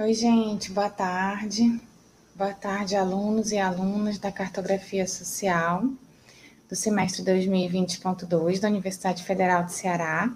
[0.00, 1.80] Oi, gente, boa tarde.
[2.32, 5.82] Boa tarde, alunos e alunas da Cartografia Social
[6.68, 10.32] do semestre 2020.2 da Universidade Federal de Ceará.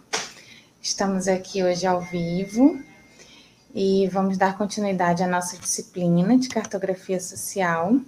[0.82, 2.82] Estamos aqui hoje ao vivo
[3.72, 8.00] e vamos dar continuidade à nossa disciplina de Cartografia Social.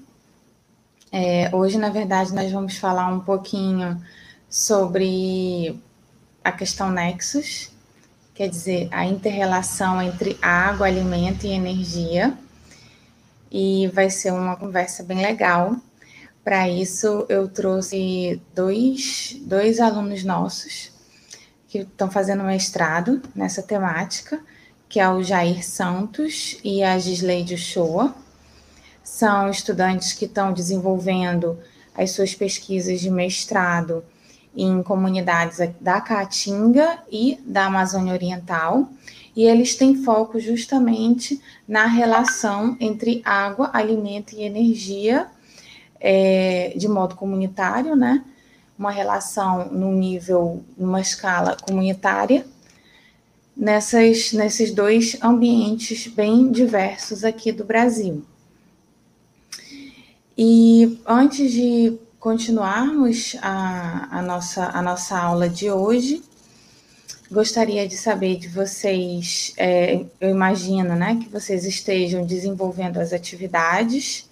[1.12, 4.04] É, hoje, na verdade, nós vamos falar um pouquinho
[4.50, 5.80] sobre
[6.42, 7.70] a questão nexus,
[8.34, 12.36] quer dizer, a interrelação entre água, alimento e energia.
[13.50, 15.76] E vai ser uma conversa bem legal.
[16.42, 20.92] Para isso, eu trouxe dois, dois alunos nossos
[21.68, 24.40] que estão fazendo mestrado nessa temática,
[24.88, 28.14] que é o Jair Santos e a Gisleide Shoa.
[29.02, 31.58] São estudantes que estão desenvolvendo
[31.94, 34.04] as suas pesquisas de mestrado
[34.56, 38.88] em comunidades da Caatinga e da Amazônia Oriental,
[39.36, 45.26] e eles têm foco justamente na relação entre água, alimento e energia
[46.00, 48.24] é, de modo comunitário, né?
[48.78, 52.46] Uma relação no nível, numa escala comunitária,
[53.56, 58.22] nessas, nesses dois ambientes bem diversos aqui do Brasil.
[60.36, 66.22] E antes de continuarmos a, a, nossa, a nossa aula de hoje,
[67.30, 74.26] gostaria de saber de vocês, é, eu imagino né, que vocês estejam desenvolvendo as atividades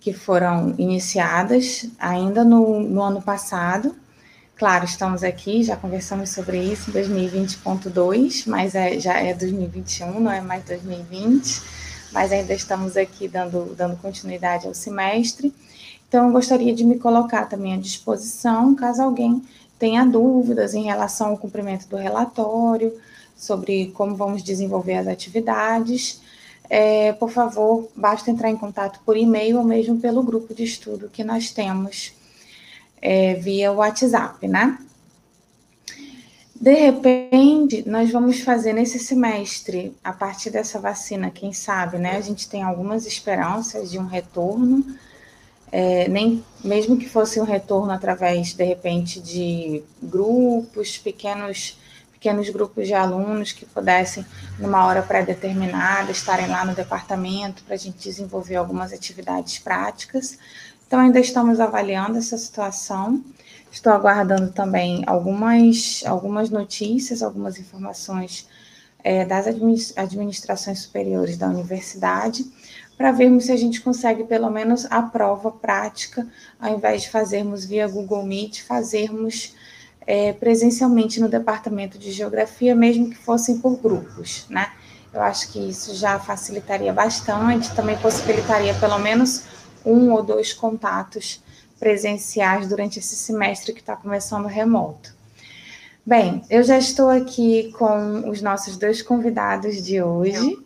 [0.00, 3.94] que foram iniciadas ainda no, no ano passado.
[4.56, 10.32] Claro, estamos aqui, já conversamos sobre isso em 2020.2, mas é, já é 2021, não
[10.32, 11.62] é mais 2020,
[12.10, 15.54] mas ainda estamos aqui dando, dando continuidade ao semestre.
[16.12, 19.42] Então, eu gostaria de me colocar também à disposição, caso alguém
[19.78, 22.92] tenha dúvidas em relação ao cumprimento do relatório,
[23.34, 26.20] sobre como vamos desenvolver as atividades.
[26.68, 31.08] É, por favor, basta entrar em contato por e-mail ou mesmo pelo grupo de estudo
[31.08, 32.12] que nós temos
[33.00, 34.76] é, via WhatsApp, né?
[36.54, 42.18] De repente, nós vamos fazer nesse semestre, a partir dessa vacina, quem sabe, né?
[42.18, 44.84] A gente tem algumas esperanças de um retorno
[45.72, 51.78] é, nem mesmo que fosse um retorno através, de repente, de grupos, pequenos,
[52.12, 54.24] pequenos grupos de alunos que pudessem,
[54.58, 60.38] numa hora pré-determinada, estarem lá no departamento para a gente desenvolver algumas atividades práticas.
[60.86, 63.24] Então, ainda estamos avaliando essa situação.
[63.72, 68.46] Estou aguardando também algumas, algumas notícias, algumas informações
[69.02, 69.46] é, das
[69.96, 72.44] administrações superiores da universidade
[72.96, 76.26] para vermos se a gente consegue pelo menos a prova prática,
[76.60, 79.54] ao invés de fazermos via Google Meet, fazermos
[80.06, 84.72] é, presencialmente no departamento de geografia, mesmo que fossem por grupos, né?
[85.12, 89.44] Eu acho que isso já facilitaria bastante, também possibilitaria pelo menos
[89.84, 91.42] um ou dois contatos
[91.78, 95.11] presenciais durante esse semestre que está começando remoto.
[96.04, 100.58] Bem, eu já estou aqui com os nossos dois convidados de hoje,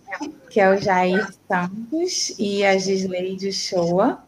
[0.48, 4.25] que é o Jair Santos e a Gisleide Shoa.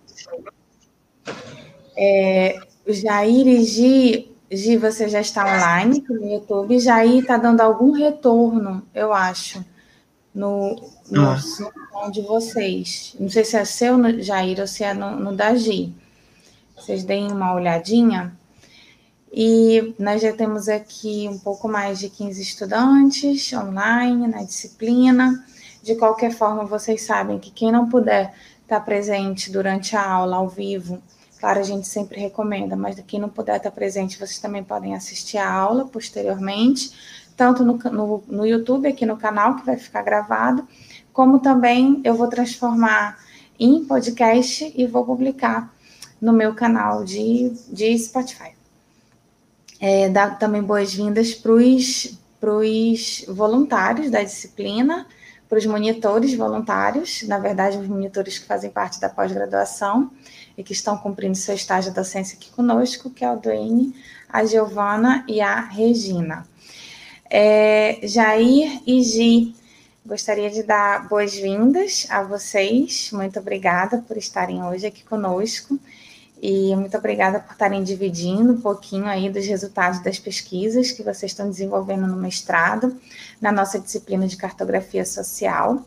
[1.97, 6.79] É, o Jair e Gi, Gi, você já está online no YouTube.
[6.79, 9.65] Jair está dando algum retorno, eu acho,
[10.35, 10.77] no,
[11.11, 11.39] no ah.
[11.39, 13.17] som de vocês.
[13.19, 15.91] Não sei se é seu, Jair, ou se é no, no da Gi.
[16.77, 18.38] Vocês deem uma olhadinha.
[19.33, 25.45] E nós já temos aqui um pouco mais de 15 estudantes online na disciplina.
[25.83, 30.49] De qualquer forma, vocês sabem que quem não puder estar presente durante a aula ao
[30.49, 31.03] vivo,
[31.41, 35.39] claro, a gente sempre recomenda, mas quem não puder estar presente, vocês também podem assistir
[35.39, 36.91] a aula posteriormente,
[37.37, 40.67] tanto no, no, no YouTube, aqui no canal, que vai ficar gravado,
[41.13, 43.19] como também eu vou transformar
[43.59, 45.73] em podcast e vou publicar
[46.21, 48.58] no meu canal de, de Spotify
[49.81, 55.07] é, dar também boas-vindas para os voluntários da disciplina,
[55.49, 60.11] para os monitores voluntários, na verdade, os monitores que fazem parte da pós-graduação
[60.57, 63.95] e que estão cumprindo seu estágio de docência aqui conosco, que é o Duane,
[64.29, 66.47] a Giovana e a Regina.
[67.31, 69.55] É, Jair e Gi,
[70.05, 73.11] gostaria de dar boas-vindas a vocês.
[73.13, 75.79] Muito obrigada por estarem hoje aqui conosco.
[76.41, 81.33] E muito obrigada por estarem dividindo um pouquinho aí dos resultados das pesquisas que vocês
[81.33, 82.97] estão desenvolvendo no mestrado,
[83.41, 85.85] na nossa disciplina de cartografia social.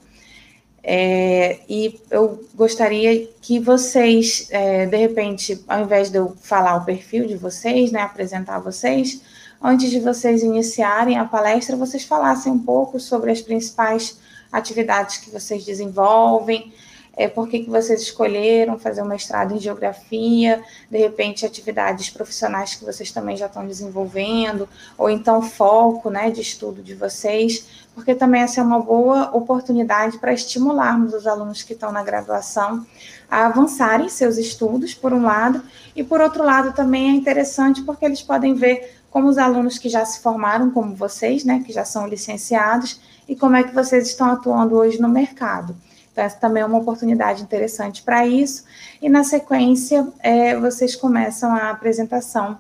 [0.84, 6.86] É, e eu gostaria que vocês, é, de repente, ao invés de eu falar o
[6.86, 9.22] perfil de vocês, né, apresentar vocês,
[9.62, 14.20] antes de vocês iniciarem a palestra, vocês falassem um pouco sobre as principais
[14.52, 16.74] atividades que vocês desenvolvem,
[17.16, 22.76] é, por que, que vocês escolheram fazer um mestrado em geografia, de repente atividades profissionais
[22.76, 24.68] que vocês também já estão desenvolvendo,
[24.98, 30.18] ou então foco né, de estudo de vocês, porque também essa é uma boa oportunidade
[30.20, 32.86] para estimularmos os alunos que estão na graduação
[33.30, 35.62] a avançarem seus estudos, por um lado,
[35.96, 39.90] e por outro lado também é interessante porque eles podem ver como os alunos que
[39.90, 44.08] já se formaram, como vocês, né, que já são licenciados, e como é que vocês
[44.08, 45.76] estão atuando hoje no mercado.
[46.12, 48.66] Então, essa também é uma oportunidade interessante para isso.
[49.02, 52.60] E, na sequência, é, vocês começam a apresentação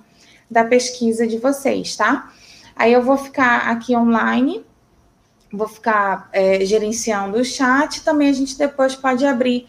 [0.49, 2.31] da pesquisa de vocês, tá?
[2.75, 4.65] Aí eu vou ficar aqui online,
[5.51, 8.03] vou ficar é, gerenciando o chat.
[8.03, 9.67] Também a gente depois pode abrir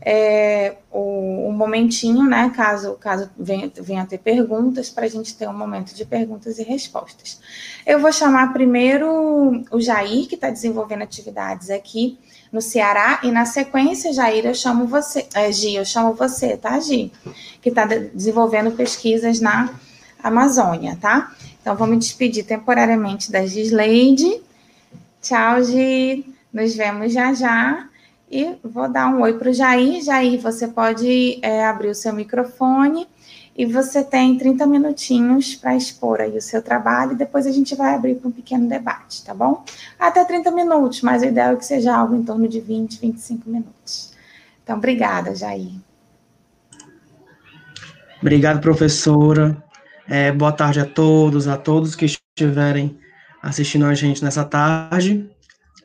[0.00, 2.52] é, um momentinho, né?
[2.54, 6.62] Caso, caso venha, venha ter perguntas, para a gente ter um momento de perguntas e
[6.62, 7.40] respostas.
[7.86, 12.18] Eu vou chamar primeiro o Jair, que está desenvolvendo atividades aqui
[12.54, 16.78] no Ceará, e na sequência, Jair, eu chamo você, é, Gi, eu chamo você, tá,
[16.78, 17.10] Gi?
[17.60, 19.74] Que está desenvolvendo pesquisas na
[20.22, 21.34] Amazônia, tá?
[21.60, 24.40] Então, vou me despedir temporariamente da Gisleide.
[25.20, 26.24] Tchau, Gi.
[26.52, 27.88] Nos vemos já já.
[28.30, 30.00] E vou dar um oi para o Jair.
[30.00, 33.08] Jair, você pode é, abrir o seu microfone
[33.56, 37.74] e você tem 30 minutinhos para expor aí o seu trabalho e depois a gente
[37.76, 39.64] vai abrir para um pequeno debate, tá bom?
[39.98, 43.48] Até 30 minutos, mas o ideal é que seja algo em torno de 20, 25
[43.48, 44.12] minutos.
[44.62, 45.72] Então, obrigada, Jair.
[48.20, 49.62] Obrigado, professora.
[50.08, 52.98] É, boa tarde a todos, a todos que estiverem
[53.40, 55.30] assistindo a gente nessa tarde.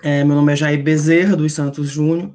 [0.01, 2.33] É, meu nome é Jair Bezerra, dos Santos Júnior.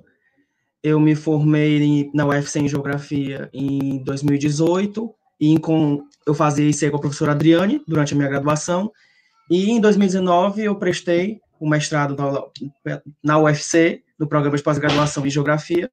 [0.82, 5.12] Eu me formei na UFC em Geografia em 2018
[5.44, 8.90] e com, eu fazia IC com a professora Adriane durante a minha graduação.
[9.50, 15.30] E em 2019 eu prestei o mestrado na, na UFC, no programa de pós-graduação em
[15.30, 15.90] Geografia,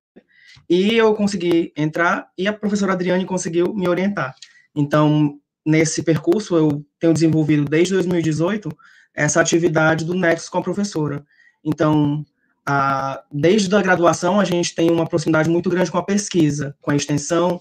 [0.69, 4.33] e eu consegui entrar e a professora Adriane conseguiu me orientar.
[4.73, 8.69] Então, nesse percurso, eu tenho desenvolvido desde 2018
[9.13, 11.25] essa atividade do Nexo com a professora.
[11.61, 12.25] Então,
[12.65, 16.91] a, desde a graduação, a gente tem uma proximidade muito grande com a pesquisa, com
[16.91, 17.59] a extensão,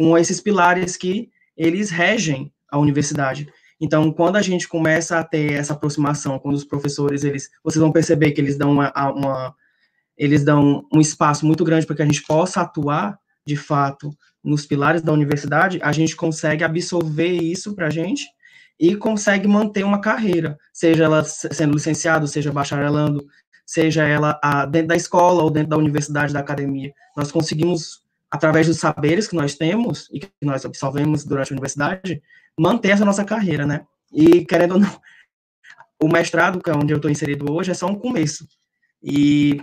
[0.00, 3.46] com esses pilares que eles regem a universidade.
[3.78, 7.92] Então, quando a gente começa a ter essa aproximação com os professores, eles, vocês vão
[7.92, 9.54] perceber que eles dão uma, uma
[10.16, 14.10] eles dão um espaço muito grande para que a gente possa atuar, de fato,
[14.42, 18.24] nos pilares da universidade, a gente consegue absorver isso para a gente
[18.78, 23.26] e consegue manter uma carreira, seja ela sendo licenciado, seja bacharelando,
[23.66, 26.90] seja ela a, dentro da escola ou dentro da universidade, da academia.
[27.14, 32.22] Nós conseguimos, através dos saberes que nós temos e que nós absorvemos durante a universidade,
[32.58, 33.86] manter essa nossa carreira, né?
[34.12, 35.00] E, querendo ou não,
[36.02, 38.46] o mestrado, que é onde eu estou inserido hoje, é só um começo.
[39.02, 39.58] E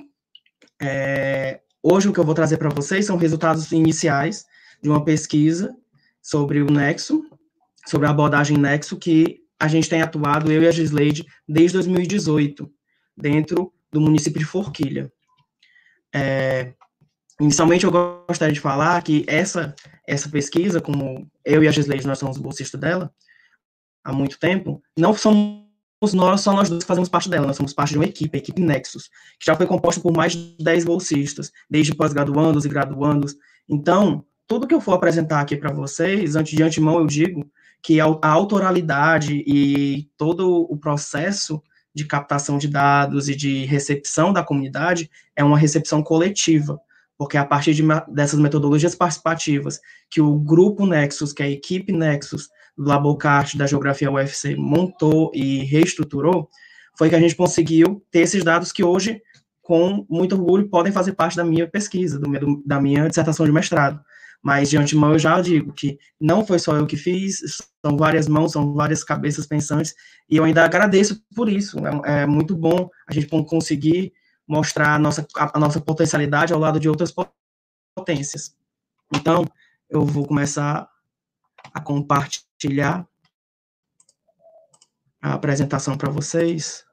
[0.81, 4.45] é, hoje o que eu vou trazer para vocês são resultados iniciais
[4.81, 5.75] de uma pesquisa
[6.21, 7.23] sobre o Nexo,
[7.85, 12.71] sobre a abordagem Nexo, que a gente tem atuado, eu e a Gisleide, desde 2018,
[13.15, 15.11] dentro do município de Forquilha.
[16.13, 16.73] É,
[17.39, 17.91] inicialmente, eu
[18.27, 19.75] gostaria de falar que essa,
[20.07, 23.11] essa pesquisa, como eu e a Gisleide, nós somos bolsistas dela
[24.03, 25.67] há muito tempo, não somos
[26.13, 28.39] nós, só nós dois que fazemos parte dela, nós somos parte de uma equipe, a
[28.39, 33.35] equipe Nexus, que já foi composta por mais de 10 bolsistas, desde pós-graduandos e graduandos.
[33.67, 37.49] Então, tudo que eu for apresentar aqui para vocês, antes de antemão eu digo
[37.83, 41.61] que a autoralidade e todo o processo
[41.93, 46.79] de captação de dados e de recepção da comunidade é uma recepção coletiva,
[47.17, 51.91] porque a partir de, dessas metodologias participativas que o grupo Nexus, que é a equipe
[51.91, 56.47] Nexus do Labocart da Geografia UFC montou e reestruturou,
[56.97, 59.21] foi que a gente conseguiu ter esses dados que hoje,
[59.61, 63.51] com muito orgulho, podem fazer parte da minha pesquisa, do meu, da minha dissertação de
[63.51, 63.99] mestrado.
[64.41, 67.39] Mas de antemão eu já digo que não foi só eu que fiz,
[67.83, 69.93] são várias mãos, são várias cabeças pensantes,
[70.29, 71.77] e eu ainda agradeço por isso.
[72.05, 74.13] É, é muito bom a gente conseguir
[74.47, 77.13] mostrar a nossa, a, nossa potencialidade ao lado de outras
[77.93, 78.55] potências.
[79.13, 79.45] Então,
[79.89, 80.89] eu vou começar
[81.73, 83.07] a compartilhar
[85.21, 86.85] a apresentação para vocês.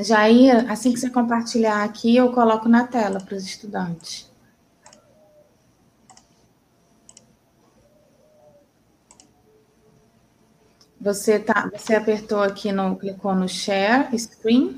[0.00, 4.33] Jair, assim que você compartilhar aqui, eu coloco na tela para os estudantes.
[11.04, 14.74] Você, tá, você apertou aqui, no, clicou no Share Screen.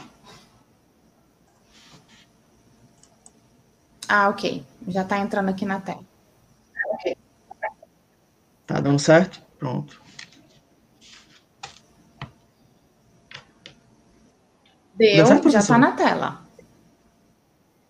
[4.08, 4.66] Ah, ok.
[4.88, 6.04] Já está entrando aqui na tela.
[8.66, 9.40] Tá dando certo?
[9.56, 10.02] Pronto.
[14.96, 16.44] Deu, já está na tela.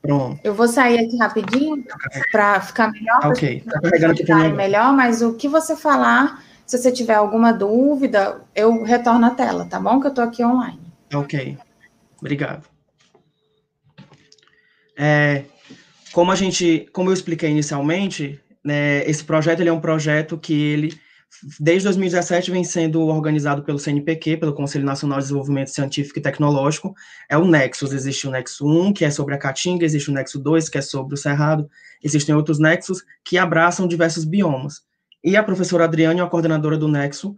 [0.02, 0.40] Pronto.
[0.45, 1.83] Eu vou sair aqui rapidinho
[2.31, 3.19] para ficar melhor.
[3.23, 7.53] Ah, ok, tá carregando aqui melhor, mas o que você falar se você tiver alguma
[7.53, 10.01] dúvida, eu retorno a tela, tá bom?
[10.01, 10.81] Que eu estou aqui online.
[11.15, 11.57] Ok,
[12.21, 12.67] obrigado.
[14.99, 15.45] É,
[16.13, 20.53] como a gente, como eu expliquei inicialmente, né, esse projeto ele é um projeto que
[20.53, 20.99] ele
[21.61, 26.95] desde 2017 vem sendo organizado pelo CNPq, pelo Conselho Nacional de Desenvolvimento Científico e Tecnológico,
[27.29, 30.39] é o Nexus, existe o Nexo 1, que é sobre a Caatinga, existe o Nexo
[30.39, 31.69] 2, que é sobre o Cerrado,
[32.03, 34.83] existem outros Nexos que abraçam diversos biomas.
[35.26, 37.35] E a professora Adriane a coordenadora do Nexo,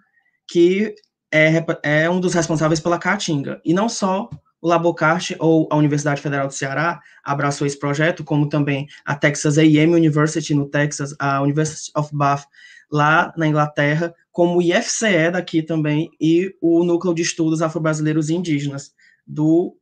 [0.47, 0.95] que
[1.33, 4.29] é, é um dos responsáveis pela Caatinga, e não só
[4.61, 9.57] o Labocart ou a Universidade Federal do Ceará abraçou esse projeto, como também a Texas
[9.57, 12.45] A&M University no Texas, a University of Bath
[12.93, 18.35] lá na Inglaterra, como o IFCE daqui também, e o Núcleo de Estudos Afro-Brasileiros e
[18.35, 18.93] Indígenas,
[19.27, 19.75] do,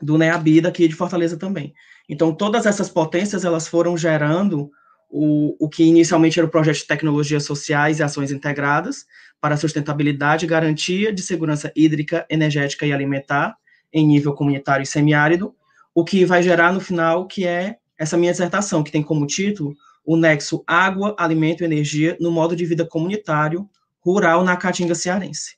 [0.00, 1.74] do NEABI daqui de Fortaleza também.
[2.08, 4.70] Então, todas essas potências, elas foram gerando
[5.10, 9.04] o, o que inicialmente era o projeto de tecnologias sociais e ações integradas
[9.40, 13.56] para sustentabilidade e garantia de segurança hídrica, energética e alimentar
[13.92, 15.54] em nível comunitário e semiárido,
[15.94, 19.74] o que vai gerar no final, que é essa minha dissertação, que tem como título
[20.04, 23.68] o nexo água, alimento e energia no modo de vida comunitário
[24.00, 25.56] rural na Caatinga cearense.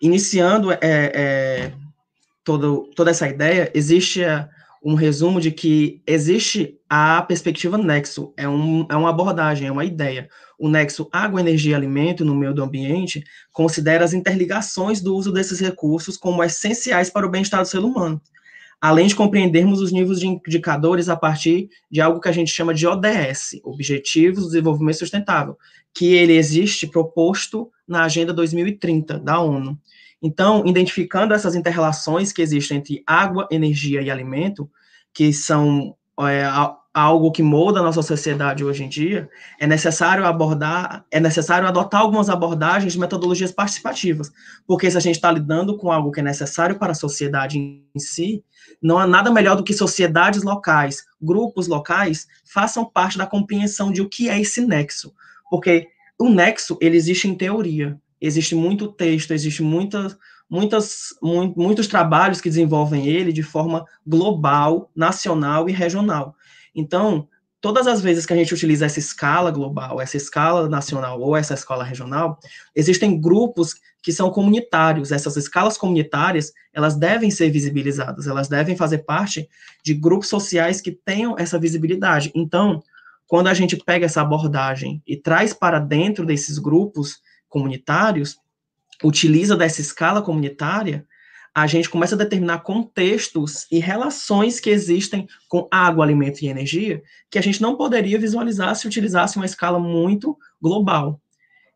[0.00, 1.72] Iniciando é, é,
[2.42, 4.46] todo, toda essa ideia, existe é,
[4.84, 9.84] um resumo de que existe a perspectiva nexo, é, um, é uma abordagem, é uma
[9.84, 10.28] ideia.
[10.58, 15.32] O nexo água, energia e alimento no meio do ambiente considera as interligações do uso
[15.32, 18.20] desses recursos como essenciais para o bem-estar do ser humano
[18.84, 22.74] além de compreendermos os níveis de indicadores a partir de algo que a gente chama
[22.74, 25.56] de ODS, Objetivos do Desenvolvimento Sustentável,
[25.94, 29.78] que ele existe proposto na Agenda 2030 da ONU.
[30.26, 34.70] Então, identificando essas interrelações que existem entre água, energia e alimento,
[35.12, 36.46] que são é,
[36.94, 39.28] algo que molda a nossa sociedade hoje em dia,
[39.60, 44.32] é necessário abordar, é necessário adotar algumas abordagens de metodologias participativas,
[44.66, 47.84] porque se a gente está lidando com algo que é necessário para a sociedade em
[47.98, 48.42] si,
[48.80, 54.00] não há nada melhor do que sociedades locais, grupos locais, façam parte da compreensão de
[54.00, 55.12] o que é esse nexo,
[55.50, 55.88] porque
[56.18, 60.16] o nexo, ele existe em teoria, existe muito texto, existe muitas,
[60.48, 66.34] muitas, muitos trabalhos que desenvolvem ele de forma global, nacional e regional.
[66.74, 67.28] Então,
[67.60, 71.54] todas as vezes que a gente utiliza essa escala global, essa escala nacional ou essa
[71.54, 72.38] escala regional,
[72.74, 75.10] existem grupos que são comunitários.
[75.10, 79.48] Essas escalas comunitárias, elas devem ser visibilizadas, elas devem fazer parte
[79.82, 82.30] de grupos sociais que tenham essa visibilidade.
[82.34, 82.82] Então,
[83.26, 87.20] quando a gente pega essa abordagem e traz para dentro desses grupos
[87.54, 88.36] comunitários,
[89.02, 91.06] utiliza dessa escala comunitária,
[91.54, 97.00] a gente começa a determinar contextos e relações que existem com água, alimento e energia
[97.30, 101.20] que a gente não poderia visualizar se utilizasse uma escala muito global.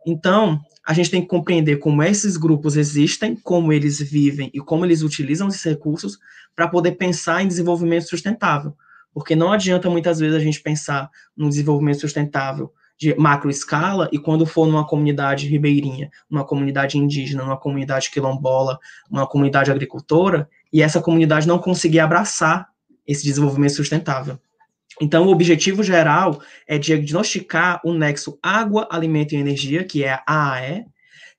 [0.05, 4.85] Então, a gente tem que compreender como esses grupos existem, como eles vivem e como
[4.85, 6.19] eles utilizam esses recursos
[6.57, 8.77] para poder pensar em desenvolvimento sustentável.
[9.15, 14.19] Porque não adianta muitas vezes a gente pensar no desenvolvimento sustentável de macro escala, e
[14.19, 18.79] quando for numa comunidade ribeirinha, numa comunidade indígena, numa comunidade quilombola,
[19.09, 22.69] numa comunidade agricultora, e essa comunidade não conseguir abraçar
[23.07, 24.39] esse desenvolvimento sustentável.
[25.01, 30.55] Então, o objetivo geral é diagnosticar o nexo água, alimento e energia, que é a
[30.55, 30.85] AAE,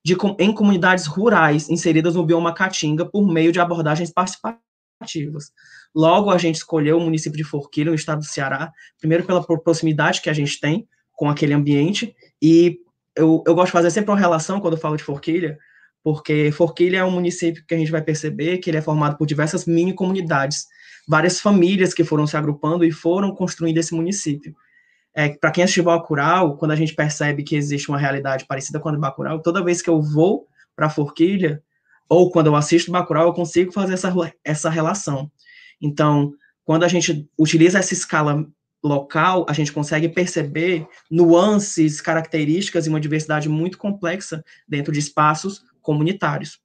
[0.04, 5.52] de, em comunidades rurais inseridas no bioma Caatinga por meio de abordagens participativas.
[5.94, 10.22] Logo, a gente escolheu o município de Forquilha, no estado do Ceará, primeiro pela proximidade
[10.22, 10.88] que a gente tem
[11.20, 12.16] com aquele ambiente.
[12.42, 12.80] E
[13.14, 15.60] eu, eu gosto de fazer sempre uma relação quando eu falo de Forquilha,
[16.02, 19.28] porque Forquilha é um município que a gente vai perceber que ele é formado por
[19.28, 20.66] diversas mini comunidades,
[21.06, 24.56] várias famílias que foram se agrupando e foram construindo esse município.
[25.14, 28.88] É, Para quem assistiu Bacurau, quando a gente percebe que existe uma realidade parecida com
[28.88, 31.62] a de Bacurau, toda vez que eu vou para Forquilha,
[32.08, 34.10] ou quando eu assisto Bacurau, eu consigo fazer essa,
[34.42, 35.30] essa relação.
[35.82, 36.32] Então,
[36.64, 38.48] quando a gente utiliza essa escala
[38.84, 45.64] local, a gente consegue perceber nuances, características e uma diversidade muito complexa dentro de espaços
[45.82, 46.60] comunitários.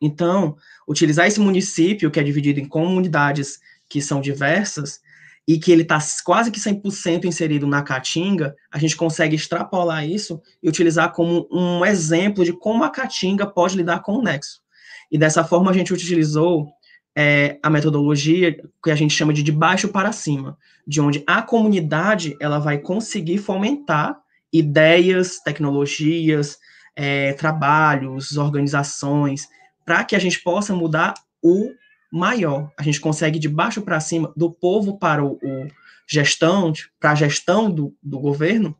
[0.00, 0.56] Então,
[0.88, 3.58] utilizar esse município, que é dividido em comunidades
[3.88, 5.00] que são diversas,
[5.46, 10.40] e que ele está quase que 100% inserido na Caatinga, a gente consegue extrapolar isso
[10.62, 14.62] e utilizar como um exemplo de como a Caatinga pode lidar com o nexo.
[15.10, 16.72] E dessa forma a gente utilizou
[17.16, 21.42] é, a metodologia que a gente chama de de baixo para cima, de onde a
[21.42, 24.18] comunidade ela vai conseguir fomentar
[24.52, 26.58] ideias, tecnologias,
[26.96, 29.48] é, trabalhos, organizações,
[29.84, 31.70] para que a gente possa mudar o
[32.10, 32.70] maior.
[32.78, 35.68] A gente consegue de baixo para cima, do povo para o, o
[36.06, 38.76] gestão, para a gestão do, do governo,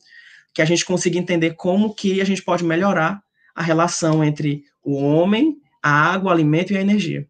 [0.53, 3.21] que a gente consiga entender como que a gente pode melhorar
[3.55, 7.27] a relação entre o homem, a água, o alimento e a energia.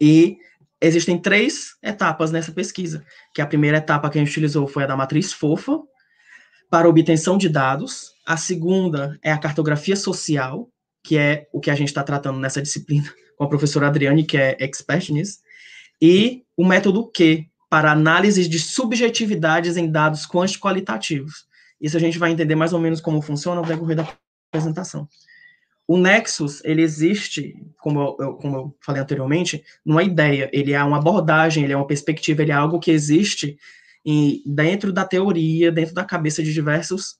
[0.00, 0.36] E
[0.80, 4.86] existem três etapas nessa pesquisa, que a primeira etapa que a gente utilizou foi a
[4.86, 5.80] da matriz fofa,
[6.70, 8.12] para obtenção de dados.
[8.26, 10.68] A segunda é a cartografia social,
[11.02, 14.36] que é o que a gente está tratando nessa disciplina com a professora Adriane, que
[14.36, 15.38] é expert nisso.
[16.00, 21.44] E o método Q, para análise de subjetividades em dados quantitativos.
[21.80, 24.08] Isso a gente vai entender mais ou menos como funciona ao decorrer da
[24.48, 25.08] apresentação.
[25.86, 30.96] O Nexus, ele existe, como eu, como eu falei anteriormente, numa ideia, ele é uma
[30.96, 33.58] abordagem, ele é uma perspectiva, ele é algo que existe
[34.04, 37.16] em, dentro da teoria, dentro da cabeça de diversos,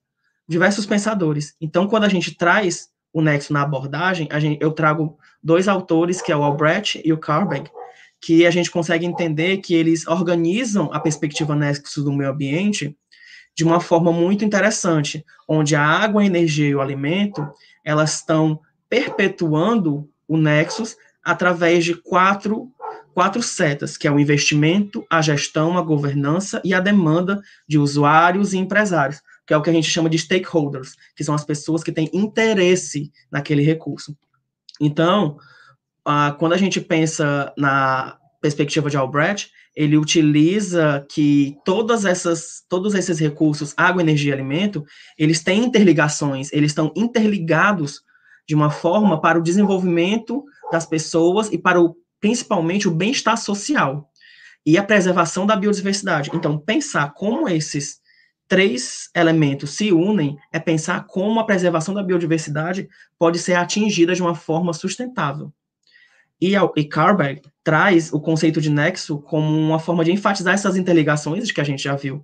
[0.48, 1.54] diversos pensadores.
[1.60, 6.32] Então, quando a gente traz o Nexus na abordagem, gente, eu trago dois autores, que
[6.32, 7.70] é o Albrecht e o Carbeck,
[8.20, 12.96] que a gente consegue entender que eles organizam a perspectiva Nexus do meio ambiente
[13.56, 17.46] de uma forma muito interessante, onde a água, a energia e o alimento,
[17.84, 22.70] elas estão perpetuando o Nexus através de quatro,
[23.12, 28.52] quatro setas, que é o investimento, a gestão, a governança e a demanda de usuários
[28.52, 31.82] e empresários, que é o que a gente chama de stakeholders, que são as pessoas
[31.82, 34.16] que têm interesse naquele recurso.
[34.80, 35.38] Então,
[36.04, 42.94] ah, quando a gente pensa na perspectiva de Albrecht, ele utiliza que todas essas, todos
[42.94, 44.84] esses recursos, água, energia e alimento,
[45.18, 48.02] eles têm interligações, eles estão interligados
[48.46, 54.10] de uma forma para o desenvolvimento das pessoas e para o, principalmente o bem-estar social
[54.64, 56.30] e a preservação da biodiversidade.
[56.32, 58.00] Então, pensar como esses
[58.46, 62.88] três elementos se unem é pensar como a preservação da biodiversidade
[63.18, 65.52] pode ser atingida de uma forma sustentável.
[66.44, 70.76] E, a, e Carberg traz o conceito de nexo como uma forma de enfatizar essas
[70.76, 72.22] interligações que a gente já viu,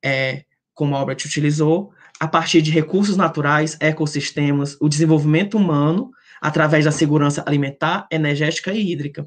[0.00, 6.92] é, como Albert utilizou, a partir de recursos naturais, ecossistemas, o desenvolvimento humano, através da
[6.92, 9.26] segurança alimentar, energética e hídrica.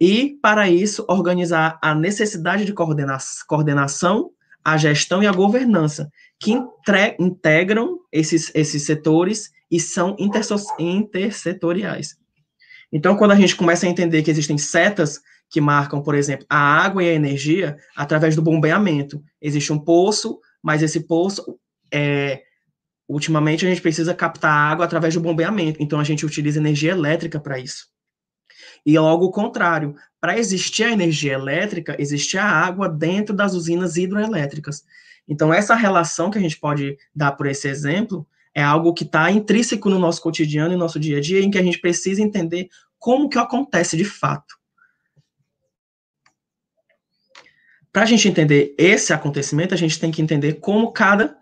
[0.00, 4.30] E, para isso, organizar a necessidade de coordena coordenação,
[4.64, 6.08] a gestão e a governança,
[6.38, 6.56] que
[7.18, 10.14] integram esses, esses setores e são
[10.78, 12.20] intersetoriais.
[12.92, 16.56] Então, quando a gente começa a entender que existem setas que marcam, por exemplo, a
[16.56, 19.22] água e a energia através do bombeamento.
[19.42, 21.58] Existe um poço, mas esse poço,
[21.92, 22.42] é,
[23.08, 25.82] ultimamente, a gente precisa captar água através do bombeamento.
[25.82, 27.88] Então, a gente utiliza energia elétrica para isso.
[28.86, 33.96] E logo o contrário, para existir a energia elétrica, existe a água dentro das usinas
[33.96, 34.84] hidroelétricas.
[35.28, 39.30] Então, essa relação que a gente pode dar por esse exemplo é algo que está
[39.30, 42.22] intrínseco no nosso cotidiano e no nosso dia a dia, em que a gente precisa
[42.22, 44.58] entender como que acontece de fato.
[47.92, 51.36] Para a gente entender esse acontecimento, a gente tem que entender como cada,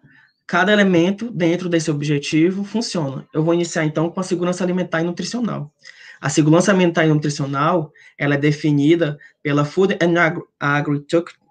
[0.47, 3.27] cada elemento dentro desse objetivo funciona.
[3.35, 5.73] Eu vou iniciar, então, com a segurança alimentar e nutricional.
[6.21, 10.15] A segurança alimentar e nutricional, ela é definida pela Food and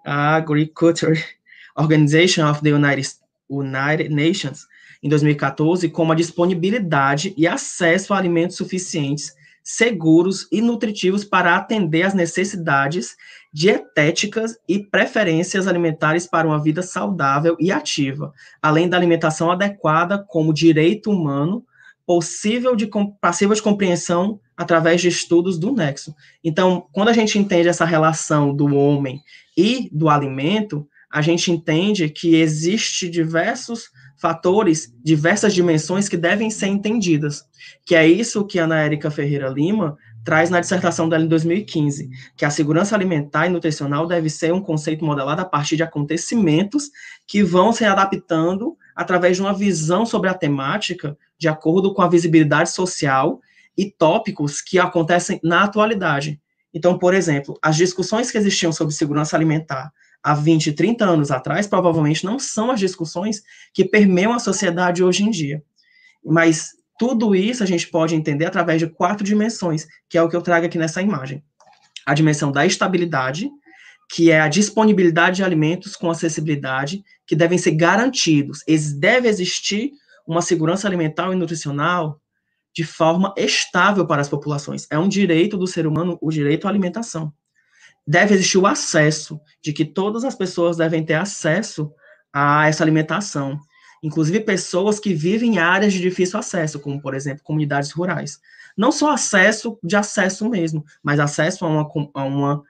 [0.04, 1.24] Agriculture
[1.76, 3.08] Organization of the United,
[3.48, 4.66] United Nations,
[5.02, 12.02] em 2014 como a disponibilidade e acesso a alimentos suficientes, seguros e nutritivos para atender
[12.02, 13.16] às necessidades
[13.52, 18.32] dietéticas e preferências alimentares para uma vida saudável e ativa,
[18.62, 21.64] além da alimentação adequada como direito humano
[22.06, 22.88] possível de
[23.20, 26.14] passível de compreensão através de estudos do nexo.
[26.42, 29.20] Então, quando a gente entende essa relação do homem
[29.54, 36.66] e do alimento, a gente entende que existe diversos fatores, diversas dimensões que devem ser
[36.66, 37.44] entendidas,
[37.86, 42.10] que é isso que a Ana Érica Ferreira Lima traz na dissertação dela em 2015,
[42.36, 46.90] que a segurança alimentar e nutricional deve ser um conceito modelado a partir de acontecimentos
[47.26, 52.08] que vão se adaptando através de uma visão sobre a temática de acordo com a
[52.08, 53.40] visibilidade social
[53.76, 56.40] e tópicos que acontecem na atualidade.
[56.74, 61.66] Então, por exemplo, as discussões que existiam sobre segurança alimentar há 20, 30 anos atrás,
[61.66, 65.62] provavelmente não são as discussões que permeiam a sociedade hoje em dia.
[66.24, 70.36] Mas tudo isso a gente pode entender através de quatro dimensões, que é o que
[70.36, 71.42] eu trago aqui nessa imagem.
[72.04, 73.48] A dimensão da estabilidade,
[74.10, 78.64] que é a disponibilidade de alimentos com acessibilidade, que devem ser garantidos.
[78.96, 79.92] Deve existir
[80.26, 82.20] uma segurança alimentar e nutricional
[82.74, 84.86] de forma estável para as populações.
[84.90, 87.32] É um direito do ser humano o direito à alimentação
[88.08, 91.92] deve existir o acesso, de que todas as pessoas devem ter acesso
[92.32, 93.60] a essa alimentação.
[94.02, 98.38] inclusive pessoas que vivem em áreas de difícil acesso, como, por exemplo, comunidades rurais.
[98.76, 102.62] Não só acesso de acesso mesmo, mas acesso a, uma, a uma,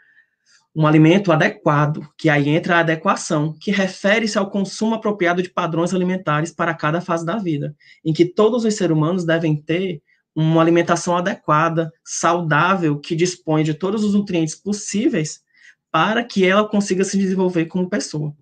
[0.75, 5.93] um alimento adequado, que aí entra a adequação, que refere-se ao consumo apropriado de padrões
[5.93, 10.03] alimentares para cada fase da vida, em que todos os seres humanos devem ter
[10.41, 15.43] uma alimentação adequada, saudável, que dispõe de todos os nutrientes possíveis
[15.91, 18.33] para que ela consiga se desenvolver como pessoa.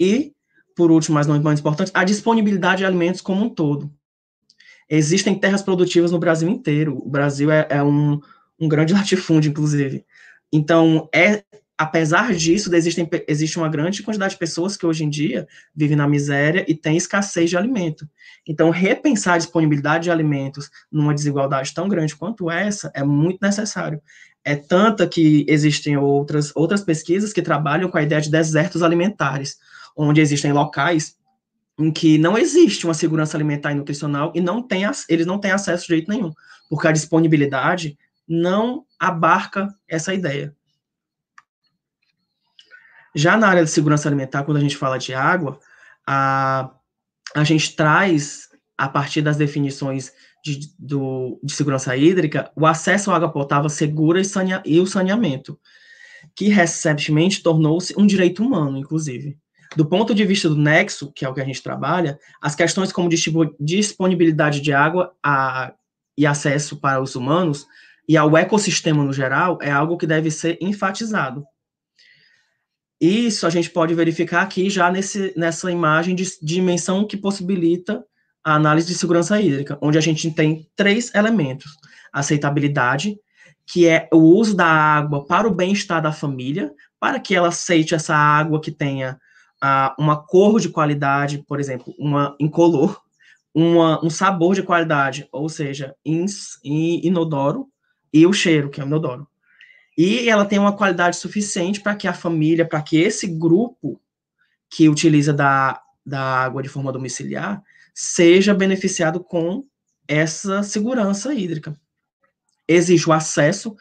[0.00, 0.34] E,
[0.74, 3.88] por último, mas não menos importante, a disponibilidade de alimentos como um todo.
[4.90, 6.98] Existem terras produtivas no Brasil inteiro.
[7.00, 8.20] O Brasil é, é um,
[8.58, 10.04] um grande latifúndio, inclusive.
[10.52, 11.44] Então, é
[11.78, 16.08] apesar disso, existem, existe uma grande quantidade de pessoas que hoje em dia vivem na
[16.08, 18.08] miséria e têm escassez de alimento.
[18.46, 24.00] Então, repensar a disponibilidade de alimentos numa desigualdade tão grande quanto essa é muito necessário.
[24.42, 29.58] É tanta que existem outras, outras pesquisas que trabalham com a ideia de desertos alimentares,
[29.96, 31.16] onde existem locais
[31.78, 35.50] em que não existe uma segurança alimentar e nutricional e não tem, eles não têm
[35.50, 36.32] acesso de jeito nenhum,
[36.70, 40.54] porque a disponibilidade não abarca essa ideia.
[43.16, 45.58] Já na área de segurança alimentar, quando a gente fala de água,
[46.06, 46.70] a,
[47.34, 50.12] a gente traz, a partir das definições
[50.44, 54.24] de, do, de segurança hídrica, o acesso à água potável segura e,
[54.66, 55.58] e o saneamento,
[56.36, 59.38] que recentemente tornou-se um direito humano, inclusive.
[59.74, 62.92] Do ponto de vista do nexo, que é o que a gente trabalha, as questões
[62.92, 63.08] como
[63.58, 65.72] disponibilidade de água a,
[66.18, 67.66] e acesso para os humanos
[68.06, 71.46] e ao ecossistema no geral é algo que deve ser enfatizado.
[73.00, 78.04] Isso a gente pode verificar aqui já nesse, nessa imagem de dimensão que possibilita
[78.42, 81.72] a análise de segurança hídrica, onde a gente tem três elementos:
[82.12, 83.18] aceitabilidade,
[83.66, 87.94] que é o uso da água para o bem-estar da família, para que ela aceite
[87.94, 89.18] essa água que tenha
[89.62, 93.00] uh, uma cor de qualidade, por exemplo, uma incolor,
[93.54, 97.68] uma, um sabor de qualidade, ou seja, ins, inodoro,
[98.12, 99.26] e o cheiro, que é inodoro.
[99.96, 104.00] E ela tem uma qualidade suficiente para que a família, para que esse grupo
[104.68, 107.62] que utiliza da, da água de forma domiciliar,
[107.94, 109.64] seja beneficiado com
[110.06, 111.74] essa segurança hídrica.
[112.68, 113.74] Existe o acesso,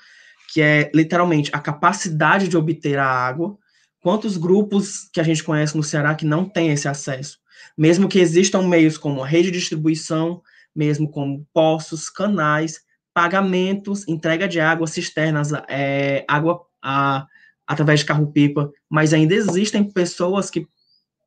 [0.54, 3.58] que é literalmente a capacidade de obter a água.
[4.00, 7.40] Quantos grupos que a gente conhece no Ceará que não tem esse acesso?
[7.78, 10.42] Mesmo que existam meios como rede de distribuição,
[10.74, 12.85] mesmo como poços, canais,
[13.16, 17.26] pagamentos, entrega de água, cisternas, é, água a,
[17.66, 20.68] através de carro-pipa, mas ainda existem pessoas que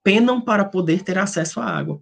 [0.05, 1.99] penam para poder ter acesso à água.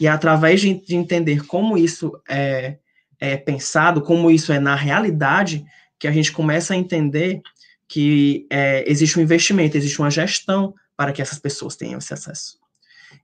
[0.00, 2.78] E é através de, de entender como isso é,
[3.20, 5.64] é pensado, como isso é na realidade,
[5.96, 7.40] que a gente começa a entender
[7.86, 12.58] que é, existe um investimento, existe uma gestão para que essas pessoas tenham esse acesso.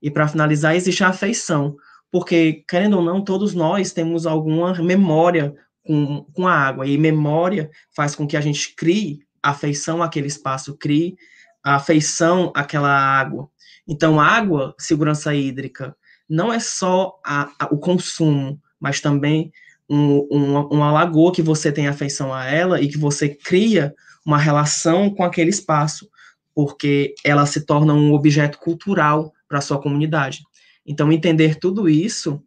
[0.00, 1.76] E para finalizar, existe a afeição,
[2.12, 5.57] porque, querendo ou não, todos nós temos alguma memória
[5.90, 6.87] com, com a água.
[6.87, 11.16] E memória faz com que a gente crie afeição àquele espaço, crie
[11.64, 13.50] afeição àquela água.
[13.88, 15.96] Então, água, segurança hídrica,
[16.29, 19.50] não é só a, a, o consumo, mas também
[19.88, 23.92] um, uma, uma lagoa que você tem afeição a ela e que você cria
[24.24, 26.09] uma relação com aquele espaço,
[26.55, 30.44] porque ela se torna um objeto cultural para a sua comunidade.
[30.87, 32.40] Então, entender tudo isso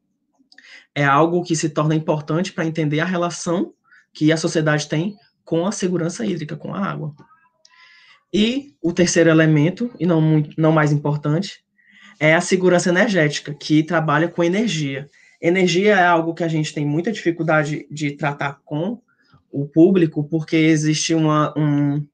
[0.96, 3.74] é algo que se torna importante para entender a relação
[4.14, 7.14] que a sociedade tem com a segurança hídrica, com a água.
[8.34, 11.64] E o terceiro elemento, e não, muito, não mais importante,
[12.20, 15.08] é a segurança energética, que trabalha com energia.
[15.42, 19.02] Energia é algo que a gente tem muita dificuldade de tratar com
[19.52, 22.06] o público, porque existe uma, um,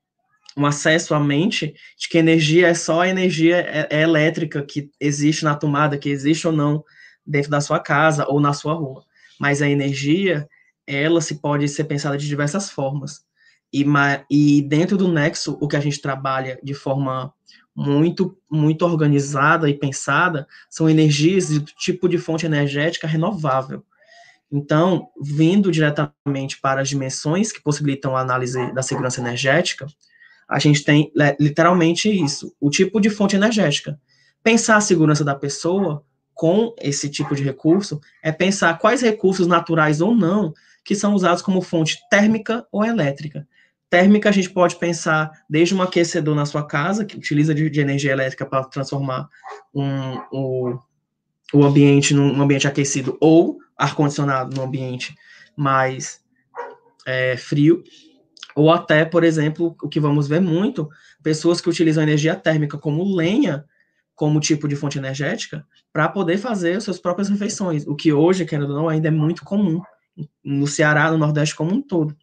[0.58, 4.90] um acesso à mente de que energia é só a energia é, é elétrica que
[5.00, 6.84] existe na tomada, que existe ou não
[7.30, 9.04] dentro da sua casa ou na sua rua.
[9.40, 10.50] Mas a energia,
[10.86, 13.24] ela se pode ser pensada de diversas formas.
[13.72, 13.86] E,
[14.30, 17.34] e dentro do Nexo, o que a gente trabalha de forma
[17.76, 23.86] muito, muito organizada e pensada são energias do tipo de fonte energética renovável.
[24.52, 29.86] Então, vindo diretamente para as dimensões que possibilitam a análise da segurança energética,
[30.50, 34.00] a gente tem literalmente isso, o tipo de fonte energética.
[34.44, 36.04] Pensar a segurança da pessoa
[36.40, 40.54] com esse tipo de recurso é pensar quais recursos naturais ou não
[40.86, 43.46] que são usados como fonte térmica ou elétrica.
[43.90, 47.82] Térmica a gente pode pensar desde um aquecedor na sua casa, que utiliza de, de
[47.82, 49.28] energia elétrica para transformar
[49.76, 50.80] um, o,
[51.54, 55.14] o ambiente num ambiente aquecido, ou ar-condicionado num ambiente
[55.58, 56.22] mais
[57.06, 57.84] é, frio,
[58.56, 60.88] ou até, por exemplo, o que vamos ver muito,
[61.22, 63.66] pessoas que utilizam energia térmica como lenha
[64.20, 68.44] como tipo de fonte energética para poder fazer as suas próprias refeições, o que hoje,
[68.44, 69.82] querendo ou não, ainda é muito comum
[70.44, 72.14] no Ceará, no Nordeste como um todo.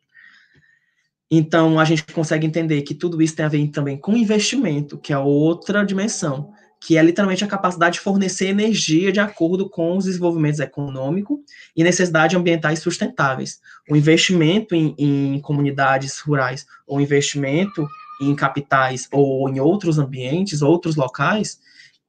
[1.31, 5.11] Então, a gente consegue entender que tudo isso tem a ver também com investimento, que
[5.11, 10.05] é outra dimensão, que é literalmente a capacidade de fornecer energia de acordo com os
[10.05, 11.39] desenvolvimentos econômicos
[11.75, 13.59] e necessidades ambientais sustentáveis.
[13.89, 17.89] O investimento em, em comunidades rurais, ou investimento
[18.21, 21.59] em capitais, ou em outros ambientes, outros locais,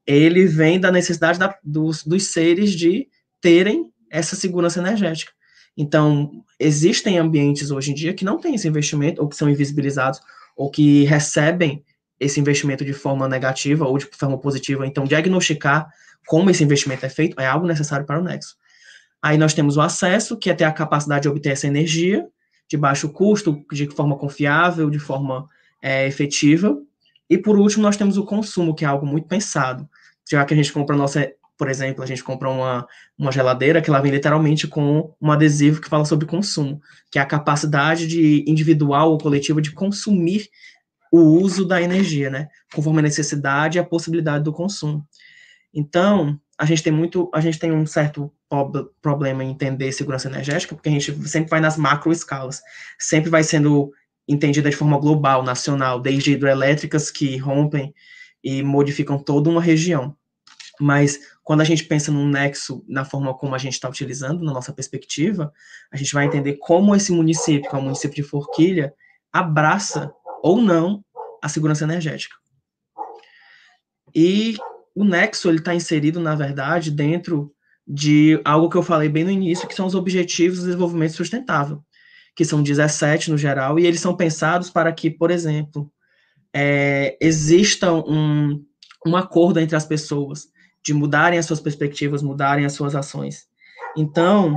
[0.08, 3.08] ele vem da necessidade da, dos, dos seres de
[3.42, 5.32] terem essa segurança energética.
[5.76, 10.20] Então, existem ambientes hoje em dia que não têm esse investimento, ou que são invisibilizados,
[10.56, 11.84] ou que recebem
[12.20, 14.88] esse investimento de forma negativa ou de forma positiva.
[14.88, 15.88] Então, diagnosticar
[16.26, 18.56] como esse investimento é feito é algo necessário para o Nexo.
[19.22, 22.28] Aí nós temos o acesso, que é ter a capacidade de obter essa energia
[22.70, 25.48] de baixo custo, de forma confiável, de forma
[25.82, 26.78] é, efetiva.
[27.30, 29.88] E por último, nós temos o consumo, que é algo muito pensado.
[30.30, 32.88] Já que a gente compra a nossa por exemplo, a gente compra uma,
[33.18, 37.22] uma geladeira que ela vem literalmente com um adesivo que fala sobre consumo, que é
[37.22, 40.50] a capacidade de individual ou coletiva de consumir
[41.12, 42.48] o uso da energia, né?
[42.74, 45.04] Conforme a necessidade e a possibilidade do consumo.
[45.74, 48.32] Então, a gente tem muito, a gente tem um certo
[49.02, 52.62] problema em entender segurança energética, porque a gente sempre vai nas macro escalas,
[53.00, 53.92] sempre vai sendo
[54.28, 57.94] entendida de forma global, nacional, desde hidrelétricas que rompem
[58.48, 60.16] e modificam toda uma região.
[60.80, 64.54] Mas quando a gente pensa num nexo na forma como a gente está utilizando, na
[64.54, 65.52] nossa perspectiva,
[65.92, 68.94] a gente vai entender como esse município, que é o município de Forquilha,
[69.34, 71.04] abraça ou não
[71.44, 72.38] a segurança energética.
[74.16, 74.56] E
[74.96, 77.54] o nexo ele está inserido, na verdade, dentro
[77.86, 81.84] de algo que eu falei bem no início, que são os Objetivos de Desenvolvimento Sustentável,
[82.34, 85.92] que são 17 no geral, e eles são pensados para que, por exemplo,
[86.60, 88.66] é, exista um,
[89.06, 90.48] um acordo entre as pessoas
[90.84, 93.46] de mudarem as suas perspectivas, mudarem as suas ações.
[93.96, 94.56] Então,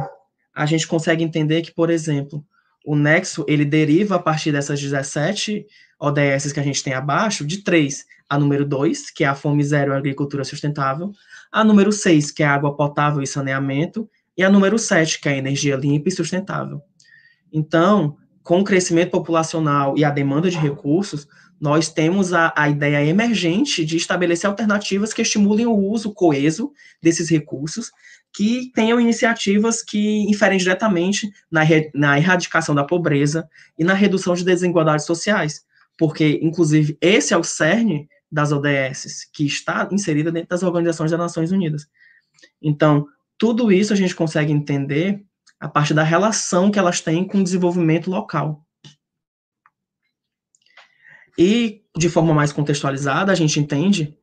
[0.54, 2.42] a gente consegue entender que, por exemplo,
[2.86, 5.66] o nexo, ele deriva a partir dessas 17
[6.00, 8.06] ODS que a gente tem abaixo, de três.
[8.26, 11.12] A número 2, que é a fome zero e agricultura sustentável.
[11.52, 14.08] A número 6, que é água potável e saneamento.
[14.38, 16.80] E a número 7, que é energia limpa e sustentável.
[17.52, 21.28] Então, com o crescimento populacional e a demanda de recursos,
[21.60, 27.28] nós temos a, a ideia emergente de estabelecer alternativas que estimulem o uso coeso desses
[27.28, 27.92] recursos,
[28.32, 31.60] que tenham iniciativas que inferem diretamente na,
[31.92, 35.64] na erradicação da pobreza e na redução de desigualdades sociais,
[35.98, 41.20] porque, inclusive, esse é o cerne das ODS, que está inserida dentro das organizações das
[41.20, 41.86] Nações Unidas.
[42.62, 45.22] Então, tudo isso a gente consegue entender
[45.58, 48.64] a partir da relação que elas têm com o desenvolvimento local.
[51.42, 54.14] E, de forma mais contextualizada, a gente entende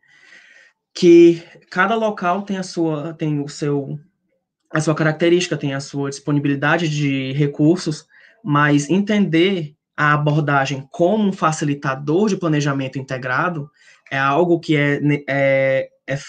[0.94, 4.00] que cada local tem a sua, tem o seu,
[4.72, 8.06] a sua característica, tem a sua disponibilidade de recursos,
[8.44, 13.68] mas entender a abordagem como um facilitador de planejamento integrado
[14.12, 16.20] é algo que é, é, é, é,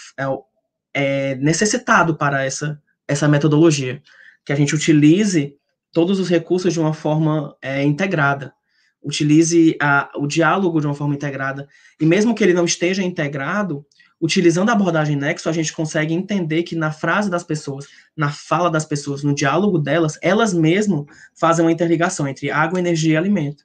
[0.91, 4.01] é necessitado para essa, essa metodologia,
[4.43, 5.55] que a gente utilize
[5.93, 8.51] todos os recursos de uma forma é, integrada
[9.01, 11.67] utilize a, o diálogo de uma forma integrada.
[11.99, 13.85] E mesmo que ele não esteja integrado,
[14.21, 18.69] utilizando a abordagem Nexo, a gente consegue entender que na frase das pessoas, na fala
[18.69, 23.63] das pessoas, no diálogo delas, elas mesmo fazem uma interligação entre água, energia e alimento.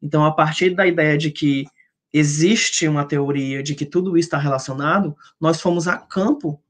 [0.00, 1.66] Então, a partir da ideia de que
[2.12, 6.60] existe uma teoria de que tudo isso está relacionado, nós fomos a campo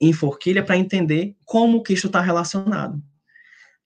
[0.00, 3.02] em Forquilha para entender como que isso está relacionado.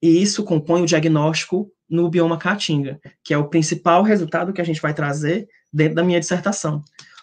[0.00, 4.64] E isso compõe o diagnóstico no bioma Caatinga, que é o principal resultado que a
[4.64, 6.82] gente vai trazer dentro da minha dissertação.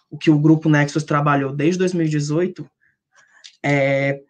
[0.10, 2.70] O que o grupo Nexus trabalhou desde 2018
[3.64, 4.22] é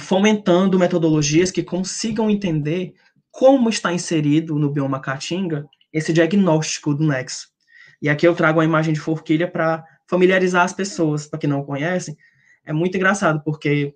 [0.00, 2.94] fomentando metodologias que consigam entender
[3.30, 7.48] como está inserido no bioma Caatinga esse diagnóstico do nexo.
[8.00, 11.62] E aqui eu trago uma imagem de forquilha para familiarizar as pessoas, para quem não
[11.62, 12.16] conhecem.
[12.64, 13.94] É muito engraçado, porque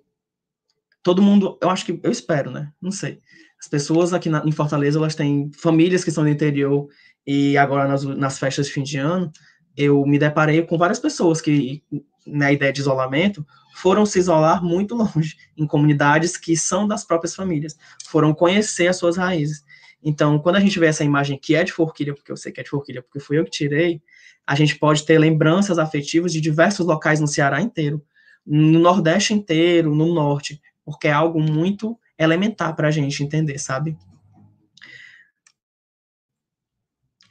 [1.03, 2.71] todo mundo, eu acho que, eu espero, né?
[2.81, 3.19] Não sei.
[3.61, 6.87] As pessoas aqui na, em Fortaleza, elas têm famílias que são do interior
[7.25, 9.31] e agora nas, nas festas de fim de ano,
[9.77, 11.83] eu me deparei com várias pessoas que,
[12.25, 13.45] na ideia de isolamento,
[13.75, 18.97] foram se isolar muito longe, em comunidades que são das próprias famílias, foram conhecer as
[18.97, 19.63] suas raízes.
[20.03, 22.59] Então, quando a gente vê essa imagem que é de Forquilha, porque eu sei que
[22.59, 24.01] é de Forquilha, porque fui eu que tirei,
[24.45, 28.03] a gente pode ter lembranças afetivas de diversos locais no Ceará inteiro,
[28.43, 33.97] no Nordeste inteiro, no Norte, porque é algo muito elementar para a gente entender, sabe?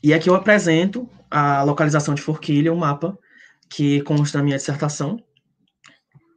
[0.03, 3.19] E aqui eu apresento a localização de Forquilha, um mapa
[3.69, 5.23] que consta da minha dissertação.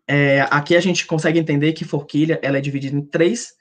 [0.07, 3.53] É, aqui a gente consegue entender que Forquilha ela é dividida em três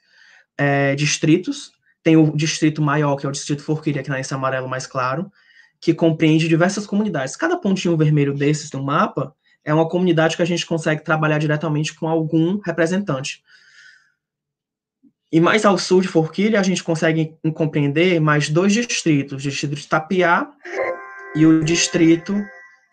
[0.57, 1.71] é, distritos.
[2.03, 5.31] Tem o distrito maior, que é o distrito Forquilha, que é nesse amarelo mais claro,
[5.79, 7.35] que compreende diversas comunidades.
[7.35, 11.95] Cada pontinho vermelho desses no mapa é uma comunidade que a gente consegue trabalhar diretamente
[11.95, 13.41] com algum representante.
[15.33, 19.73] E mais ao sul de Forquilha, a gente consegue compreender mais dois distritos, o distrito
[19.73, 20.47] de Tapiá
[21.35, 22.39] e o distrito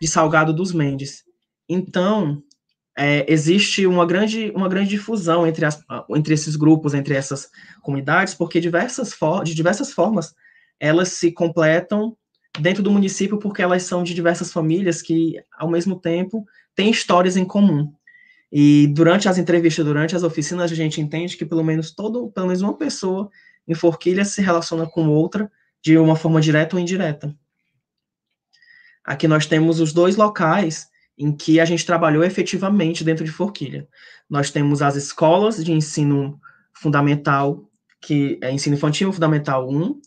[0.01, 1.23] de Salgado dos Mendes.
[1.69, 2.41] Então,
[2.97, 7.47] é, existe uma grande, uma grande difusão entre, as, entre esses grupos, entre essas
[7.83, 10.33] comunidades, porque diversas de diversas formas
[10.79, 12.17] elas se completam
[12.59, 17.37] dentro do município porque elas são de diversas famílias que, ao mesmo tempo, têm histórias
[17.37, 17.93] em comum.
[18.51, 22.47] E durante as entrevistas, durante as oficinas, a gente entende que pelo menos todo, pelo
[22.47, 23.29] menos uma pessoa
[23.67, 25.49] em Forquilha se relaciona com outra
[25.81, 27.33] de uma forma direta ou indireta.
[29.03, 33.87] Aqui nós temos os dois locais em que a gente trabalhou efetivamente dentro de Forquilha.
[34.29, 36.39] Nós temos as escolas de ensino
[36.73, 37.69] fundamental,
[38.01, 40.01] que é ensino infantil fundamental 1,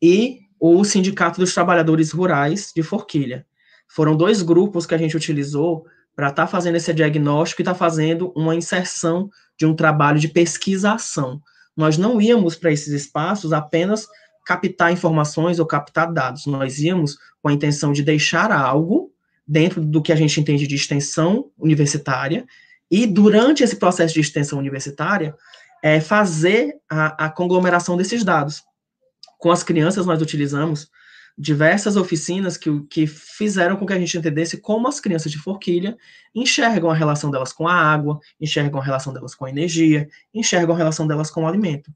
[0.00, 3.46] e o Sindicato dos Trabalhadores Rurais de Forquilha.
[3.88, 7.72] Foram dois grupos que a gente utilizou para estar tá fazendo esse diagnóstico e estar
[7.72, 11.40] tá fazendo uma inserção de um trabalho de pesquisação.
[11.76, 14.06] Nós não íamos para esses espaços apenas
[14.44, 19.12] captar informações ou captar dados, nós íamos com a intenção de deixar algo
[19.46, 22.46] dentro do que a gente entende de extensão universitária,
[22.90, 25.34] e durante esse processo de extensão universitária,
[25.82, 28.62] é, fazer a, a conglomeração desses dados.
[29.38, 30.88] Com as crianças, nós utilizamos
[31.36, 35.96] diversas oficinas que, que fizeram com que a gente entendesse como as crianças de Forquilha
[36.34, 40.74] enxergam a relação delas com a água, enxergam a relação delas com a energia, enxergam
[40.74, 41.92] a relação delas com o alimento.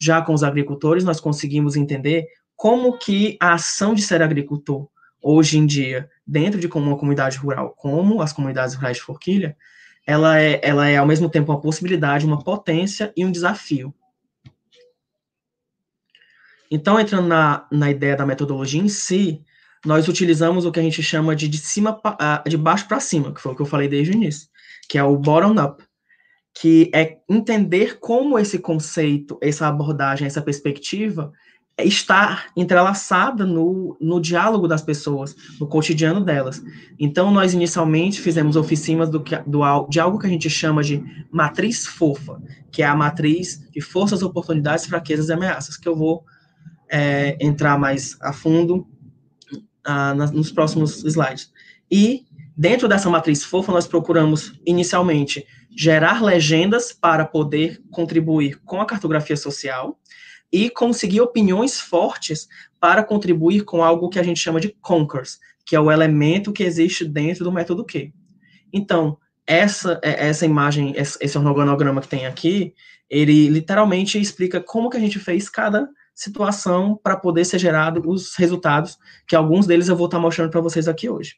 [0.00, 4.88] Já com os agricultores, nós conseguimos entender como que a ação de ser agricultor,
[5.22, 9.56] hoje em dia, dentro de uma comunidade rural, como as comunidades rurais de Forquilha,
[10.06, 13.94] ela é, ela é ao mesmo tempo uma possibilidade, uma potência e um desafio.
[16.70, 19.42] Então, entrando na, na ideia da metodologia em si,
[19.84, 23.32] nós utilizamos o que a gente chama de de cima pra, de baixo para cima,
[23.34, 24.48] que foi o que eu falei desde o início,
[24.88, 25.82] que é o bottom up,
[26.54, 31.32] que é entender como esse conceito, essa abordagem, essa perspectiva
[31.84, 36.62] estar entrelaçada no, no diálogo das pessoas, no cotidiano delas.
[36.98, 41.86] Então, nós inicialmente fizemos oficinas do, do, de algo que a gente chama de matriz
[41.86, 46.24] fofa, que é a matriz de forças, oportunidades, fraquezas e ameaças, que eu vou
[46.90, 48.86] é, entrar mais a fundo
[49.84, 51.52] ah, nas, nos próximos slides.
[51.90, 52.24] E,
[52.56, 59.36] dentro dessa matriz fofa, nós procuramos, inicialmente, gerar legendas para poder contribuir com a cartografia
[59.36, 60.00] social,
[60.52, 62.48] e conseguir opiniões fortes
[62.80, 66.64] para contribuir com algo que a gente chama de conquers, que é o elemento que
[66.64, 68.12] existe dentro do método Q.
[68.72, 72.74] Então, essa, é, essa imagem, esse organograma que tem aqui,
[73.08, 75.88] ele literalmente explica como que a gente fez cada
[76.20, 80.60] situação para poder ser gerado os resultados, que alguns deles eu vou estar mostrando para
[80.60, 81.36] vocês aqui hoje.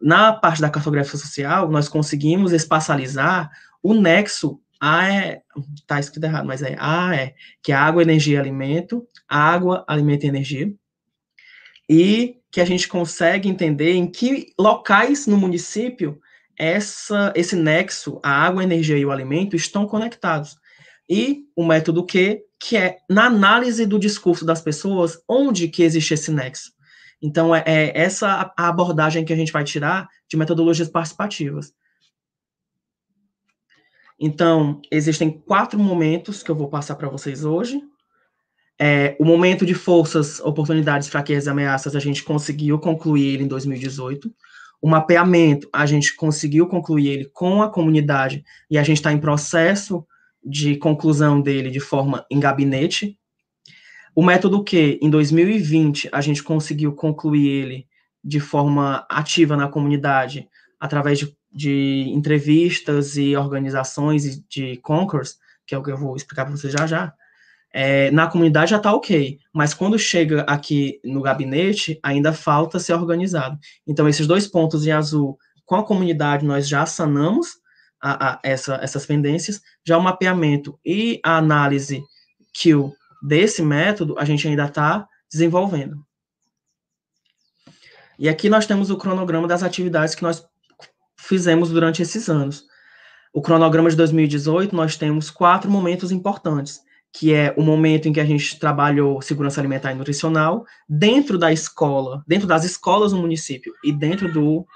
[0.00, 3.50] Na parte da cartografia social, nós conseguimos espacializar
[3.82, 5.42] o nexo a é.
[5.86, 7.34] Tá escrito errado, mas é A é.
[7.62, 9.06] Que é água, energia e alimento.
[9.28, 10.72] Água, alimento e energia.
[11.88, 16.18] E que a gente consegue entender em que locais no município
[16.56, 20.56] essa, esse nexo, a água, a energia e o alimento estão conectados.
[21.08, 26.14] E o método Q, que é na análise do discurso das pessoas, onde que existe
[26.14, 26.72] esse nexo.
[27.20, 31.72] Então, é, é essa a abordagem que a gente vai tirar de metodologias participativas.
[34.18, 37.80] Então, existem quatro momentos que eu vou passar para vocês hoje.
[38.80, 43.48] É, o momento de forças, oportunidades, fraquezas e ameaças, a gente conseguiu concluir ele em
[43.48, 44.32] 2018.
[44.80, 49.18] O mapeamento, a gente conseguiu concluir ele com a comunidade e a gente está em
[49.18, 50.06] processo
[50.44, 53.18] de conclusão dele de forma em gabinete.
[54.14, 57.86] O método que, em 2020, a gente conseguiu concluir ele
[58.22, 60.48] de forma ativa na comunidade,
[60.80, 66.44] através de de entrevistas e organizações de concurs, que é o que eu vou explicar
[66.44, 67.12] para você já já,
[67.72, 72.94] é, na comunidade já está ok, mas quando chega aqui no gabinete, ainda falta ser
[72.94, 73.58] organizado.
[73.86, 77.58] Então, esses dois pontos em azul, com a comunidade, nós já sanamos
[78.00, 82.02] a, a, essa, essas pendências, já o mapeamento e a análise
[82.52, 82.92] Q
[83.22, 86.04] desse método, a gente ainda está desenvolvendo.
[88.18, 90.44] E aqui nós temos o cronograma das atividades que nós
[91.16, 92.64] fizemos durante esses anos.
[93.32, 96.80] O cronograma de 2018, nós temos quatro momentos importantes,
[97.12, 101.52] que é o momento em que a gente trabalhou segurança alimentar e nutricional dentro da
[101.52, 104.66] escola, dentro das escolas no município e dentro do,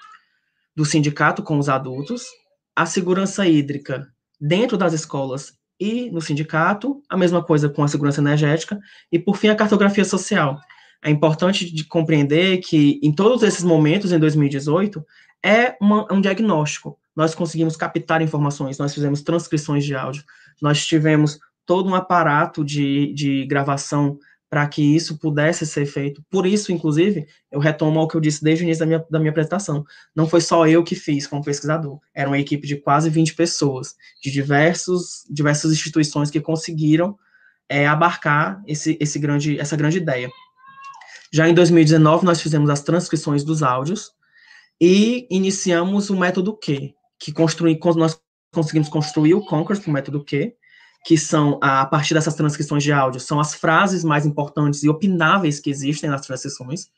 [0.77, 2.25] do sindicato com os adultos.
[2.75, 4.07] A segurança hídrica
[4.41, 8.79] dentro das escolas e no sindicato, a mesma coisa com a segurança energética,
[9.11, 10.61] e por fim a cartografia social.
[11.05, 15.05] É importante de compreender que em todos esses momentos, em 2018,
[15.45, 16.97] é uma, um diagnóstico.
[17.17, 20.23] Nós conseguimos captar informações, nós fizemos transcrições de áudio,
[20.61, 24.19] nós tivemos todo um aparato de, de gravação
[24.53, 26.23] para que isso pudesse ser feito.
[26.29, 29.19] Por isso, inclusive, eu retomo ao que eu disse desde o início da minha, da
[29.19, 29.83] minha apresentação.
[30.15, 33.97] Não foi só eu que fiz como pesquisador, era uma equipe de quase 20 pessoas,
[34.23, 37.17] de diversos, diversas instituições que conseguiram
[37.67, 40.29] é, abarcar esse, esse grande, essa grande ideia.
[41.33, 44.11] Já em 2019, nós fizemos as transcrições dos áudios
[44.79, 48.21] e iniciamos o método Q, que construí, nós
[48.53, 50.55] conseguimos construir o Conquers para o método Q,
[51.05, 55.59] que são, a partir dessas transcrições de áudio, são as frases mais importantes e opináveis
[55.59, 56.91] que existem nas transcrições.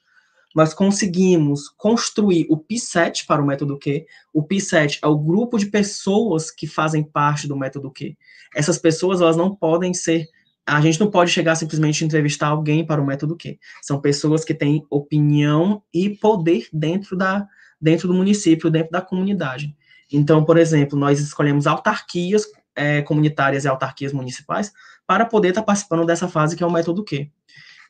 [0.55, 4.07] Nós conseguimos construir o P7 para o método Q.
[4.33, 8.17] O P7 é o grupo de pessoas que fazem parte do método Q.
[8.55, 10.29] Essas pessoas, elas não podem ser
[10.67, 13.59] a gente não pode chegar simplesmente a entrevistar alguém para o método Q.
[13.83, 17.47] São pessoas que têm opinião e poder dentro, da,
[17.81, 19.77] dentro do município, dentro da comunidade.
[20.11, 22.47] Então, por exemplo, nós escolhemos autarquias
[22.77, 24.73] é, comunitárias e autarquias municipais
[25.07, 27.31] para poder estar participando dessa fase que é o método Q.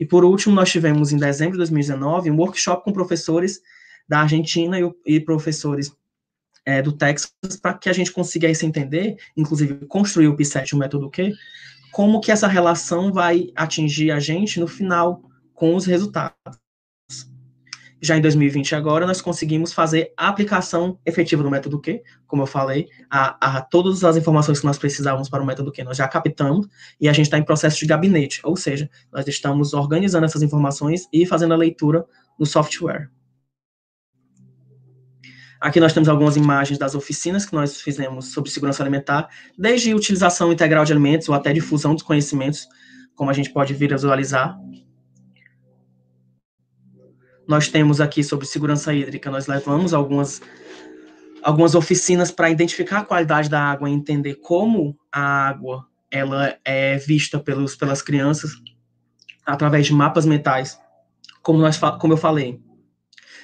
[0.01, 3.61] E por último, nós tivemos em dezembro de 2019 um workshop com professores
[4.09, 5.93] da Argentina e, e professores
[6.66, 10.76] é, do Texas para que a gente consiga se entender, inclusive construir o P7, o
[10.76, 11.32] método Q,
[11.93, 15.22] como que essa relação vai atingir a gente no final
[15.55, 16.63] com os resultados.
[18.05, 22.46] Já em 2020 agora, nós conseguimos fazer a aplicação efetiva do método Q, como eu
[22.46, 26.07] falei, a, a todas as informações que nós precisávamos para o método Q, nós já
[26.07, 26.68] captamos,
[27.00, 31.09] e a gente está em processo de gabinete, ou seja, nós estamos organizando essas informações
[31.11, 32.05] e fazendo a leitura
[32.38, 33.09] no software.
[35.59, 40.52] Aqui nós temos algumas imagens das oficinas que nós fizemos sobre segurança alimentar, desde utilização
[40.52, 42.68] integral de alimentos ou até difusão dos conhecimentos,
[43.14, 44.59] como a gente pode vir visualizar.
[47.47, 50.40] Nós temos aqui sobre segurança hídrica, nós levamos algumas,
[51.42, 56.97] algumas oficinas para identificar a qualidade da água e entender como a água ela é
[56.97, 58.53] vista pelos, pelas crianças
[59.45, 60.78] através de mapas mentais.
[61.42, 62.61] Como, nós, como eu falei,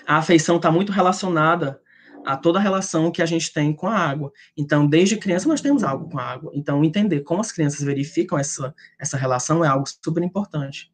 [0.06, 1.80] a afeição está muito relacionada
[2.24, 4.32] a toda a relação que a gente tem com a água.
[4.56, 6.50] Então, desde criança nós temos algo com a água.
[6.54, 10.90] Então, entender como as crianças verificam essa, essa relação é algo super importante.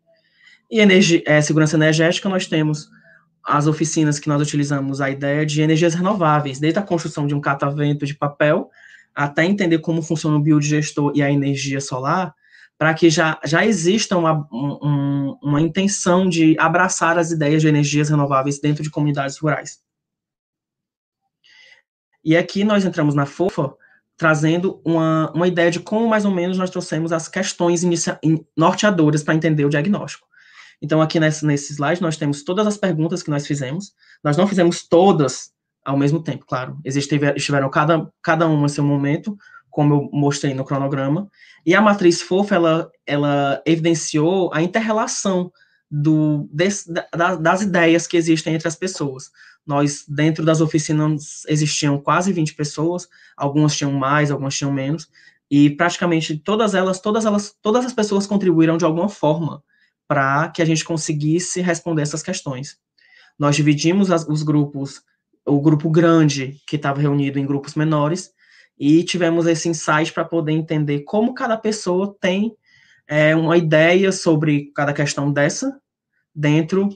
[0.71, 2.89] E energia, é, segurança energética, nós temos
[3.45, 7.41] as oficinas que nós utilizamos a ideia de energias renováveis, desde a construção de um
[7.41, 8.71] catavento de papel,
[9.15, 12.35] até entender como funciona o biodigestor e a energia solar,
[12.77, 18.11] para que já, já exista uma, um, uma intenção de abraçar as ideias de energias
[18.11, 19.81] renováveis dentro de comunidades rurais.
[22.23, 23.73] E aqui nós entramos na FOFA
[24.17, 27.83] trazendo uma, uma ideia de como mais ou menos nós trouxemos as questões
[28.57, 30.27] norteadoras para entender o diagnóstico.
[30.81, 33.95] Então, aqui nesse, nesse slide, nós temos todas as perguntas que nós fizemos.
[34.23, 35.51] Nós não fizemos todas
[35.85, 36.79] ao mesmo tempo, claro.
[36.85, 39.39] Existiveram, estiveram cada, cada uma em seu momento,
[39.71, 41.29] como eu mostrei no cronograma.
[41.65, 45.51] E a matriz FOFA, ela, ela evidenciou a interrelação
[45.89, 49.31] do, desse, da, das ideias que existem entre as pessoas.
[49.65, 55.09] Nós, dentro das oficinas, existiam quase 20 pessoas, algumas tinham mais, algumas tinham menos,
[55.51, 59.63] e praticamente todas elas, todas elas, todas as pessoas contribuíram de alguma forma
[60.09, 62.79] para que a gente conseguisse responder essas questões.
[63.39, 65.03] Nós dividimos as, os grupos,
[65.45, 68.31] o grupo grande, que estava reunido em grupos menores,
[68.79, 72.55] e tivemos esse insight para poder entender como cada pessoa tem
[73.09, 75.81] é, uma ideia sobre cada questão dessa
[76.35, 76.89] dentro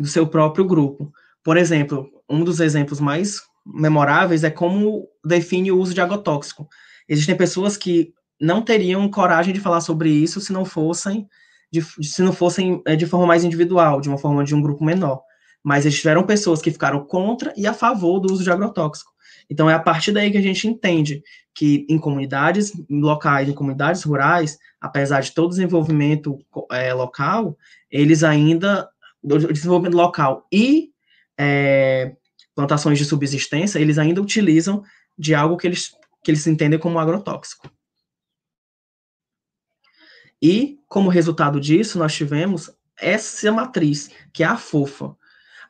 [0.00, 1.12] do seu próprio grupo.
[1.42, 6.68] Por exemplo, um dos exemplos mais memoráveis é como define o uso de agrotóxico.
[7.08, 11.28] Existem pessoas que não teriam coragem de falar sobre isso se não fossem
[11.74, 14.84] de, se não fossem é, de forma mais individual, de uma forma de um grupo
[14.84, 15.20] menor.
[15.62, 19.12] Mas eles tiveram pessoas que ficaram contra e a favor do uso de agrotóxico.
[19.50, 21.22] Então é a partir daí que a gente entende
[21.54, 26.38] que em comunidades locais, em comunidades rurais, apesar de todo desenvolvimento
[26.70, 27.56] é, local,
[27.90, 28.88] eles ainda,
[29.22, 30.90] o desenvolvimento local e
[31.38, 32.12] é,
[32.54, 34.82] plantações de subsistência, eles ainda utilizam
[35.18, 35.90] de algo que eles,
[36.22, 37.68] que eles entendem como agrotóxico.
[40.46, 42.70] E, como resultado disso, nós tivemos
[43.00, 45.16] essa matriz, que é a FOFA.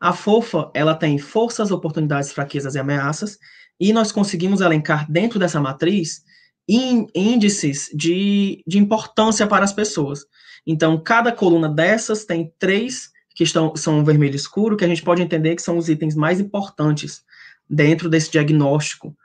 [0.00, 3.38] A FOFA, ela tem forças, oportunidades, fraquezas e ameaças,
[3.78, 6.24] e nós conseguimos elencar dentro dessa matriz
[6.68, 10.26] índices de, de importância para as pessoas.
[10.66, 15.22] Então, cada coluna dessas tem três que estão, são vermelho escuro, que a gente pode
[15.22, 17.22] entender que são os itens mais importantes
[17.70, 19.16] dentro desse diagnóstico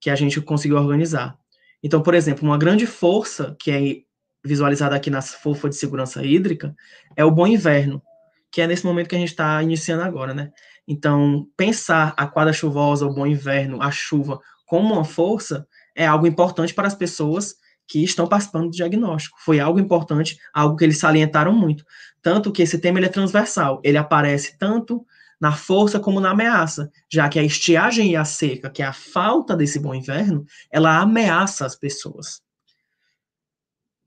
[0.00, 1.36] que a gente conseguiu organizar.
[1.82, 4.02] Então, por exemplo, uma grande força que é
[4.44, 6.74] visualizada aqui na fofa de segurança hídrica
[7.16, 8.02] é o bom inverno,
[8.50, 10.52] que é nesse momento que a gente está iniciando agora, né?
[10.86, 15.66] Então, pensar a quadra chuvosa, o bom inverno, a chuva como uma força
[15.96, 17.54] é algo importante para as pessoas
[17.86, 19.38] que estão participando do diagnóstico.
[19.40, 21.84] Foi algo importante, algo que eles salientaram muito.
[22.22, 25.04] Tanto que esse tema ele é transversal, ele aparece tanto
[25.40, 28.92] na força como na ameaça, já que a estiagem e a seca, que é a
[28.92, 32.43] falta desse bom inverno, ela ameaça as pessoas.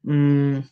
[0.09, 0.63] Hum,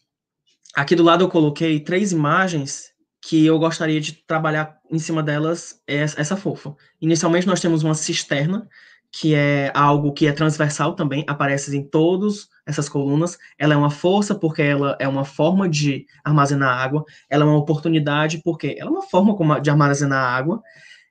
[0.74, 5.82] aqui do lado eu coloquei três imagens que eu gostaria de trabalhar em cima delas,
[5.86, 6.74] essa fofa.
[7.02, 8.66] Inicialmente nós temos uma cisterna,
[9.12, 13.38] que é algo que é transversal também, aparece em todas essas colunas.
[13.58, 17.58] Ela é uma força porque ela é uma forma de armazenar água, ela é uma
[17.58, 20.62] oportunidade porque ela é uma forma de armazenar água,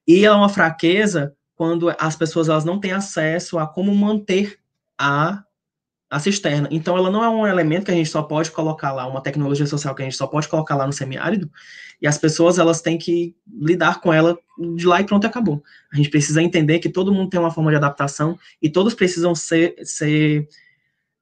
[0.07, 4.59] e ela é uma fraqueza quando as pessoas elas não têm acesso a como manter
[4.97, 5.45] a
[6.15, 6.69] a cisterna.
[6.71, 9.67] Então, ela não é um elemento que a gente só pode colocar lá, uma tecnologia
[9.67, 11.51] social que a gente só pode colocar lá no semiárido,
[12.01, 14.39] e as pessoas, elas têm que lidar com ela
[14.77, 15.61] de lá e pronto, acabou.
[15.93, 19.35] A gente precisa entender que todo mundo tem uma forma de adaptação, e todos precisam
[19.35, 20.49] ser, ser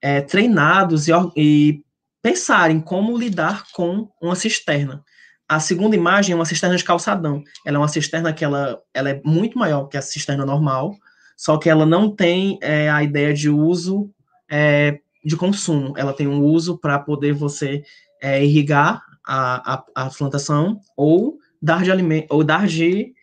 [0.03, 1.83] é, treinados e, e
[2.21, 5.03] pensar em como lidar com uma cisterna.
[5.49, 7.43] A segunda imagem é uma cisterna de calçadão.
[7.65, 10.95] Ela é uma cisterna que ela, ela é muito maior que a cisterna normal,
[11.35, 14.11] só que ela não tem é, a ideia de uso
[14.53, 15.95] é, de consumo.
[15.97, 17.83] Ela tem um uso para poder você
[18.21, 23.15] é, irrigar a, a, a, plantação ou dar de alimento ou dar de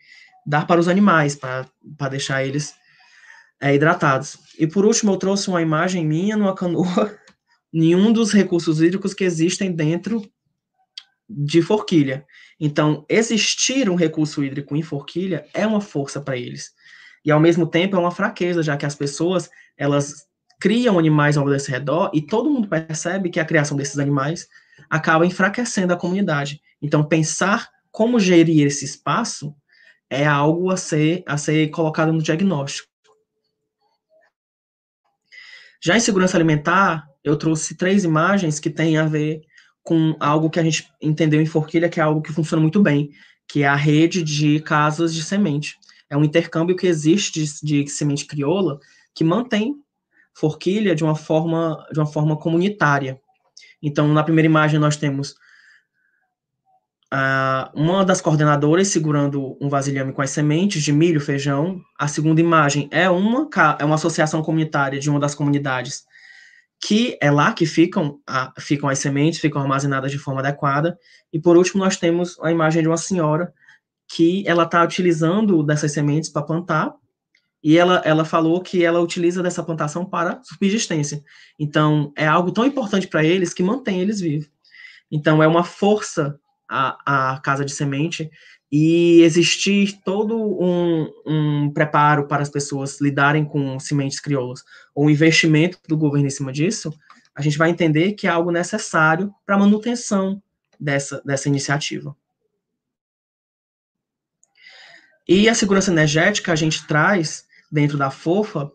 [0.44, 2.74] dar para os animais para deixar eles
[3.62, 4.40] é, hidratados.
[4.58, 7.16] E por último, eu trouxe uma imagem minha numa canoa,
[7.72, 10.28] nenhum dos recursos hídricos que existem dentro
[11.30, 12.26] de forquilha.
[12.60, 16.72] Então, existir um recurso hídrico em forquilha é uma força para eles.
[17.24, 20.29] E ao mesmo tempo é uma fraqueza, já que as pessoas, elas
[20.60, 24.48] criam animais ao desse redor e todo mundo percebe que a criação desses animais
[24.90, 26.62] acaba enfraquecendo a comunidade.
[26.82, 29.56] Então, pensar como gerir esse espaço
[30.10, 32.90] é algo a ser, a ser colocado no diagnóstico.
[35.82, 39.42] Já em segurança alimentar, eu trouxe três imagens que têm a ver
[39.82, 43.12] com algo que a gente entendeu em Forquilha, que é algo que funciona muito bem,
[43.48, 45.78] que é a rede de casas de semente.
[46.10, 48.80] É um intercâmbio que existe de, de semente crioula
[49.16, 49.76] que mantém
[50.34, 53.20] forquilha de uma forma, de uma forma comunitária.
[53.82, 55.36] Então, na primeira imagem, nós temos
[57.74, 61.82] uma das coordenadoras segurando um vasilhame com as sementes de milho, feijão.
[61.98, 63.50] A segunda imagem é uma,
[63.80, 66.06] é uma associação comunitária de uma das comunidades,
[66.80, 70.98] que é lá que ficam, a, ficam as sementes, ficam armazenadas de forma adequada.
[71.34, 73.52] E, por último, nós temos a imagem de uma senhora
[74.08, 76.94] que ela está utilizando dessas sementes para plantar,
[77.64, 81.22] e ela, ela falou que ela utiliza dessa plantação para subsistência.
[81.58, 84.50] Então, é algo tão importante para eles que mantém eles vivos.
[85.12, 86.40] Então, é uma força
[86.70, 88.30] a, a casa de semente
[88.72, 95.10] e existir todo um, um preparo para as pessoas lidarem com sementes crioulas, ou um
[95.10, 96.94] investimento do governo em cima disso,
[97.36, 100.42] a gente vai entender que é algo necessário para a manutenção
[100.80, 102.16] dessa, dessa iniciativa.
[105.28, 108.72] E a segurança energética a gente traz dentro da FOFA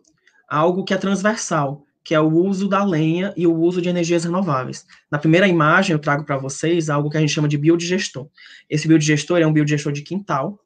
[0.47, 4.23] algo que é transversal, que é o uso da lenha e o uso de energias
[4.23, 4.85] renováveis.
[5.09, 8.27] Na primeira imagem, eu trago para vocês algo que a gente chama de biodigestor.
[8.69, 10.59] Esse biodigestor é um biodigestor de quintal,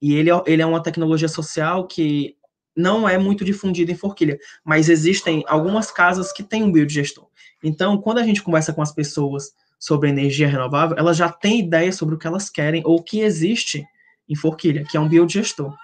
[0.00, 2.34] e ele, é, ele é uma tecnologia social que
[2.74, 7.26] não é muito difundida em Forquilha, mas existem algumas casas que têm um biodigestor.
[7.62, 11.92] Então, quando a gente conversa com as pessoas sobre energia renovável, elas já têm ideia
[11.92, 13.86] sobre o que elas querem ou o que existe
[14.28, 15.74] em Forquilha, que é um biodigestor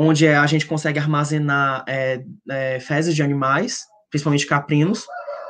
[0.00, 5.04] onde a gente consegue armazenar é, é, fezes de animais, principalmente caprinos,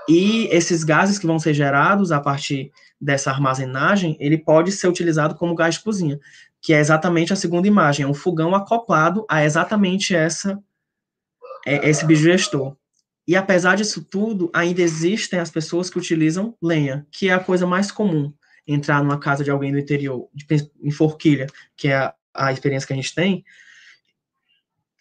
[0.09, 5.35] e esses gases que vão ser gerados a partir dessa armazenagem, ele pode ser utilizado
[5.35, 6.19] como gás de cozinha,
[6.63, 10.59] que é exatamente a segunda imagem, é um fogão acoplado a exatamente essa
[11.67, 12.75] é, esse biogestor.
[13.27, 17.67] E apesar disso tudo, ainda existem as pessoas que utilizam lenha, que é a coisa
[17.67, 18.33] mais comum,
[18.67, 20.27] entrar numa casa de alguém do interior,
[20.83, 23.45] em Forquilha, que é a, a experiência que a gente tem,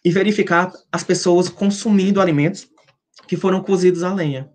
[0.04, 2.68] e verificar as pessoas consumindo alimentos
[3.26, 4.50] que foram cozidos a lenha.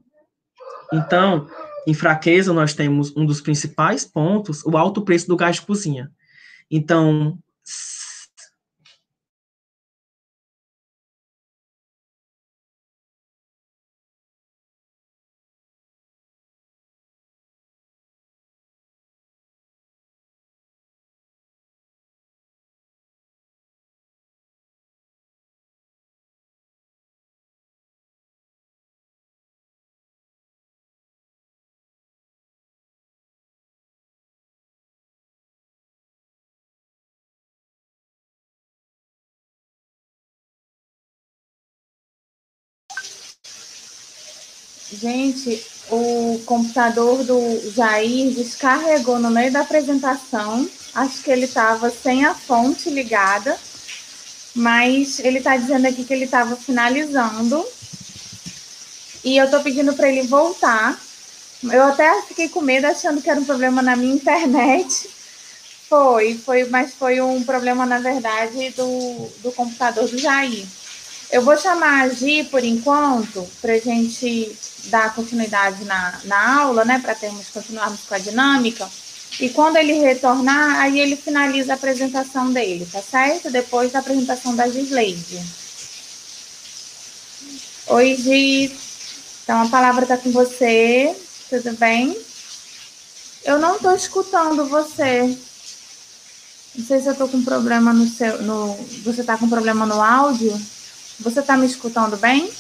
[0.92, 1.48] Então,
[1.88, 6.12] em fraqueza, nós temos um dos principais pontos, o alto preço do gás de cozinha.
[6.70, 7.38] Então,
[44.94, 50.70] Gente, o computador do Jair descarregou no meio da apresentação.
[50.94, 53.58] Acho que ele estava sem a fonte ligada,
[54.54, 57.66] mas ele está dizendo aqui que ele estava finalizando.
[59.24, 61.00] E eu estou pedindo para ele voltar.
[61.64, 65.10] Eu até fiquei com medo, achando que era um problema na minha internet.
[65.90, 70.66] Foi, foi, mas foi um problema, na verdade, do, do computador do Jair.
[71.34, 76.86] Eu vou chamar a Gi por enquanto, para a gente dar continuidade na, na aula,
[76.86, 77.00] né?
[77.00, 78.88] Para termos continuarmos com a dinâmica.
[79.40, 83.50] E quando ele retornar, aí ele finaliza a apresentação dele, tá certo?
[83.50, 85.42] Depois da apresentação da Gisleide.
[87.88, 88.78] Oi, Gi.
[89.44, 91.16] Então a palavra está com você.
[91.50, 92.16] Tudo bem?
[93.44, 95.36] Eu não estou escutando você.
[96.76, 98.40] Não sei se eu estou com problema no seu.
[98.44, 100.56] No, você está com problema no áudio?
[101.20, 102.52] Você está me escutando bem?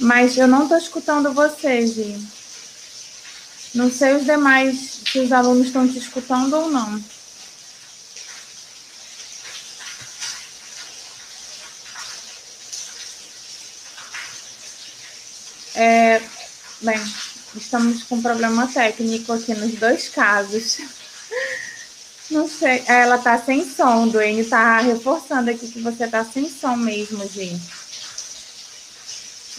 [0.00, 2.28] Mas eu não estou escutando você, Gi.
[3.74, 7.02] Não sei os demais, se os alunos estão te escutando ou não.
[15.74, 16.20] É,
[16.80, 16.98] bem,
[17.54, 20.78] estamos com problema técnico aqui nos dois casos.
[22.30, 22.82] Não sei.
[22.86, 27.58] Ela tá sem som, Duane tá reforçando aqui que você tá sem som mesmo, Gi.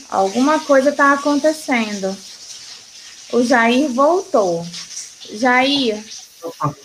[0.09, 2.15] Alguma coisa tá acontecendo.
[3.32, 4.65] O Jair voltou.
[5.34, 6.03] Jair.
[6.41, 6.76] Opa,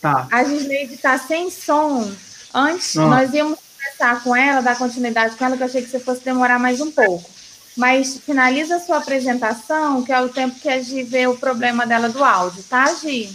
[0.00, 0.26] tá.
[0.30, 2.10] A Gisleide tá sem som.
[2.52, 3.08] Antes, Não.
[3.08, 6.22] nós íamos conversar com ela, dar continuidade com ela, que eu achei que você fosse
[6.24, 7.30] demorar mais um pouco.
[7.76, 11.86] Mas finaliza a sua apresentação, que é o tempo que a Gi vê o problema
[11.86, 13.34] dela do áudio, tá, Gi?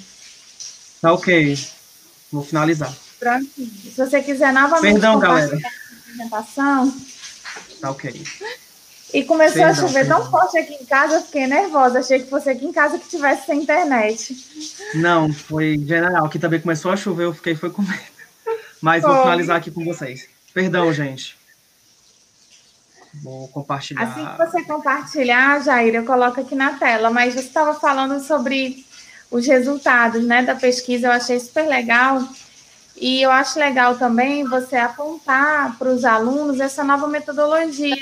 [1.01, 1.58] Tá ok.
[2.32, 2.93] Vou finalizar.
[3.19, 3.45] Pronto.
[3.55, 5.55] Se você quiser novamente Perdão, galera.
[5.55, 6.93] a apresentação.
[7.82, 8.23] Tá ok.
[9.13, 10.21] E começou perdão, a chover perdão.
[10.21, 11.99] tão forte aqui em casa, eu fiquei nervosa.
[11.99, 14.36] Achei que fosse aqui em casa que tivesse sem internet.
[14.95, 16.25] Não, foi geral.
[16.25, 18.17] Aqui também começou a chover, eu fiquei foi com medo.
[18.82, 19.11] Mas foi.
[19.11, 20.28] vou finalizar aqui com vocês.
[20.53, 21.38] Perdão, gente.
[23.23, 24.03] Vou compartilhar.
[24.03, 27.09] Assim que você compartilhar, Jair, eu coloco aqui na tela.
[27.09, 28.86] Mas você estava falando sobre
[29.30, 32.23] os resultados né, da pesquisa, eu achei super legal.
[32.95, 37.95] E eu acho legal também você apontar para os alunos essa nova metodologia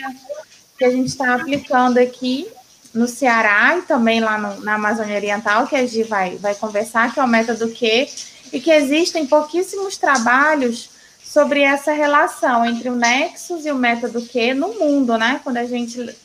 [0.78, 2.48] que a gente está aplicando aqui
[2.94, 7.14] no Ceará e também lá no, na Amazônia Oriental, que a Gi vai, vai conversar,
[7.14, 8.08] que é o método Q,
[8.54, 10.90] e que existem pouquíssimos trabalhos
[11.22, 15.42] sobre essa relação entre o Nexus e o método Q no mundo, né?
[15.44, 16.16] Quando a gente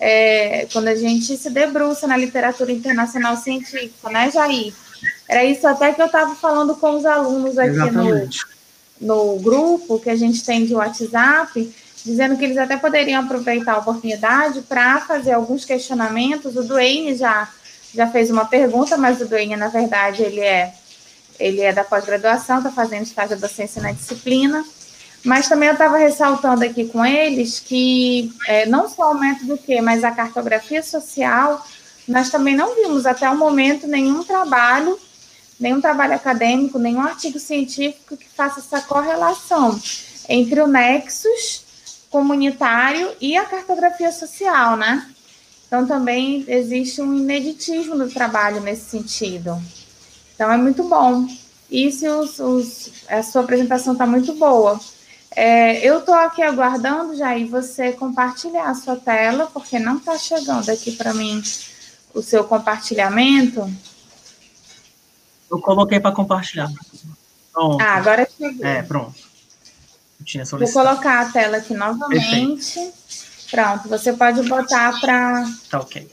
[0.00, 4.72] é, quando a gente se debruça na literatura internacional científica, né, Jair?
[5.28, 8.28] Era isso até que eu estava falando com os alunos aqui no,
[9.00, 11.72] no grupo que a gente tem de WhatsApp,
[12.04, 16.56] dizendo que eles até poderiam aproveitar a oportunidade para fazer alguns questionamentos.
[16.56, 17.48] O Duane já,
[17.94, 20.72] já fez uma pergunta, mas o Duane, na verdade, ele é,
[21.38, 24.64] ele é da pós-graduação, está fazendo estágio de docência na disciplina.
[25.24, 29.82] Mas também eu estava ressaltando aqui com eles que é, não só o método Q,
[29.82, 31.64] mas a cartografia social,
[32.08, 34.98] nós também não vimos até o momento nenhum trabalho,
[35.58, 39.78] nenhum trabalho acadêmico, nenhum artigo científico que faça essa correlação
[40.28, 41.64] entre o nexus
[42.10, 45.06] comunitário e a cartografia social, né?
[45.66, 49.60] Então também existe um ineditismo do trabalho nesse sentido.
[50.34, 51.28] Então é muito bom.
[51.70, 54.80] E se os, os, a sua apresentação está muito boa.
[55.34, 60.68] É, eu estou aqui aguardando, Jair, você compartilhar a sua tela, porque não está chegando
[60.70, 61.40] aqui para mim
[62.12, 63.72] o seu compartilhamento.
[65.50, 66.70] Eu coloquei para compartilhar.
[67.52, 67.80] Pronto.
[67.80, 68.66] Ah, agora chegou.
[68.66, 69.14] É, pronto.
[70.24, 72.74] tinha Vou colocar a tela aqui novamente.
[72.74, 73.00] Perfeito.
[73.50, 75.44] Pronto, você pode botar para.
[75.68, 76.08] Tá ok.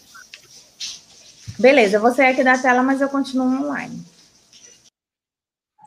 [1.60, 4.04] Beleza, você é aqui da tela, mas eu continuo online.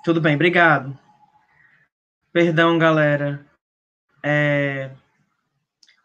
[0.04, 0.96] Tudo bem, obrigado.
[2.32, 3.44] Perdão, galera.
[4.24, 4.90] É...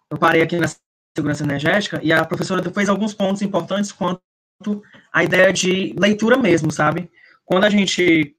[0.10, 0.68] Eu parei aqui na
[1.16, 4.22] segurança energética e a professora fez alguns pontos importantes quanto
[5.14, 7.12] à ideia de leitura mesmo, sabe?
[7.44, 8.36] Quando a gente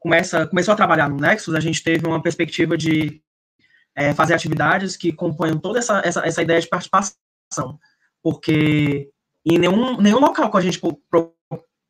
[0.00, 3.22] começa, começou a trabalhar no Nexus, a gente teve uma perspectiva de
[3.94, 7.78] é, fazer atividades que componham toda essa, essa, essa ideia de participação,
[8.22, 9.10] porque
[9.44, 10.80] em nenhum, nenhum local que a gente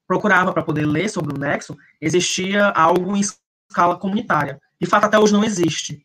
[0.06, 5.18] procurava para poder ler sobre o Nexus existia algo em escala comunitária de fato até
[5.18, 6.04] hoje não existe.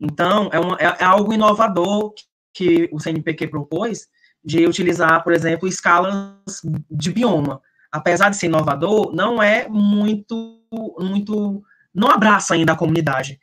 [0.00, 2.12] Então, é, uma, é, é algo inovador
[2.52, 4.06] que o CNPq propôs,
[4.44, 6.60] de utilizar, por exemplo, escalas
[6.90, 7.60] de bioma.
[7.90, 10.62] Apesar de ser inovador, não é muito,
[10.98, 11.62] muito,
[11.94, 13.38] não abraça ainda a comunidade.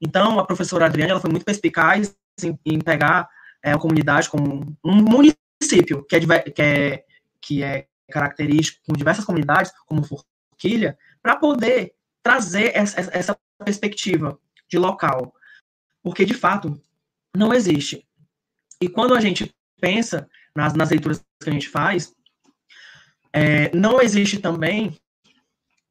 [0.00, 3.28] Então, a professora Adriana, ela foi muito perspicaz em, em pegar
[3.62, 6.20] é, uma comunidade, como um município que é,
[6.50, 7.04] que é,
[7.40, 14.38] que é característico com diversas comunidades, como Forquilha, para poder trazer essa, essa perspectiva
[14.68, 15.34] de local.
[16.02, 16.80] Porque, de fato,
[17.36, 18.06] não existe.
[18.80, 22.14] E quando a gente pensa nas, nas leituras que a gente faz,
[23.32, 24.98] é, não existe também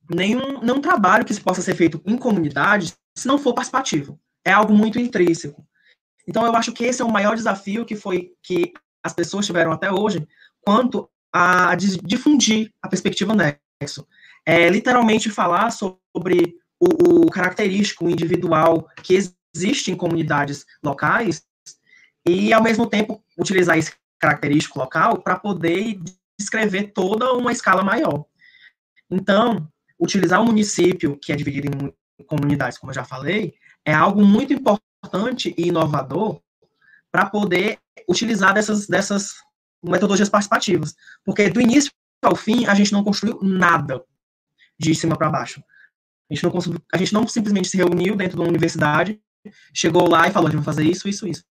[0.10, 4.20] nenhum, nenhum trabalho que possa ser feito em comunidade se não for participativo.
[4.46, 5.66] É algo muito intrínseco.
[6.28, 9.72] Então, eu acho que esse é o maior desafio que foi que as pessoas tiveram
[9.72, 10.28] até hoje,
[10.62, 14.08] quanto a difundir a perspectiva nexo.
[14.46, 19.14] É literalmente falar sobre o, o característico individual que
[19.54, 21.44] existe em comunidades locais
[22.28, 26.00] e, ao mesmo tempo, utilizar esse característico local para poder
[26.40, 28.26] descrever toda uma escala maior.
[29.10, 29.68] Então,
[30.00, 33.54] utilizar o município, que é dividido em comunidades, como eu já falei,
[33.86, 36.42] é algo muito importante e inovador
[37.12, 37.78] para poder
[38.08, 39.34] utilizar dessas, dessas
[39.84, 40.96] metodologias participativas.
[41.24, 41.92] Porque do início
[42.24, 44.04] ao fim, a gente não construiu nada
[44.80, 45.62] de cima para baixo.
[46.32, 49.22] A gente, não, a gente não simplesmente se reuniu dentro de uma universidade,
[49.74, 51.44] chegou lá e falou, a gente vai fazer isso, isso, isso.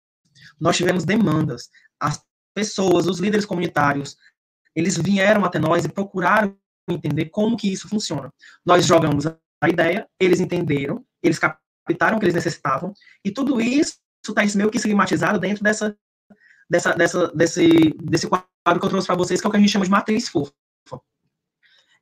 [0.59, 1.69] Nós tivemos demandas.
[1.99, 2.23] As
[2.55, 4.15] pessoas, os líderes comunitários,
[4.73, 6.55] eles vieram até nós e procuraram
[6.89, 8.33] entender como que isso funciona.
[8.65, 13.97] Nós jogamos a ideia, eles entenderam, eles captaram o que eles necessitavam, e tudo isso
[14.25, 15.95] está meio que esquematizado dentro dessa,
[16.69, 19.59] dessa, dessa, desse, desse quadro que eu trouxe para vocês, que é o que a
[19.59, 20.53] gente chama de matriz fofa.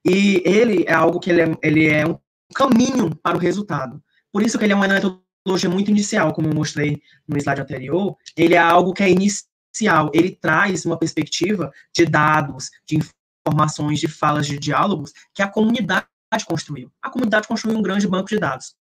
[0.05, 2.17] E ele é algo que ele é, ele é um
[2.53, 4.01] caminho para o resultado.
[4.31, 8.15] Por isso que ele é uma metodologia muito inicial, como eu mostrei no slide anterior,
[8.35, 12.99] ele é algo que é inicial, ele traz uma perspectiva de dados, de
[13.47, 16.07] informações, de falas, de diálogos que a comunidade
[16.45, 16.91] construiu.
[17.01, 18.75] A comunidade construiu um grande banco de dados.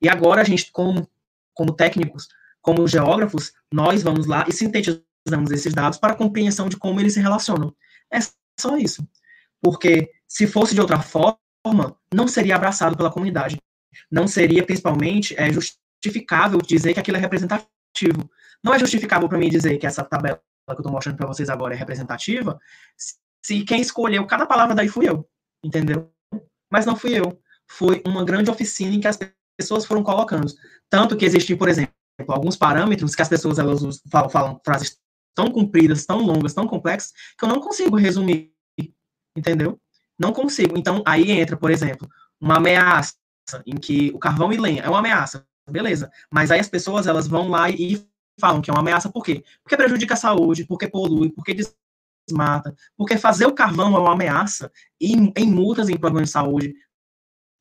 [0.00, 1.08] E agora a gente, como,
[1.52, 2.28] como técnicos,
[2.60, 7.20] como geógrafos, nós vamos lá e sintetizamos esses dados para compreensão de como eles se
[7.20, 7.74] relacionam.
[8.10, 8.18] É
[8.58, 9.06] só isso.
[9.60, 11.38] Porque se fosse de outra forma,
[12.12, 13.56] não seria abraçado pela comunidade.
[14.10, 18.28] Não seria, principalmente, é, justificável dizer que aquilo é representativo.
[18.62, 21.50] Não é justificável para mim dizer que essa tabela que eu estou mostrando para vocês
[21.50, 22.58] agora é representativa,
[23.42, 25.28] se quem escolheu cada palavra daí fui eu,
[25.62, 26.10] entendeu?
[26.70, 27.38] Mas não fui eu.
[27.68, 29.18] Foi uma grande oficina em que as
[29.58, 30.50] pessoas foram colocando.
[30.88, 31.94] Tanto que existem, por exemplo,
[32.28, 34.98] alguns parâmetros que as pessoas elas falam, falam frases
[35.34, 38.52] tão compridas, tão longas, tão complexas, que eu não consigo resumir,
[39.36, 39.78] entendeu?
[40.18, 40.76] Não consigo.
[40.76, 42.08] Então, aí entra, por exemplo,
[42.40, 43.14] uma ameaça
[43.66, 46.10] em que o carvão e lenha é uma ameaça, beleza.
[46.30, 48.06] Mas aí as pessoas elas vão lá e
[48.40, 49.44] falam que é uma ameaça por quê?
[49.62, 51.54] Porque prejudica a saúde, porque polui, porque
[52.28, 56.74] desmata, porque fazer o carvão é uma ameaça em, em multas em problemas de saúde,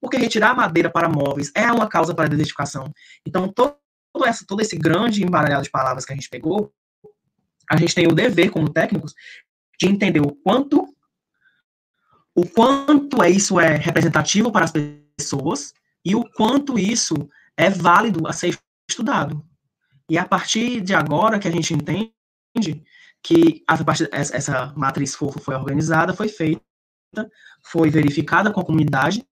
[0.01, 2.91] porque retirar madeira para móveis é uma causa para desertificação.
[3.25, 3.77] Então, todo,
[4.25, 6.73] essa, todo esse grande embaralhado de palavras que a gente pegou,
[7.69, 9.13] a gente tem o dever, como técnicos,
[9.79, 10.93] de entender o quanto
[12.35, 14.71] o quanto é isso é representativo para as
[15.17, 15.73] pessoas
[16.03, 17.15] e o quanto isso
[17.55, 18.57] é válido a ser
[18.89, 19.45] estudado.
[20.09, 22.13] E a partir de agora que a gente entende
[23.21, 26.61] que a partir, essa matriz fofa foi organizada, foi feita,
[27.63, 29.25] foi verificada com a comunidade,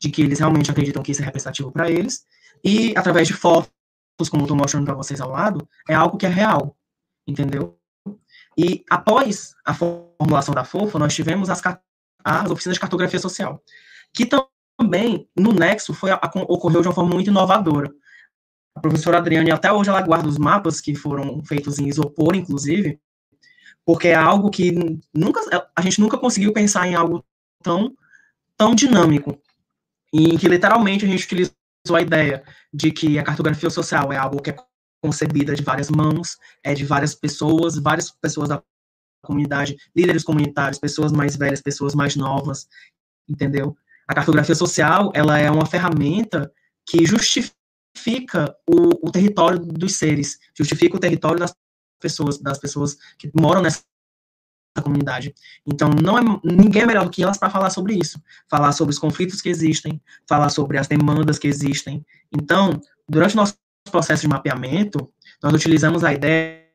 [0.00, 2.26] de que eles realmente acreditam que isso é representativo para eles,
[2.64, 3.70] e através de fotos,
[4.30, 6.76] como estou mostrando para vocês ao lado, é algo que é real,
[7.26, 7.78] entendeu?
[8.58, 11.62] E após a formulação da FOFA, nós tivemos as,
[12.24, 13.62] as oficinas de cartografia social,
[14.12, 17.92] que também, no Nexo, foi, ocorreu de uma forma muito inovadora.
[18.74, 23.00] A professora Adriane, até hoje, ela guarda os mapas que foram feitos em isopor, inclusive,
[23.84, 24.72] porque é algo que
[25.12, 25.40] nunca
[25.74, 27.24] a gente nunca conseguiu pensar em algo
[27.62, 27.94] tão
[28.56, 29.40] tão dinâmico
[30.12, 31.54] em que literalmente a gente utilizou
[31.94, 32.42] a ideia
[32.72, 34.56] de que a cartografia social é algo que é
[35.02, 38.50] concebida de várias mãos, é de várias pessoas, várias pessoas
[39.22, 42.68] comunidade, líderes comunitários, pessoas mais velhas, pessoas mais novas,
[43.28, 43.76] entendeu?
[44.08, 46.52] A cartografia social, ela é uma ferramenta
[46.88, 51.54] que justifica o, o território dos seres, justifica o território das
[52.00, 53.84] pessoas, das pessoas que moram nessa
[54.82, 55.34] comunidade.
[55.66, 58.92] Então, não é ninguém é melhor do que elas para falar sobre isso, falar sobre
[58.92, 62.04] os conflitos que existem, falar sobre as demandas que existem.
[62.32, 63.56] Então, durante o nosso
[63.90, 65.12] processo de mapeamento,
[65.42, 66.69] nós utilizamos a ideia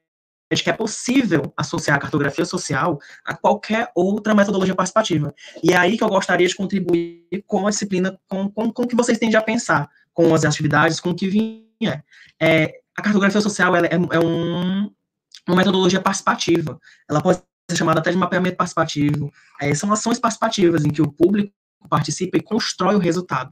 [0.54, 5.34] de que é possível associar a cartografia social a qualquer outra metodologia participativa.
[5.64, 8.88] E é aí que eu gostaria de contribuir com a disciplina, com, com, com o
[8.88, 12.04] que vocês tendem a pensar, com as atividades, com o que vier.
[12.40, 14.92] É, a cartografia social é, é um,
[15.48, 16.80] uma metodologia participativa.
[17.10, 19.32] Ela pode ser chamada até de mapeamento participativo.
[19.60, 21.52] É, são ações participativas em que o público
[21.90, 23.52] participa e constrói o resultado.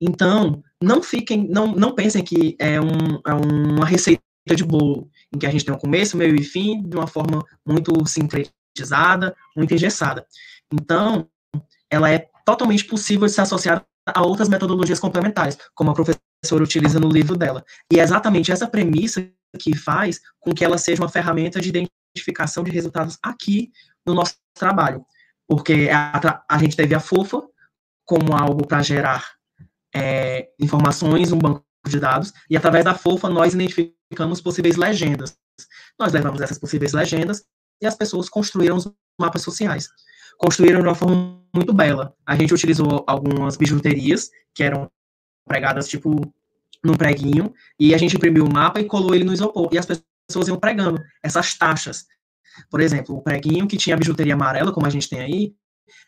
[0.00, 4.22] Então, não fiquem, não, não pensem que é, um, é uma receita
[4.54, 7.44] de bolo em que a gente tem um começo, meio e fim, de uma forma
[7.66, 10.26] muito sincretizada, muito engessada.
[10.72, 11.28] Então,
[11.90, 16.98] ela é totalmente possível de ser associada a outras metodologias complementares, como a professora utiliza
[16.98, 17.64] no livro dela.
[17.92, 22.64] E é exatamente essa premissa que faz com que ela seja uma ferramenta de identificação
[22.64, 23.70] de resultados aqui
[24.06, 25.04] no nosso trabalho.
[25.48, 27.42] Porque a, a gente teve a FOFA
[28.04, 29.32] como algo para gerar
[29.94, 35.36] é, informações, um banco de dados, e através da FOFA nós identificamos possíveis legendas.
[35.98, 37.44] Nós levamos essas possíveis legendas
[37.80, 39.88] e as pessoas construíram os mapas sociais.
[40.38, 42.14] Construíram de uma forma muito bela.
[42.26, 44.90] A gente utilizou algumas bijuterias que eram
[45.46, 46.32] pregadas, tipo,
[46.82, 49.68] num preguinho, e a gente imprimiu o mapa e colou ele no isopor.
[49.72, 52.06] E as pessoas iam pregando essas taxas.
[52.70, 55.54] Por exemplo, o preguinho que tinha a bijuteria amarela, como a gente tem aí,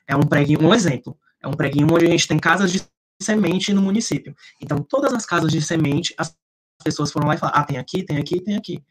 [0.07, 1.17] é um preguinho, um exemplo.
[1.43, 2.83] É um preguinho onde a gente tem casas de
[3.23, 4.35] semente no município.
[4.61, 6.37] Então, todas as casas de semente, as
[6.83, 8.83] pessoas foram lá e falaram: ah, tem aqui, tem aqui, tem aqui.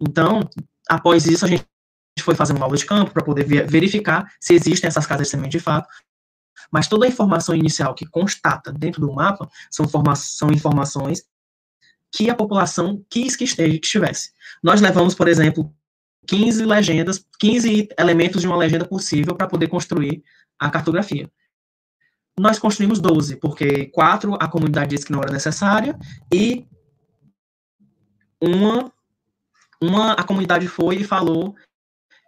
[0.00, 0.40] Então,
[0.88, 1.66] após isso, a gente
[2.20, 5.52] foi fazer uma aula de campo para poder verificar se existem essas casas de semente
[5.52, 5.88] de fato.
[6.72, 11.24] Mas toda a informação inicial que constata dentro do mapa são, são informações
[12.12, 14.32] que a população quis que estivesse.
[14.62, 15.74] Nós levamos, por exemplo,
[16.26, 20.22] 15 legendas, 15 elementos de uma legenda possível para poder construir
[20.58, 21.30] a cartografia.
[22.38, 25.96] Nós construímos 12, porque quatro a comunidade disse que não era necessária
[26.32, 26.66] e
[28.40, 28.92] uma,
[29.80, 31.54] uma a comunidade foi e falou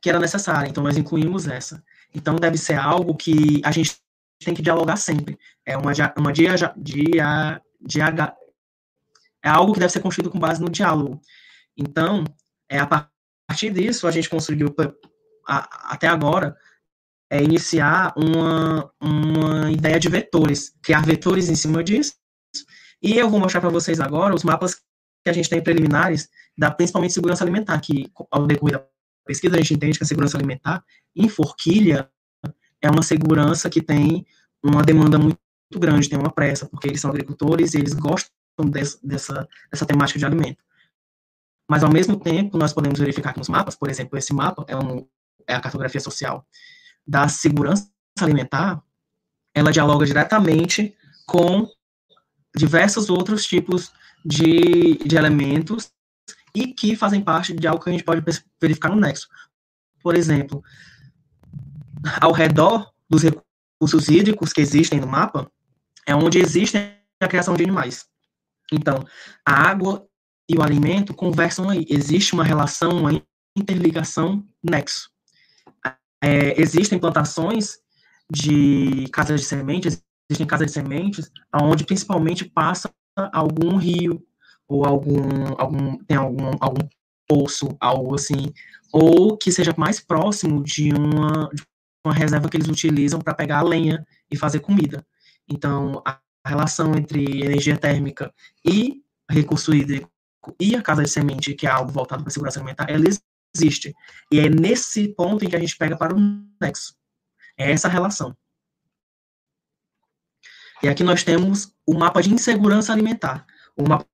[0.00, 1.82] que era necessária, então nós incluímos essa.
[2.14, 3.96] Então deve ser algo que a gente
[4.44, 5.38] tem que dialogar sempre.
[5.64, 8.36] É uma, uma dia, dia, dia,
[9.42, 11.20] é algo que deve ser construído com base no diálogo.
[11.76, 12.24] Então,
[12.68, 14.74] é a partir disso a gente conseguiu
[15.46, 16.56] a, até agora
[17.30, 22.14] é iniciar uma, uma ideia de vetores, criar vetores em cima disso.
[23.02, 24.76] E eu vou mostrar para vocês agora os mapas
[25.24, 28.86] que a gente tem preliminares da principalmente segurança alimentar, que ao decorrer da
[29.26, 32.08] pesquisa a gente entende que a segurança alimentar em forquilha
[32.80, 34.24] é uma segurança que tem
[34.62, 35.38] uma demanda muito
[35.74, 38.30] grande, tem uma pressa, porque eles são agricultores e eles gostam
[38.70, 40.62] dessa, dessa, dessa temática de alimento.
[41.68, 44.76] Mas, ao mesmo tempo, nós podemos verificar que nos mapas, por exemplo, esse mapa é,
[44.76, 45.06] um,
[45.46, 46.46] é a cartografia social,
[47.06, 47.88] da segurança
[48.20, 48.82] alimentar,
[49.54, 50.94] ela dialoga diretamente
[51.26, 51.68] com
[52.54, 53.92] diversos outros tipos
[54.24, 55.90] de, de elementos
[56.54, 58.24] e que fazem parte de algo que a gente pode
[58.60, 59.28] verificar no nexo.
[60.02, 60.62] Por exemplo,
[62.20, 65.50] ao redor dos recursos hídricos que existem no mapa,
[66.06, 66.78] é onde existe
[67.20, 68.06] a criação de animais.
[68.72, 69.04] Então,
[69.44, 70.06] a água
[70.48, 71.84] e o alimento conversam aí.
[71.88, 73.22] Existe uma relação, uma
[73.56, 75.10] interligação nexo
[76.26, 77.78] é, existem plantações
[78.28, 82.92] de casas de sementes, existem casas de sementes, onde principalmente passa
[83.32, 84.20] algum rio,
[84.66, 85.22] ou algum,
[85.56, 86.88] algum tem algum, algum
[87.28, 88.52] poço, algo assim,
[88.92, 91.62] ou que seja mais próximo de uma, de
[92.04, 95.06] uma reserva que eles utilizam para pegar a lenha e fazer comida.
[95.48, 99.00] Então, a relação entre energia térmica e
[99.30, 100.10] recurso hídrico
[100.60, 103.08] e a casa de semente, que é algo voltado para a segurança alimentar, ela
[103.56, 103.94] existe.
[104.30, 106.18] E é nesse ponto em que a gente pega para o
[106.60, 106.94] nexo.
[107.56, 108.36] É essa relação.
[110.82, 113.46] E aqui nós temos o mapa de insegurança alimentar.
[113.76, 114.06] O mapa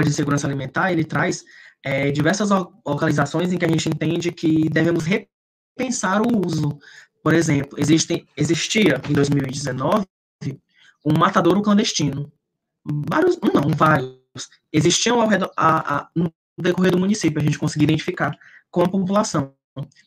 [0.00, 1.44] de insegurança alimentar, ele traz
[1.82, 6.78] é, diversas localizações em que a gente entende que devemos repensar o uso.
[7.22, 10.06] Por exemplo, existe, existia em 2019
[11.04, 12.32] um matadouro clandestino.
[12.84, 14.18] Vários, não, vários.
[14.72, 18.36] Existiam ao redor, a, a, no decorrer do município, a gente conseguia identificar
[18.70, 19.54] com a população,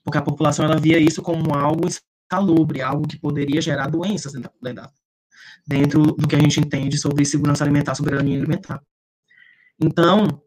[0.04, 4.34] porque a população ela via isso como algo insalubre, algo que poderia gerar doenças
[5.66, 8.82] dentro do que a gente entende sobre segurança alimentar, soberania alimentar.
[9.80, 10.42] Então,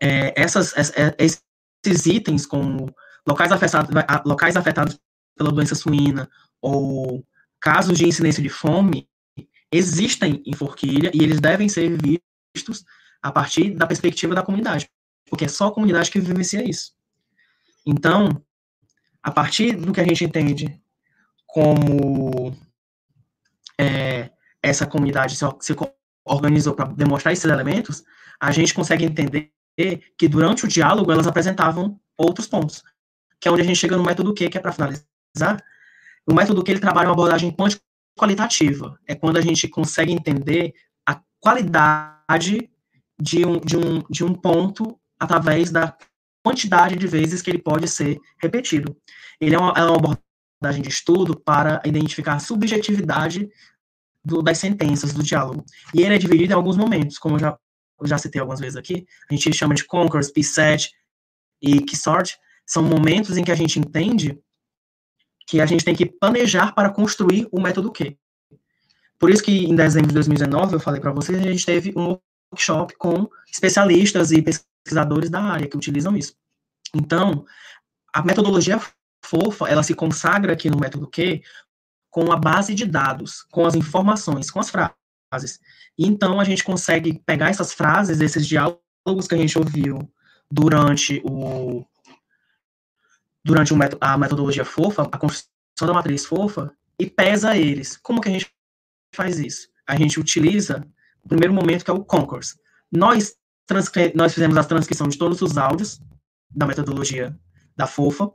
[0.00, 2.94] é, essas, é, esses itens como
[3.26, 3.90] locais afetados,
[4.24, 4.98] locais afetados
[5.36, 6.28] pela doença suína
[6.60, 7.24] ou
[7.60, 9.08] casos de incidência de fome
[9.72, 11.96] existem em Forquilha e eles devem ser
[12.54, 12.84] vistos
[13.22, 14.88] a partir da perspectiva da comunidade,
[15.28, 16.92] porque é só a comunidade que vivencia isso.
[17.90, 18.44] Então,
[19.22, 20.78] a partir do que a gente entende
[21.46, 22.54] como
[23.80, 24.30] é,
[24.62, 25.74] essa comunidade se, se
[26.22, 28.04] organizou para demonstrar esses elementos,
[28.38, 29.50] a gente consegue entender
[30.18, 32.84] que durante o diálogo elas apresentavam outros pontos,
[33.40, 35.64] que é onde a gente chega no método Q, que é para finalizar.
[36.26, 37.56] O método Q ele trabalha uma abordagem
[38.18, 40.74] quantitativa, é quando a gente consegue entender
[41.06, 42.70] a qualidade
[43.18, 45.96] de um, de um, de um ponto através da
[46.42, 48.96] quantidade de vezes que ele pode ser repetido.
[49.40, 49.96] Ele é uma, é uma
[50.60, 53.48] abordagem de estudo para identificar a subjetividade
[54.24, 55.64] do, das sentenças, do diálogo.
[55.94, 57.58] E ele é dividido em alguns momentos, como eu já,
[58.00, 60.88] eu já citei algumas vezes aqui, a gente chama de Concourse, P7,
[61.60, 64.38] e Keysort são momentos em que a gente entende
[65.46, 68.16] que a gente tem que planejar para construir o método Q.
[69.18, 72.16] Por isso que em dezembro de 2019 eu falei para vocês, a gente teve um
[72.52, 76.34] workshop com especialistas e pesquisadores da área que utilizam isso.
[76.94, 77.44] Então,
[78.12, 78.80] a metodologia
[79.24, 81.42] fofa, ela se consagra aqui no método Q
[82.10, 85.60] com a base de dados, com as informações, com as frases.
[85.96, 90.10] E então a gente consegue pegar essas frases, esses diálogos que a gente ouviu
[90.50, 91.84] durante o
[93.44, 97.96] durante a metodologia fofa, a construção da matriz fofa, e pesa eles.
[97.96, 98.52] Como que a gente
[99.14, 99.68] faz isso?
[99.86, 100.86] A gente utiliza
[101.24, 102.58] o primeiro momento que é o Concourse.
[102.92, 103.36] Nós,
[104.14, 106.00] nós fizemos a transcrição de todos os áudios
[106.50, 107.38] da metodologia
[107.76, 108.30] da fofa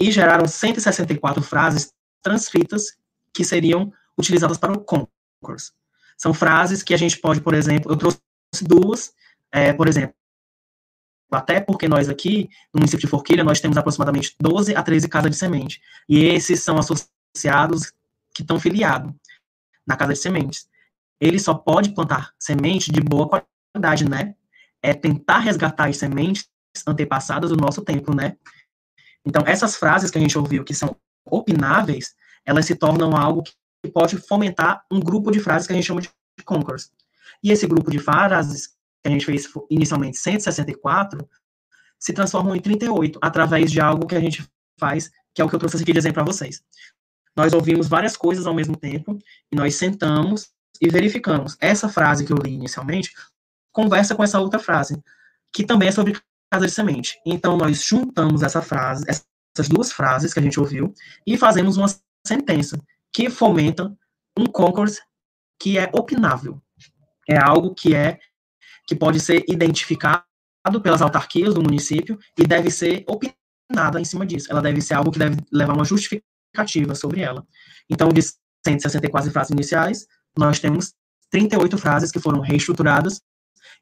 [0.00, 1.92] e geraram 164 frases
[2.22, 2.96] transcritas
[3.32, 5.72] que seriam utilizadas para o Concourse.
[6.16, 8.20] São frases que a gente pode, por exemplo, eu trouxe
[8.62, 9.12] duas,
[9.50, 10.14] é, por exemplo,
[11.30, 15.30] até porque nós aqui, no município de Forquilha, nós temos aproximadamente 12 a 13 casas
[15.30, 15.80] de semente.
[16.08, 17.92] E esses são associados
[18.34, 19.12] que estão filiados
[19.86, 20.68] na casa de sementes.
[21.20, 24.34] Ele só pode plantar semente de boa qualidade, né?
[24.82, 26.48] É tentar resgatar as sementes
[26.86, 28.36] antepassadas do nosso tempo, né?
[29.24, 32.14] Então, essas frases que a gente ouviu, que são opináveis,
[32.44, 36.00] elas se tornam algo que pode fomentar um grupo de frases que a gente chama
[36.00, 36.10] de
[36.44, 36.90] concourse.
[37.42, 38.68] E esse grupo de frases
[39.02, 41.28] que a gente fez inicialmente 164,
[41.98, 44.46] se transformam em 38, através de algo que a gente
[44.78, 46.62] faz, que é o que eu trouxe aqui de exemplo para vocês.
[47.36, 49.18] Nós ouvimos várias coisas ao mesmo tempo,
[49.52, 50.50] e nós sentamos
[50.80, 51.56] e verificamos.
[51.60, 53.12] Essa frase que eu li inicialmente
[53.72, 55.02] conversa com essa outra frase,
[55.52, 56.18] que também é sobre
[56.50, 57.20] casa de semente.
[57.24, 60.92] Então, nós juntamos essa frase, essas duas frases que a gente ouviu,
[61.26, 61.86] e fazemos uma
[62.26, 62.78] sentença
[63.12, 63.96] que fomenta
[64.36, 65.00] um concurso
[65.60, 66.60] que é opinável.
[67.28, 68.18] É algo que é
[68.86, 70.24] que pode ser identificado
[70.82, 74.50] pelas autarquias do município e deve ser opinada em cima disso.
[74.50, 77.46] Ela deve ser algo que deve levar uma justificativa sobre ela.
[77.88, 78.20] Então, de
[78.66, 80.06] 164 frases iniciais,
[80.36, 80.92] nós temos
[81.30, 83.20] 38 frases que foram reestruturadas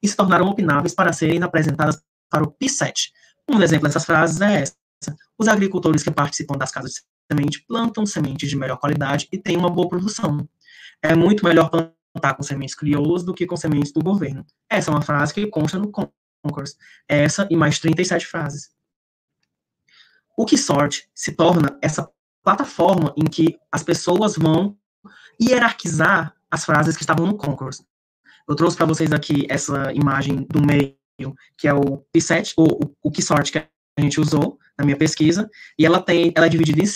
[0.02, 3.10] e se tornaram opináveis para serem apresentadas para o P7.
[3.48, 4.76] Um exemplo dessas frases é essa.
[5.38, 9.56] Os agricultores que participam das casas de semente plantam sementes de melhor qualidade e têm
[9.56, 10.48] uma boa produção.
[11.02, 14.44] É muito melhor plantar com sementes crioulas do que com sementes do governo.
[14.68, 16.76] Essa é uma frase que consta no Concourse.
[17.06, 18.70] Essa e mais 37 frases.
[20.36, 22.08] O que sorte se torna essa
[22.42, 24.76] plataforma em que as pessoas vão
[25.40, 27.84] hierarquizar as frases que estavam no Concourse.
[28.48, 30.96] Eu trouxe para vocês aqui essa imagem do meio,
[31.56, 35.50] que é o P7, ou o, que sorte que a gente usou na minha pesquisa,
[35.78, 36.86] e ela tem, ela é dividida em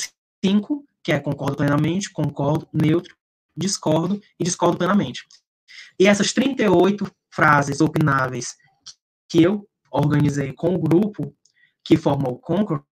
[0.42, 3.14] cinco, que é concordo plenamente, concordo, neutro,
[3.54, 5.26] discordo e discordo plenamente.
[6.00, 8.56] E essas 38 frases opináveis
[9.28, 11.34] que eu organizei com o grupo
[11.84, 12.86] que formou o Concourse,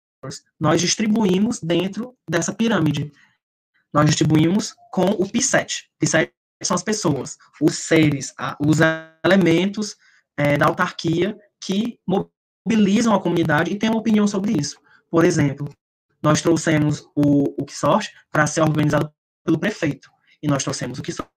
[0.59, 3.11] nós distribuímos dentro dessa pirâmide.
[3.93, 5.85] Nós distribuímos com o P7.
[6.03, 6.31] P7
[6.67, 8.79] são as pessoas, os seres, os
[9.25, 9.97] elementos
[10.37, 14.79] é, da autarquia que mobilizam a comunidade e têm uma opinião sobre isso.
[15.11, 15.69] Por exemplo,
[16.23, 19.13] nós trouxemos o, o QSORT para ser organizado
[19.45, 20.11] pelo prefeito
[20.43, 21.31] e nós trouxemos o que sorte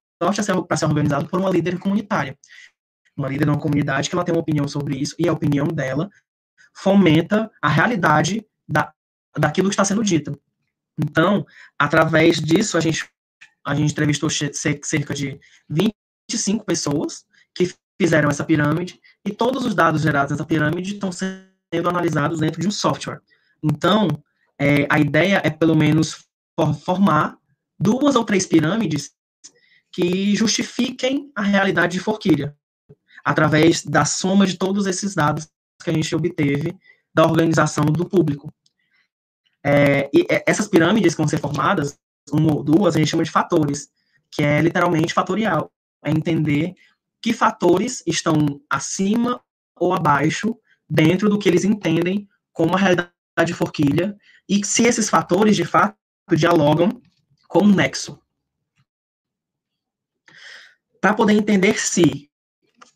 [0.68, 2.38] para ser organizado por uma líder comunitária.
[3.16, 5.68] Uma líder de uma comunidade que ela tem uma opinião sobre isso, e a opinião
[5.68, 6.10] dela
[6.74, 8.92] fomenta a realidade da,
[9.38, 10.40] daquilo que está sendo dito.
[10.98, 11.46] Então,
[11.78, 13.08] através disso, a gente,
[13.66, 15.40] a gente entrevistou cerca de
[15.70, 21.90] 25 pessoas que fizeram essa pirâmide, e todos os dados gerados nessa pirâmide estão sendo
[21.90, 23.22] analisados dentro de um software.
[23.64, 24.08] Então,
[24.60, 26.26] é, a ideia é, pelo menos,
[26.84, 27.38] formar
[27.80, 29.12] duas ou três pirâmides
[29.92, 32.56] que justifiquem a realidade de Forquilha,
[33.24, 35.48] através da soma de todos esses dados
[35.84, 36.76] que a gente obteve
[37.14, 38.54] da organização do público.
[39.64, 41.98] É, e essas pirâmides que vão ser formadas,
[42.32, 43.90] uma ou duas, a gente chama de fatores,
[44.32, 45.72] que é literalmente fatorial,
[46.04, 46.74] é entender
[47.22, 49.42] que fatores estão acima
[49.76, 50.58] ou abaixo
[50.90, 53.14] dentro do que eles entendem como a realidade
[53.46, 54.16] de Forquilha,
[54.48, 55.98] e se esses fatores, de fato,
[56.36, 57.02] dialogam
[57.48, 58.20] com nexo.
[61.02, 62.30] Para poder entender se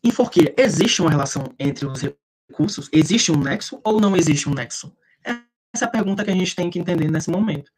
[0.02, 2.00] em Forquilha existe uma relação entre os
[2.48, 4.96] recursos, existe um nexo ou não existe um nexo?
[5.24, 7.70] Essa é a pergunta que a gente tem que entender nesse momento.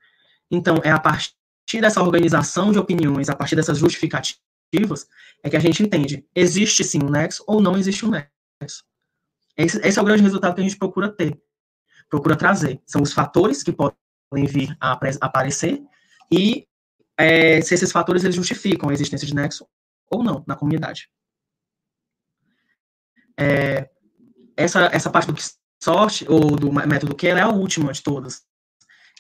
[0.51, 1.33] Então, é a partir
[1.79, 5.07] dessa organização de opiniões, a partir dessas justificativas,
[5.43, 8.85] é que a gente entende, existe sim um nexo ou não existe um nexo.
[9.57, 11.39] Esse, esse é o grande resultado que a gente procura ter,
[12.09, 12.81] procura trazer.
[12.87, 15.83] São os fatores que podem vir a aparecer
[16.33, 16.67] e
[17.19, 19.67] é, se esses fatores eles justificam a existência de nexo
[20.11, 21.11] ou não na comunidade.
[23.39, 23.91] É,
[24.57, 25.39] essa, essa parte do
[25.83, 28.43] sorte, ou do método que é a última de todas.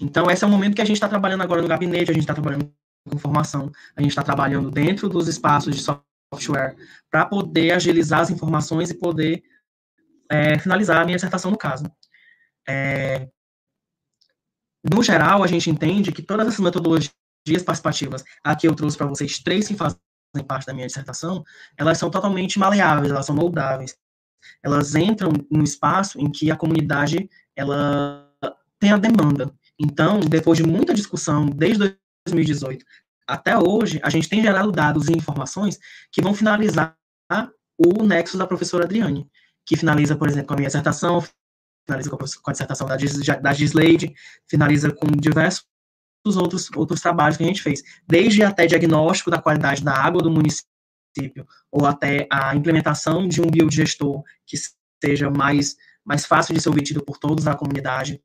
[0.00, 2.22] Então, esse é o momento que a gente está trabalhando agora no gabinete, a gente
[2.22, 2.72] está trabalhando
[3.08, 6.76] com informação, a gente está trabalhando dentro dos espaços de software
[7.10, 9.42] para poder agilizar as informações e poder
[10.30, 11.84] é, finalizar a minha dissertação no caso.
[12.68, 13.28] É,
[14.82, 17.12] no geral, a gente entende que todas essas metodologias
[17.64, 19.98] participativas, aqui eu trouxe para vocês três que fazem
[20.46, 21.44] parte da minha dissertação,
[21.76, 23.96] elas são totalmente maleáveis, elas são moldáveis.
[24.62, 28.26] Elas entram no espaço em que a comunidade ela
[28.78, 29.52] tem a demanda.
[29.80, 32.84] Então, depois de muita discussão, desde 2018
[33.26, 35.78] até hoje, a gente tem gerado dados e informações
[36.10, 36.96] que vão finalizar
[37.78, 39.26] o nexo da professora Adriane,
[39.64, 41.24] que finaliza, por exemplo, com a minha dissertação,
[41.86, 42.16] finaliza com
[42.50, 42.96] a, dissertação da,
[43.40, 44.12] da Gislade,
[44.48, 45.64] finaliza com diversos
[46.36, 50.30] outros, outros trabalhos que a gente fez, desde até diagnóstico da qualidade da água do
[50.30, 54.56] município, ou até a implementação de um biodigestor que
[55.02, 58.20] seja mais, mais fácil de ser obtido por todos da comunidade.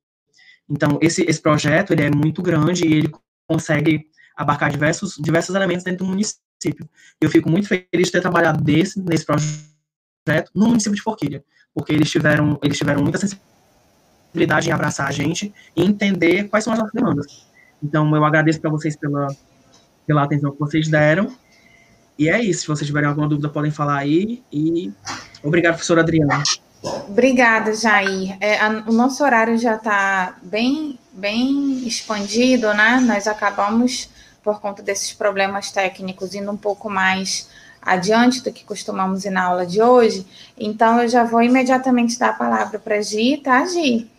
[0.70, 3.12] Então, esse, esse projeto ele é muito grande e ele
[3.48, 6.90] consegue abarcar diversos, diversos elementos dentro do município.
[7.22, 11.44] Eu fico muito feliz de ter trabalhado desse, nesse projeto no município de Forquilha,
[11.74, 16.74] porque eles tiveram, eles tiveram muita sensibilidade em abraçar a gente e entender quais são
[16.74, 17.48] as nossas demandas.
[17.82, 19.28] Então, eu agradeço para vocês pela,
[20.08, 21.36] pela atenção que vocês deram.
[22.18, 22.62] E é isso.
[22.62, 24.44] Se vocês tiverem alguma dúvida, podem falar aí.
[24.52, 24.92] E
[25.44, 26.42] obrigado, professora Adriana.
[27.08, 28.38] Obrigada, Jair.
[28.40, 33.00] É, a, o nosso horário já está bem, bem expandido, né?
[33.06, 34.10] Nós acabamos,
[34.44, 37.50] por conta desses problemas técnicos, indo um pouco mais
[37.82, 40.26] adiante do que costumamos ir na aula de hoje.
[40.58, 44.10] Então, eu já vou imediatamente dar a palavra para a Gi, tá, Gi?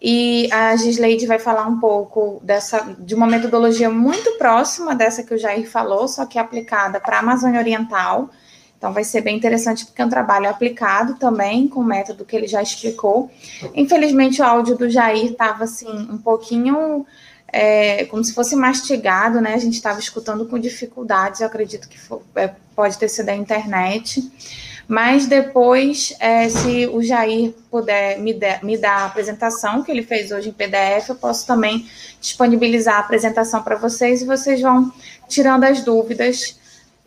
[0.00, 5.34] E a Gisleide vai falar um pouco dessa, de uma metodologia muito próxima dessa que
[5.34, 8.30] o Jair falou, só que aplicada para a Amazônia Oriental.
[8.78, 12.36] Então, vai ser bem interessante, porque é um trabalho aplicado também, com o método que
[12.36, 13.28] ele já explicou.
[13.74, 17.04] Infelizmente, o áudio do Jair estava, assim, um pouquinho
[17.52, 19.54] é, como se fosse mastigado, né?
[19.54, 21.98] A gente estava escutando com dificuldades, eu acredito que
[22.36, 24.30] é, pode ter sido a internet.
[24.86, 30.02] Mas depois, é, se o Jair puder me, de, me dar a apresentação que ele
[30.02, 31.86] fez hoje em PDF, eu posso também
[32.20, 34.90] disponibilizar a apresentação para vocês e vocês vão
[35.28, 36.58] tirando as dúvidas,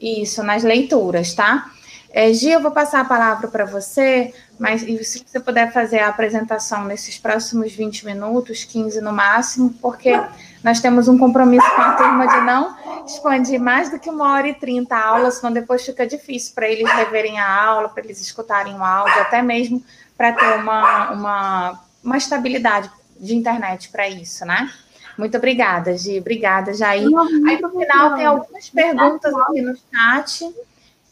[0.02, 1.70] isso, nas leituras, tá?
[2.14, 6.10] É, Gia, eu vou passar a palavra para você, mas se você puder fazer a
[6.10, 10.20] apresentação nesses próximos 20 minutos, 15 no máximo, porque
[10.62, 14.50] nós temos um compromisso com a turma de não expandir mais do que uma hora
[14.50, 18.20] e trinta a aula, senão depois fica difícil para eles reverem a aula, para eles
[18.20, 19.82] escutarem o áudio, até mesmo
[20.18, 24.70] para ter uma, uma, uma estabilidade de internet para isso, né?
[25.18, 26.20] Muito obrigada, Gi.
[26.20, 27.08] Obrigada, Jair.
[27.48, 30.54] Aí, no final, tem algumas perguntas aqui no chat.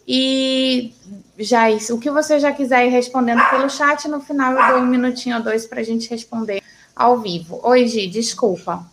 [0.07, 0.93] E,
[1.37, 4.87] Jair, o que você já quiser ir respondendo pelo chat, no final eu dou um
[4.87, 6.61] minutinho ou dois para a gente responder
[6.95, 7.59] ao vivo.
[7.63, 8.83] Oi, Gi, desculpa.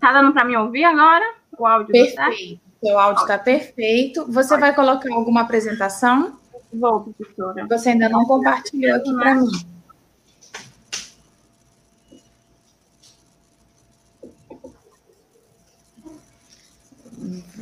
[0.00, 1.24] Tá dando para me ouvir agora?
[1.58, 2.60] O áudio tá Perfeito.
[2.60, 2.72] Tá?
[2.82, 4.26] Seu áudio está perfeito.
[4.28, 6.36] Você vai colocar alguma apresentação?
[6.72, 7.66] Vou, professora.
[7.68, 9.71] Você ainda não compartilhou aqui para mim.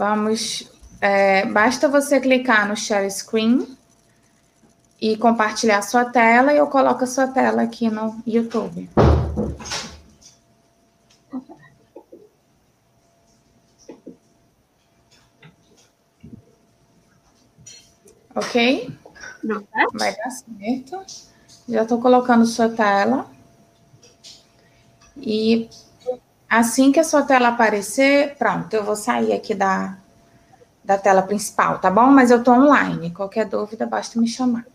[0.00, 0.66] Vamos.
[0.98, 3.76] É, basta você clicar no Share Screen
[4.98, 8.88] e compartilhar sua tela, e eu coloco a sua tela aqui no YouTube.
[18.34, 18.98] Ok?
[19.92, 21.04] Vai dar certo.
[21.68, 23.30] Já estou colocando sua tela.
[25.14, 25.68] E
[26.50, 29.96] assim que a sua tela aparecer, pronto, eu vou sair aqui da,
[30.84, 32.06] da tela principal, tá bom?
[32.06, 33.14] Mas eu estou online.
[33.14, 34.66] Qualquer dúvida, basta me chamar.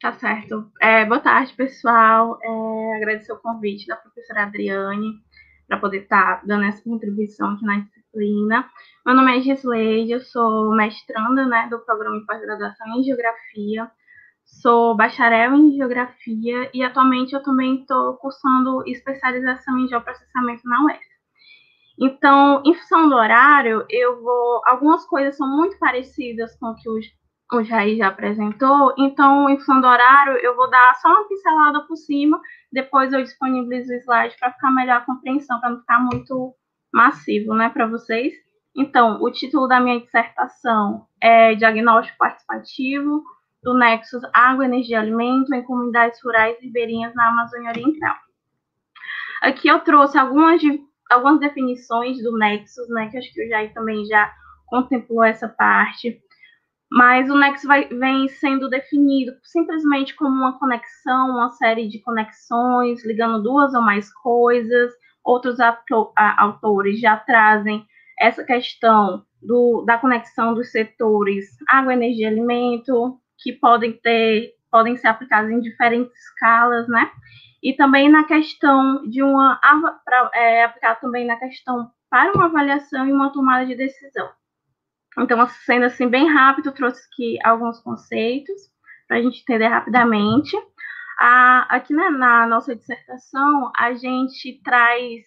[0.00, 0.70] Tá certo.
[0.80, 2.38] É, boa tarde, pessoal.
[2.42, 5.22] É, agradecer o convite da professora Adriane
[5.68, 8.68] para poder estar tá dando essa contribuição aqui na disciplina.
[9.06, 13.90] Meu nome é Gisleide, eu sou mestranda né, do programa de pós-graduação em Geografia,
[14.60, 21.18] sou bacharel em Geografia e atualmente eu também estou cursando especialização em Geoprocessamento na UES.
[22.00, 24.60] Então, em função do horário, eu vou.
[24.64, 29.80] Algumas coisas são muito parecidas com o que o, Jair já apresentou, então, em função
[29.80, 32.38] do horário, eu vou dar só uma pincelada por cima,
[32.70, 36.54] depois eu disponibilizo o slide para ficar melhor a compreensão, para não ficar muito
[36.92, 38.34] massivo né, para vocês.
[38.76, 43.24] Então, o título da minha dissertação é Diagnóstico Participativo
[43.62, 48.16] do Nexus Água, Energia e Alimento em Comunidades Rurais Ribeirinhas na Amazônia Oriental.
[49.42, 50.60] Aqui eu trouxe algumas,
[51.10, 54.32] algumas definições do Nexus, né, que acho que o Jair também já
[54.66, 56.20] contemplou essa parte.
[56.90, 63.04] mas o nexo vai, vem sendo definido simplesmente como uma conexão, uma série de conexões
[63.04, 64.92] ligando duas ou mais coisas.
[65.24, 65.58] Outros
[66.38, 67.84] autores já trazem
[68.18, 75.08] essa questão do, da conexão dos setores água, energia, alimento, que podem ter, podem ser
[75.08, 77.10] aplicados em diferentes escalas, né?
[77.62, 79.58] E também na questão de uma
[80.04, 84.30] pra, é, aplicar também na questão para uma avaliação e uma tomada de decisão.
[85.18, 88.70] Então, sendo assim bem rápido, trouxe aqui alguns conceitos
[89.06, 90.56] para a gente entender rapidamente.
[91.18, 95.24] Aqui na, na, nossa dissertação, a gente traz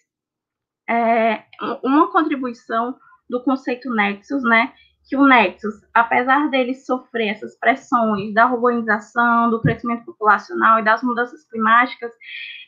[0.88, 1.44] é,
[1.82, 2.96] uma contribuição
[3.28, 4.72] do conceito nexus, né?
[5.08, 11.02] Que o nexus, apesar dele sofrer essas pressões da urbanização, do crescimento populacional e das
[11.02, 12.12] mudanças climáticas,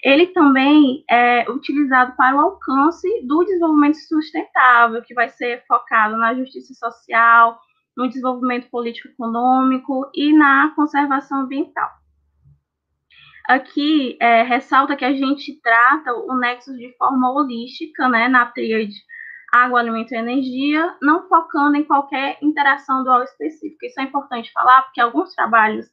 [0.03, 6.35] ele também é utilizado para o alcance do desenvolvimento sustentável, que vai ser focado na
[6.35, 7.59] justiça social,
[7.97, 11.89] no desenvolvimento político-econômico e na conservação ambiental.
[13.47, 18.95] Aqui é, ressalta que a gente trata o nexus de forma holística, né, na tríade
[19.55, 23.87] água, alimento e energia, não focando em qualquer interação dual específica.
[23.87, 25.87] Isso é importante falar, porque alguns trabalhos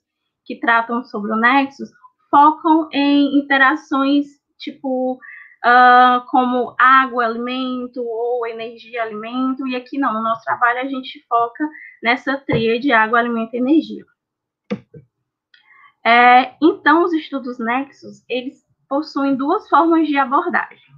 [0.45, 1.91] que tratam sobre o Nexus
[2.31, 4.25] focam em interações
[4.57, 10.85] tipo uh, como água, alimento ou energia, alimento, e aqui não, no nosso trabalho a
[10.85, 11.67] gente foca
[12.01, 14.05] nessa tríade água, alimento e energia.
[16.03, 20.90] É, então, os estudos Nexus, eles possuem duas formas de abordagem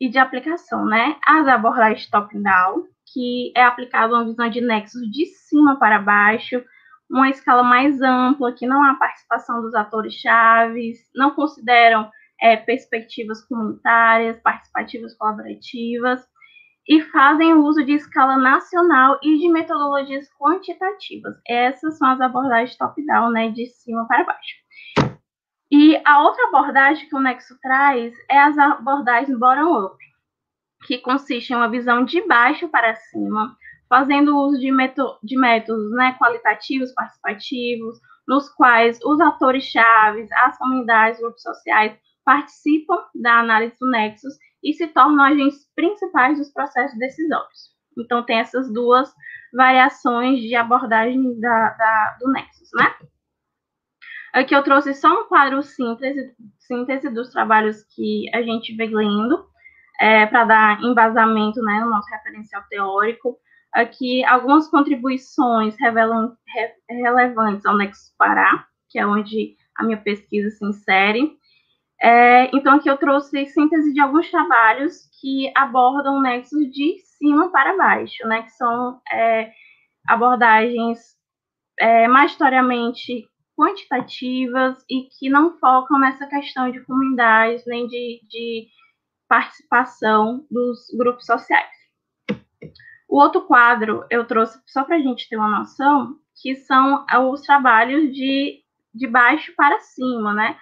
[0.00, 1.16] e de aplicação, né?
[1.26, 6.62] As abordagens top-down, que é aplicado uma visão de nexos de cima para baixo,
[7.10, 12.10] uma escala mais ampla, que não há participação dos atores chaves, não consideram
[12.40, 16.20] é, perspectivas comunitárias, participativas colaborativas,
[16.86, 21.34] e fazem uso de escala nacional e de metodologias quantitativas.
[21.48, 25.13] Essas são as abordagens top-down, né, de cima para baixo.
[25.76, 29.96] E a outra abordagem que o Nexo traz é as abordagens bottom-up,
[30.86, 33.56] que consiste em uma visão de baixo para cima,
[33.88, 34.70] fazendo uso de,
[35.24, 37.98] de métodos né, qualitativos, participativos,
[38.28, 44.72] nos quais os atores chaves, as comunidades, grupos sociais participam da análise do Nexus e
[44.74, 47.74] se tornam agentes principais dos processos decisórios.
[47.98, 49.12] Então, tem essas duas
[49.52, 52.94] variações de abordagem da, da, do Nexus, né?
[54.34, 59.46] Aqui eu trouxe só um quadro síntese, síntese dos trabalhos que a gente vem lendo,
[60.00, 63.38] é, para dar embasamento né, no nosso referencial teórico.
[63.72, 70.50] Aqui algumas contribuições revelam, re, relevantes ao Nexo Pará, que é onde a minha pesquisa
[70.50, 71.38] se insere.
[72.02, 77.76] É, então, aqui eu trouxe síntese de alguns trabalhos que abordam nexos de cima para
[77.76, 79.52] baixo, né, que são é,
[80.08, 80.98] abordagens
[81.78, 88.68] é, majoritariamente quantitativas e que não focam nessa questão de comunidades nem de, de
[89.28, 91.70] participação dos grupos sociais.
[93.08, 97.42] O outro quadro eu trouxe só para a gente ter uma noção, que são os
[97.42, 98.60] trabalhos de,
[98.92, 100.58] de baixo para cima, né?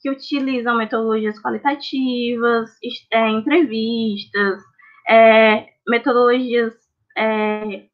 [0.00, 2.70] Que utilizam metodologias qualitativas,
[3.10, 4.62] é, entrevistas,
[5.08, 6.74] é, metodologias
[7.16, 7.86] é,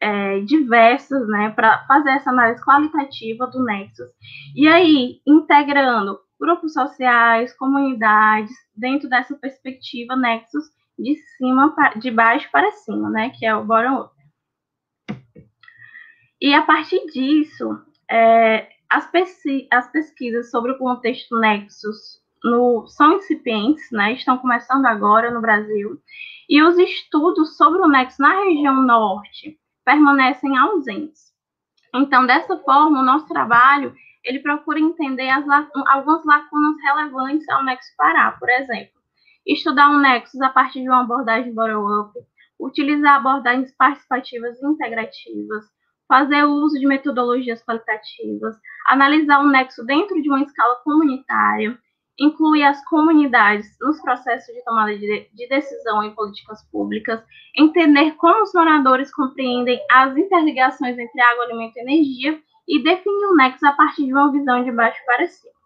[0.00, 4.08] é, diversas, né, para fazer essa análise qualitativa do Nexus.
[4.54, 10.64] E aí, integrando grupos sociais, comunidades, dentro dessa perspectiva Nexus
[10.98, 14.18] de cima, de baixo para cima, né, que é o bottom up.
[16.40, 19.10] E a partir disso, é, as,
[19.72, 26.00] as, pesquisas sobre o contexto Nexus no, são incipientes, né, estão começando agora no Brasil,
[26.48, 29.58] e os estudos sobre o Nexus na região norte
[29.88, 31.32] permanecem ausentes.
[31.94, 35.46] Então, dessa forma, o nosso trabalho ele procura entender as,
[35.86, 39.00] algumas lacunas relevantes ao nexo Pará, por exemplo,
[39.46, 42.12] estudar um nexus a partir de uma abordagem bottom-up,
[42.60, 45.64] utilizar abordagens participativas e integrativas,
[46.06, 48.58] fazer uso de metodologias qualitativas,
[48.88, 51.78] analisar um nexo dentro de uma escala comunitária,
[52.18, 57.22] inclui as comunidades nos processos de tomada de, de decisão em políticas públicas,
[57.56, 63.36] entender como os moradores compreendem as interligações entre água, alimento e energia e definir o
[63.36, 65.58] nexo a partir de uma visão de baixo para cima.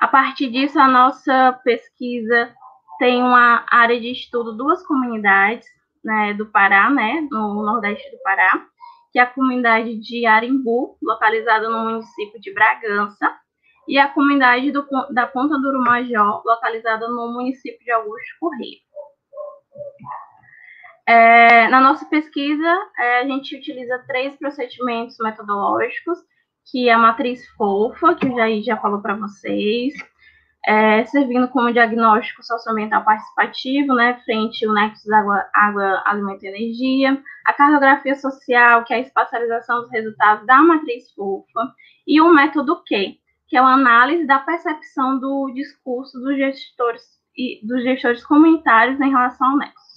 [0.00, 2.54] A partir disso, a nossa pesquisa
[2.98, 5.66] tem uma área de estudo duas comunidades
[6.04, 8.64] né, do Pará, né, no nordeste do Pará,
[9.12, 13.36] que é a comunidade de Arimbu, localizada no município de Bragança,
[13.88, 18.78] e a comunidade do, da Ponta do Urumajó, localizada no município de Augusto Correia.
[21.06, 26.18] É, na nossa pesquisa, é, a gente utiliza três procedimentos metodológicos,
[26.70, 29.94] que é a matriz fofa, que o Jair já falou para vocês,
[30.66, 37.22] é, servindo como diagnóstico socioambiental participativo, né, frente ao nexo água, água, alimento e energia,
[37.46, 41.72] a cartografia social, que é a espacialização dos resultados da matriz fofa,
[42.06, 47.02] e o método Q, que é a análise da percepção do discurso dos gestores
[47.36, 49.88] e dos gestores comunitários em relação ao nexo.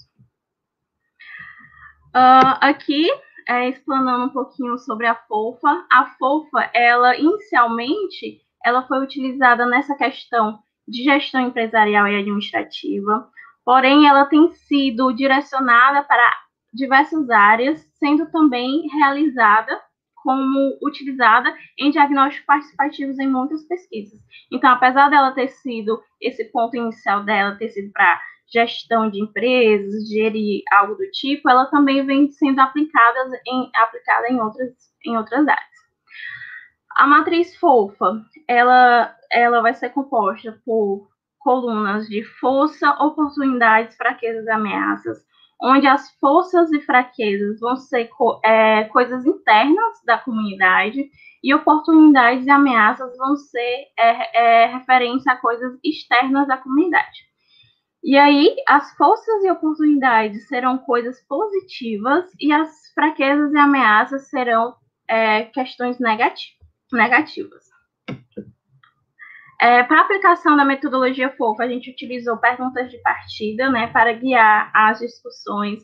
[2.16, 3.10] Uh, aqui,
[3.48, 9.96] é, explanando um pouquinho sobre a FOFA, a FOFA, ela inicialmente, ela foi utilizada nessa
[9.96, 13.30] questão de gestão empresarial e administrativa,
[13.66, 16.32] porém ela tem sido direcionada para
[16.74, 19.80] diversas áreas, sendo também realizada
[20.24, 24.20] como utilizada em diagnósticos participativos em muitas pesquisas.
[24.52, 28.22] Então, apesar dela ter sido esse ponto inicial dela ter sido para
[28.52, 34.42] gestão de empresas, gerir algo do tipo, ela também vem sendo aplicada em, aplicada em,
[34.42, 34.74] outras,
[35.06, 35.72] em outras áreas.
[36.98, 45.26] A matriz fofa, ela, ela vai ser composta por colunas de força, oportunidades, fraquezas ameaças,
[45.62, 48.10] onde as forças e fraquezas vão ser
[48.44, 51.10] é, coisas internas da comunidade
[51.44, 57.32] e oportunidades e ameaças vão ser é, é, referência a coisas externas da comunidade.
[58.04, 64.74] E aí, as forças e oportunidades serão coisas positivas e as fraquezas e ameaças serão
[65.08, 67.64] é, questões negativas.
[69.62, 74.12] É, para a aplicação da metodologia FOFA, a gente utilizou perguntas de partida né, para
[74.12, 75.84] guiar as discussões.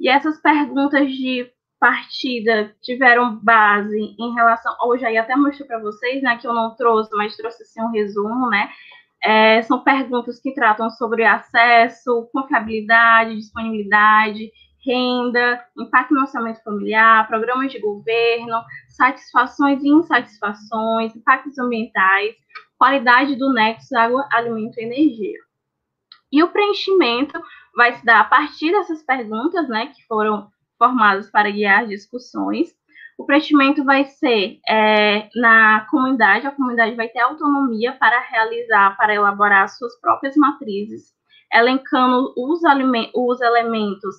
[0.00, 4.74] E essas perguntas de partida tiveram base em relação.
[4.84, 7.92] Hoje aí até mostrei para vocês, né, que eu não trouxe, mas trouxe assim, um
[7.92, 8.68] resumo, né?
[9.22, 14.50] É, são perguntas que tratam sobre acesso, confiabilidade, disponibilidade,
[14.86, 22.34] renda, impacto no orçamento familiar, programas de governo, satisfações e insatisfações, impactos ambientais,
[22.78, 25.38] qualidade do nexo água, alimento e energia.
[26.30, 27.40] E o preenchimento
[27.76, 30.48] vai se dar a partir dessas perguntas, né, que foram
[30.78, 32.74] formadas para guiar discussões,
[33.16, 39.14] o preenchimento vai ser é, na comunidade, a comunidade vai ter autonomia para realizar, para
[39.14, 41.14] elaborar suas próprias matrizes,
[41.52, 42.60] elencando os,
[43.14, 44.16] os elementos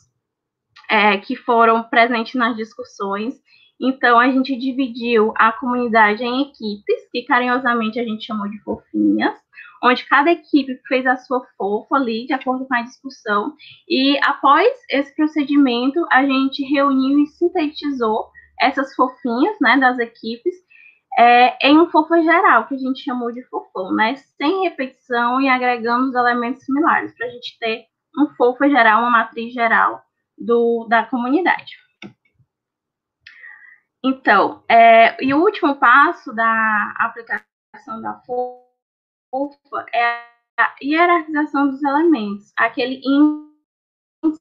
[0.90, 3.36] é, que foram presentes nas discussões.
[3.80, 9.36] Então, a gente dividiu a comunidade em equipes, que carinhosamente a gente chamou de fofinhas,
[9.84, 13.53] onde cada equipe fez a sua fofa ali, de acordo com a discussão.
[13.88, 18.30] E após esse procedimento, a gente reuniu e sintetizou
[18.60, 20.56] essas fofinhas, né, das equipes,
[21.18, 25.49] é, em um fofa geral, que a gente chamou de fofão, né, sem repetição e
[25.49, 27.86] agregando os elementos similares, para a gente ter
[28.18, 30.05] um fofa geral, uma matriz geral
[30.38, 31.76] do, da comunidade.
[34.03, 40.03] Então, é, e o último passo da aplicação da fofa é
[40.57, 44.40] a hierarquização dos elementos, aquele índice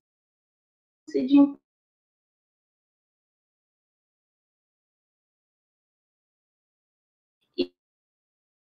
[1.26, 1.58] de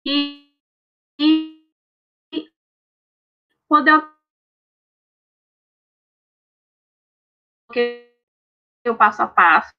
[0.06, 0.46] e,
[3.68, 4.15] poder
[8.88, 9.74] o passo a passo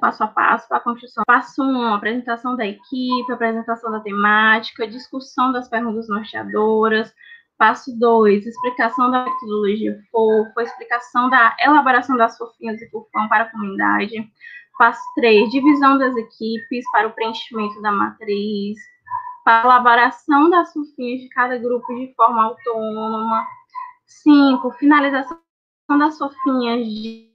[0.00, 1.22] passo a passo para a construção.
[1.26, 7.12] Passo 1, um, apresentação da equipe, apresentação da temática, discussão das perguntas norteadoras.
[7.56, 13.50] Passo 2, explicação da metodologia FOFA, explicação da elaboração das fofinhas e fofão para a
[13.50, 14.28] comunidade.
[14.78, 18.78] Passo 3, divisão das equipes para o preenchimento da matriz,
[19.42, 23.46] para a elaboração das fofinhas de cada grupo de forma autônoma.
[24.06, 25.38] 5, finalização
[25.98, 27.30] das fofinhas de,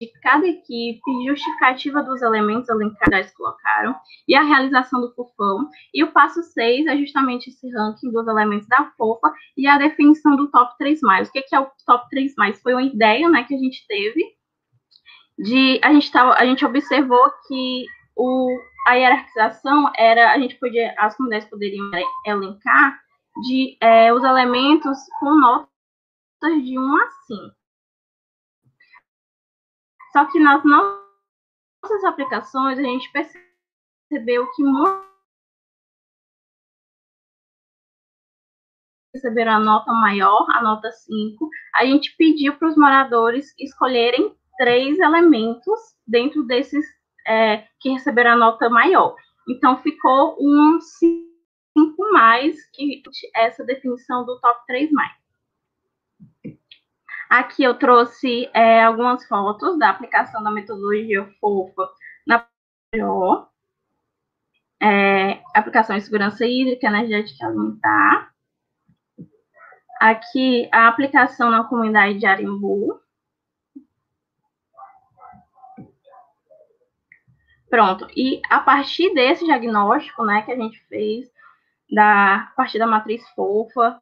[0.00, 3.96] de cada equipe, justificativa dos elementos elencados que colocaram,
[4.26, 5.68] e a realização do fofão.
[5.94, 10.36] E o passo 6 é justamente esse ranking dos elementos da fofa e a definição
[10.36, 11.28] do top 3 mais.
[11.28, 12.60] O que é o top 3 mais?
[12.60, 14.38] Foi uma ideia né, que a gente teve
[15.38, 17.86] de a gente tava, a gente observou que
[18.16, 18.48] o,
[18.86, 21.90] a hierarquização era a gente podia as comunidades poderiam
[22.26, 22.98] elencar
[23.42, 25.68] de é, os elementos com
[26.40, 27.56] notas de 1 a 5.
[30.12, 35.08] Só que nas nossas aplicações a gente percebeu que muitos
[39.14, 44.98] receberam a nota maior, a nota 5, a gente pediu para os moradores escolherem três
[44.98, 46.84] elementos dentro desses
[47.26, 49.14] é, que receberam a nota maior.
[49.48, 53.02] Então, ficou um 5 mais, que
[53.34, 55.27] essa definição do top 3 mais.
[57.28, 61.90] Aqui eu trouxe é, algumas fotos da aplicação da metodologia FOFA
[62.26, 62.46] na
[62.90, 63.46] PO,
[64.80, 68.32] é, aplicação de segurança hídrica, energética alimentar.
[70.00, 72.98] Aqui a aplicação na comunidade de Arimbu.
[77.68, 81.30] Pronto, e a partir desse diagnóstico, né, que a gente fez,
[81.90, 84.00] da a partir da matriz fofa,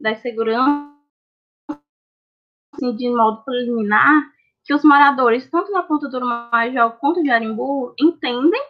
[0.00, 0.95] da segurança
[2.76, 4.30] assim, de modo preliminar,
[4.64, 8.62] que os moradores, tanto da Ponta do Major quanto de Arimbu, entendem,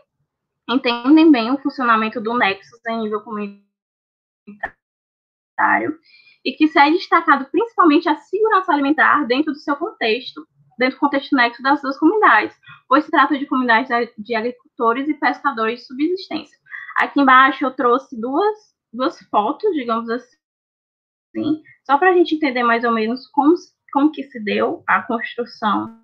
[0.69, 3.67] entendem bem o funcionamento do Nexus em nível comunitário
[6.45, 10.47] e que se é destacado principalmente a segurança alimentar dentro do seu contexto,
[10.79, 12.57] dentro do contexto nexo das duas comunidades,
[12.89, 16.57] pois se trata de comunidades de agricultores e pescadores de subsistência.
[16.99, 18.57] Aqui embaixo eu trouxe duas,
[18.93, 23.55] duas fotos, digamos assim, só para a gente entender mais ou menos como,
[23.97, 25.99] como que se deu a construção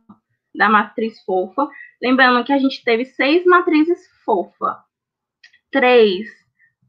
[0.55, 1.69] da matriz fofa.
[2.01, 4.82] Lembrando que a gente teve seis matrizes fofa.
[5.70, 6.27] Três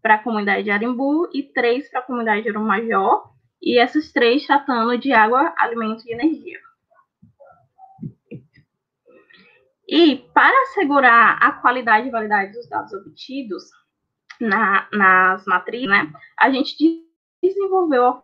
[0.02, 3.34] para a comunidade de Arimbu e três para a comunidade de Urumajó.
[3.62, 6.60] E essas três tratando de água, alimento e energia.
[9.86, 13.66] E para assegurar a qualidade e validade dos dados obtidos
[14.40, 17.06] na, nas matrizes, né, a gente
[17.42, 18.24] desenvolveu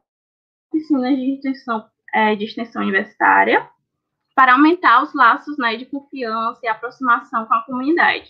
[0.71, 3.67] oficinas de extensão, é, de extensão universitária
[4.35, 8.29] para aumentar os laços né, de confiança e aproximação com a comunidade.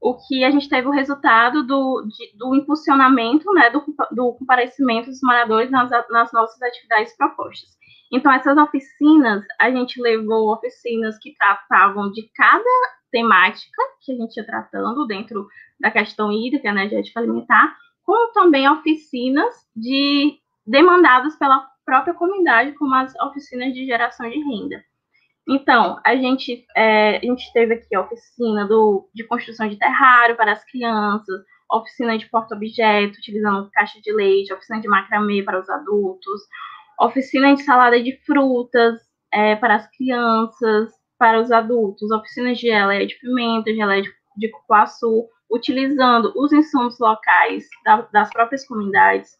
[0.00, 5.10] O que a gente teve o resultado do, de, do impulsionamento né, do, do comparecimento
[5.10, 7.68] dos moradores nas, nas nossas atividades propostas.
[8.12, 12.64] Então, essas oficinas, a gente levou oficinas que tratavam de cada
[13.10, 15.46] temática que a gente ia tratando dentro
[15.80, 23.14] da questão hídrica, energética alimentar, como também oficinas de demandadas pela própria comunidade, como as
[23.20, 24.84] oficinas de geração de renda.
[25.48, 30.36] Então, a gente, é, a gente teve aqui a oficina do, de construção de terrário
[30.36, 31.40] para as crianças,
[31.70, 36.42] oficina de porta-objeto, utilizando caixa de leite, oficina de macramê para os adultos,
[37.00, 39.00] oficina de salada de frutas
[39.32, 44.50] é, para as crianças, para os adultos, oficinas de geleia de pimenta, geleia de, de
[44.50, 49.30] cupuaçu, utilizando os insumos locais da, das próprias comunidades.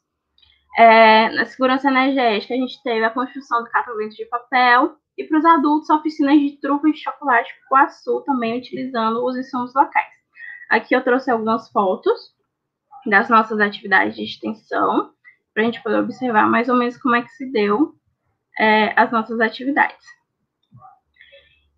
[0.76, 5.38] É, na segurança energética, a gente teve a construção do catavento de papel, e para
[5.38, 10.14] os adultos, oficinas de trufas de chocolate cupuaçu, também utilizando os insumos locais.
[10.68, 12.34] Aqui eu trouxe algumas fotos
[13.06, 15.12] das nossas atividades de extensão
[15.54, 17.94] para a gente poder observar mais ou menos como é que se deu
[18.58, 20.04] é, as nossas atividades.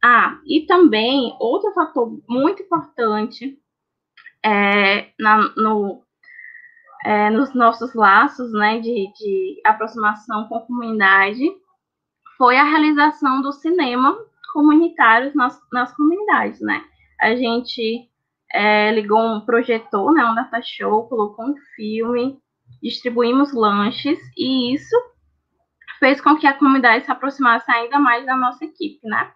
[0.03, 3.61] Ah, e também outro fator muito importante
[4.45, 6.05] é, na, no,
[7.05, 11.45] é, nos nossos laços né, de, de aproximação com a comunidade
[12.37, 14.17] foi a realização do cinema
[14.53, 16.83] comunitário nas, nas comunidades, né?
[17.21, 18.09] A gente
[18.53, 22.39] é, ligou um projetor, né, um data show, colocou um filme,
[22.83, 24.97] distribuímos lanches e isso
[25.99, 29.33] fez com que a comunidade se aproximasse ainda mais da nossa equipe, né?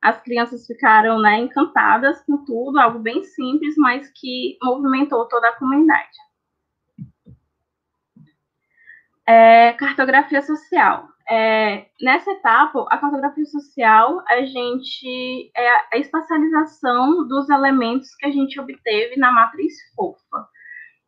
[0.00, 5.56] As crianças ficaram né, encantadas com tudo, algo bem simples, mas que movimentou toda a
[5.56, 6.16] comunidade.
[9.28, 11.06] É, cartografia social.
[11.28, 18.30] É, nessa etapa, a cartografia social, a gente é a espacialização dos elementos que a
[18.30, 20.48] gente obteve na matriz fofa.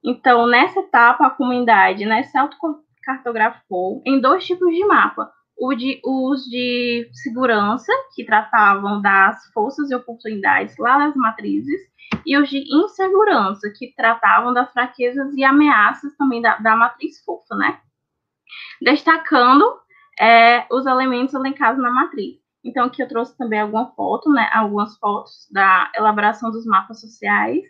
[0.04, 5.32] Então, nessa etapa, a comunidade né, se autocartografou em dois tipos de mapa.
[5.58, 11.80] O de, os de segurança, que tratavam das forças e oportunidades lá das matrizes,
[12.26, 17.56] e os de insegurança, que tratavam das fraquezas e ameaças também da, da matriz fofa,
[17.56, 17.78] né?
[18.80, 19.64] Destacando
[20.20, 22.38] é, os elementos elencados na matriz.
[22.64, 27.62] Então, aqui eu trouxe também alguma foto, né, algumas fotos da elaboração dos mapas sociais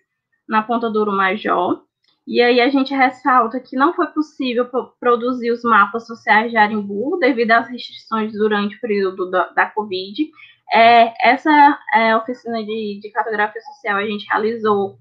[0.48, 1.84] na Ponta do Urumajó,
[2.26, 4.68] e aí a gente ressalta que não foi possível
[5.00, 10.30] produzir os mapas sociais de Arimbu devido às restrições durante o período da, da Covid.
[10.72, 11.50] É, essa
[11.92, 14.96] é, oficina de, de, cartografia social a gente realizou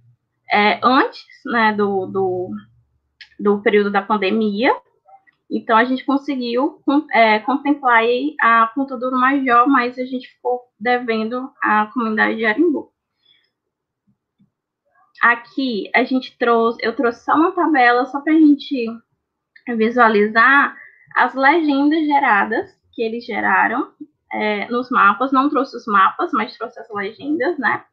[0.52, 2.50] é, antes né, do, do,
[3.40, 4.76] do, período da pandemia.
[5.50, 6.80] Então a gente conseguiu
[7.12, 8.04] é, contemplar
[8.40, 12.92] a Ponta do Major, mas a gente ficou devendo a comunidade de Arimbu.
[15.22, 18.86] Aqui a gente trouxe, eu trouxe só uma tabela só para a gente
[19.76, 20.76] visualizar
[21.16, 23.92] as legendas geradas que eles geraram
[24.32, 25.32] é, nos mapas.
[25.32, 27.84] Não trouxe os mapas, mas trouxe as legendas, né?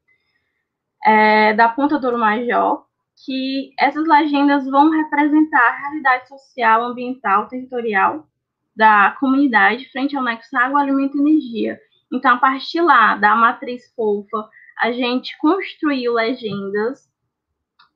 [1.05, 2.86] É, da Ponta do Major,
[3.25, 8.27] que essas legendas vão representar a realidade social, ambiental, territorial
[8.77, 11.81] da comunidade frente ao nexo água, alimento e energia.
[12.13, 14.49] Então, a partir lá da matriz fofa,
[14.79, 17.11] a gente construiu legendas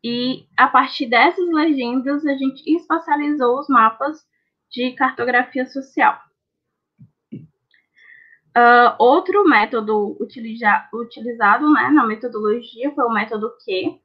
[0.03, 4.27] e a partir dessas legendas a gente espacializou os mapas
[4.71, 6.19] de cartografia social.
[8.57, 14.01] Uh, outro método utiliza, utilizado né, na metodologia foi o método Q,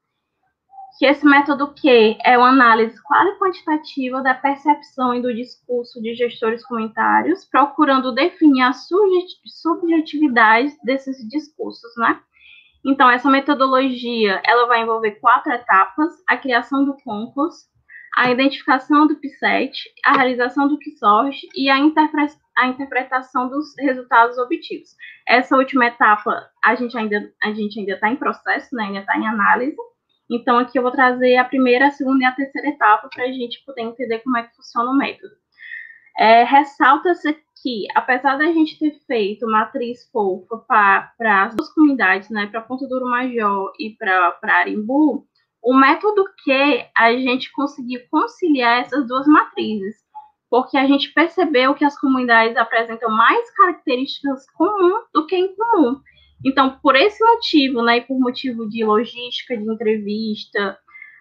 [0.97, 6.15] que esse método Q é uma análise qual quantitativa da percepção e do discurso de
[6.15, 12.19] gestores comunitários, procurando definir a subjetividade desses discursos, né?
[12.85, 17.65] Então, essa metodologia, ela vai envolver quatro etapas, a criação do concurso,
[18.15, 19.73] a identificação do PSET,
[20.05, 24.95] a realização do QSORT e a, interpre a interpretação dos resultados obtidos.
[25.27, 28.85] Essa última etapa, a gente ainda a gente ainda está em processo, né?
[28.85, 29.75] ainda está em análise,
[30.29, 33.31] então, aqui eu vou trazer a primeira, a segunda e a terceira etapa para a
[33.31, 35.33] gente poder entender como é que funciona o método.
[36.17, 42.47] É, Ressalta-se que, apesar da gente ter feito matriz fofa para as duas comunidades, né,
[42.47, 45.27] para Ponto Duro Major e para Arimbu,
[45.63, 49.95] o método que a gente conseguiu conciliar essas duas matrizes,
[50.49, 55.99] porque a gente percebeu que as comunidades apresentam mais características comuns do que em comum.
[56.43, 60.77] Então, por esse motivo, né, e por motivo de logística, de entrevista,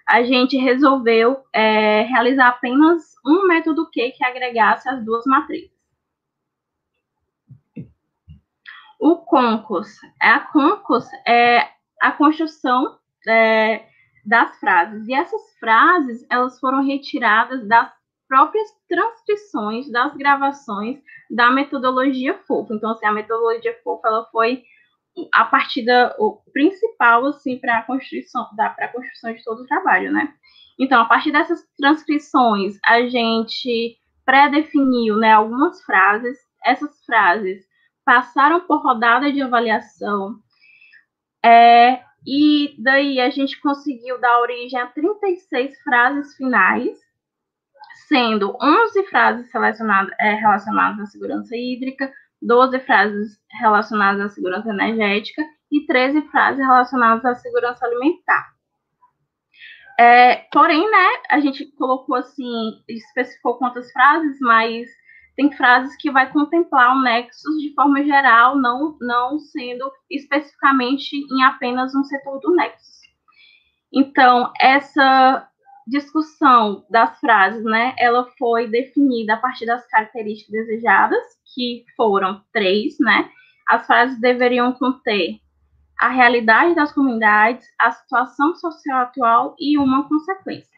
[0.07, 5.73] a gente resolveu é, realizar apenas um método Q que agregasse as duas matrizes.
[9.01, 9.89] O concos.
[10.20, 11.69] A concos é
[12.01, 13.86] a construção é,
[14.24, 15.07] das frases.
[15.09, 17.91] E essas frases, elas foram retiradas das
[18.27, 20.99] próprias transcrições das gravações
[21.31, 22.74] da metodologia FOFA.
[22.74, 24.65] Então, assim, a metodologia FOFA, ela foi
[25.32, 30.12] a partida o principal assim para a construção da para construção de todo o trabalho,
[30.12, 30.35] né?
[30.78, 36.39] Então, a partir dessas transcrições, a gente pré-definiu, né, algumas frases.
[36.65, 37.65] Essas frases
[38.05, 40.36] passaram por rodada de avaliação.
[41.45, 46.99] É, e daí a gente conseguiu dar origem a 36 frases finais,
[48.09, 52.11] sendo 11 frases relacionadas, é, relacionadas à segurança hídrica,
[52.44, 58.54] 12 frases relacionadas à segurança energética e 13 frases relacionadas à segurança alimentar.
[59.98, 64.88] É, porém, né, a gente colocou assim, especificou quantas frases, mas
[65.36, 71.42] tem frases que vai contemplar o nexus de forma geral, não, não sendo especificamente em
[71.44, 72.94] apenas um setor do nexus.
[73.92, 75.48] Então, essa
[75.86, 81.23] discussão das frases, né, ela foi definida a partir das características desejadas,
[81.55, 83.31] que foram três, né?
[83.69, 85.39] As frases deveriam conter
[85.98, 90.74] a realidade das comunidades, a situação social atual e uma consequência.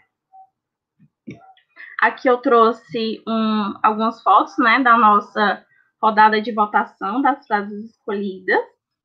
[2.01, 5.65] Aqui eu trouxe um, algumas fotos, né, da nossa
[6.03, 8.61] rodada de votação das frases escolhidas.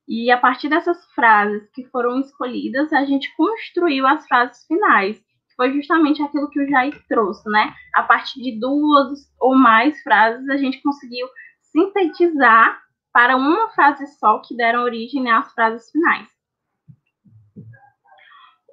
[0.07, 5.21] E a partir dessas frases que foram escolhidas, a gente construiu as frases finais,
[5.61, 7.71] foi justamente aquilo que o Jair trouxe, né?
[7.93, 11.27] A partir de duas ou mais frases, a gente conseguiu
[11.61, 12.81] sintetizar
[13.13, 16.27] para uma frase só que deram origem às frases finais.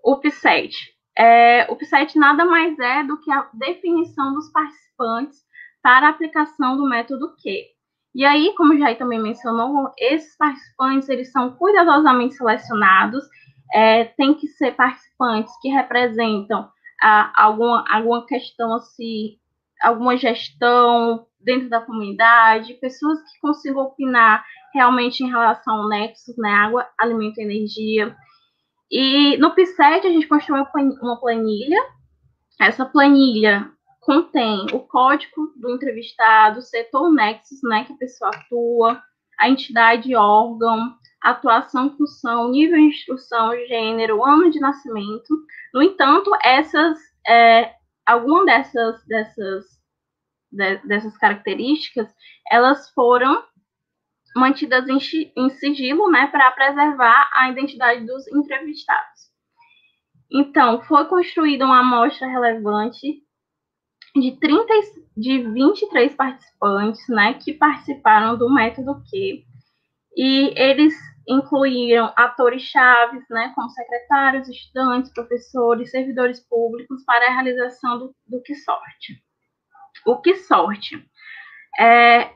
[0.02, 0.74] O PSET.
[1.14, 5.44] É, o PSET nada mais é do que a definição dos participantes
[5.82, 7.66] para a aplicação do método Q.
[8.14, 13.24] E aí, como o Jair também mencionou, esses participantes eles são cuidadosamente selecionados,
[13.74, 16.70] é, tem que ser participantes que representam
[17.02, 19.38] ah, alguma, alguma questão assim,
[19.82, 24.44] alguma gestão dentro da comunidade, pessoas que consigam opinar
[24.74, 28.16] realmente em relação ao nexo, né, água, alimento e energia.
[28.90, 30.64] E no PSET a gente construiu
[31.02, 31.80] uma planilha.
[32.60, 33.70] Essa planilha
[34.00, 39.02] contém o código do entrevistado, setor nexus, né, que a pessoa atua,
[39.38, 45.34] a entidade, órgão, atuação, função, nível de instrução, gênero, ano de nascimento.
[45.72, 47.74] No entanto, essas, é,
[48.06, 49.64] alguma dessas, dessas,
[50.50, 52.08] de, dessas características,
[52.50, 53.44] elas foram
[54.36, 54.98] mantidas em,
[55.36, 59.28] em sigilo, né, para preservar a identidade dos entrevistados.
[60.30, 63.22] Então, foi construída uma amostra relevante
[64.20, 64.72] de 30,
[65.16, 69.44] de 23 participantes, né, que participaram do método Q,
[70.16, 70.94] e eles
[71.28, 78.42] incluíram atores chaves, né, como secretários, estudantes, professores, servidores públicos para a realização do, do
[78.42, 79.22] que sorte.
[80.06, 81.04] O que sorte?
[81.78, 82.32] É,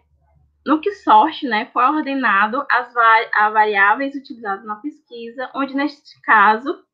[0.66, 2.94] no que sorte, né, foi ordenado as
[3.34, 6.84] a variáveis utilizadas na pesquisa, onde neste caso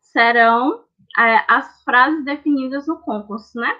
[0.00, 0.84] serão
[1.18, 3.70] é, as frases definidas no concurso, né?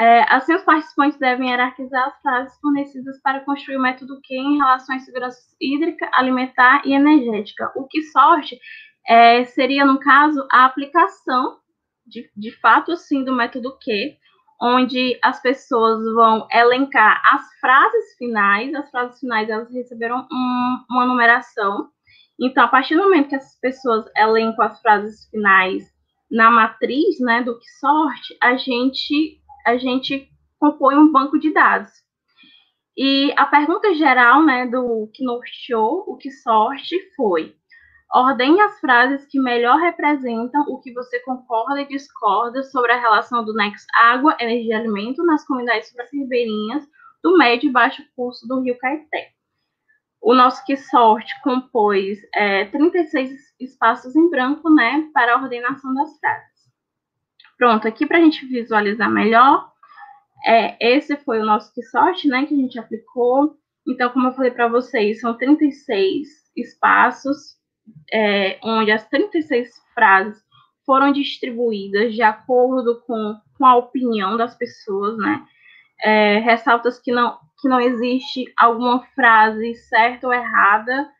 [0.00, 4.56] É, assim, os participantes devem hierarquizar as frases fornecidas para construir o método Q em
[4.56, 7.70] relação à segurança hídrica, alimentar e energética.
[7.76, 8.58] O que sorte
[9.06, 11.58] é, seria, no caso, a aplicação
[12.06, 14.16] de, de fato, sim, do método Q,
[14.62, 21.04] onde as pessoas vão elencar as frases finais, as frases finais elas receberam um, uma
[21.04, 21.90] numeração.
[22.40, 25.84] Então, a partir do momento que essas pessoas elencam as frases finais
[26.30, 30.28] na matriz, né, do que sorte, a gente a gente
[30.58, 31.90] compõe um banco de dados.
[32.96, 37.54] E a pergunta geral, né, do que norteou o que sorte foi:
[38.12, 43.44] Ordene as frases que melhor representam o que você concorda e discorda sobre a relação
[43.44, 46.84] do nexo água, energia e alimento nas comunidades ribeirinhas
[47.22, 49.30] do médio e baixo curso do Rio Caeté.
[50.20, 56.18] O nosso Que Sorte compôs é, 36 espaços em branco né, para a ordenação das
[56.18, 56.59] frases.
[57.60, 59.70] Pronto, aqui para a gente visualizar melhor,
[60.46, 63.54] é, esse foi o nosso Que Sorte né, que a gente aplicou.
[63.86, 66.26] Então, como eu falei para vocês, são 36
[66.56, 67.58] espaços
[68.10, 70.42] é, onde as 36 frases
[70.86, 75.44] foram distribuídas de acordo com, com a opinião das pessoas, né?
[76.02, 81.10] É, ressaltas que não, que não existe alguma frase certa ou errada,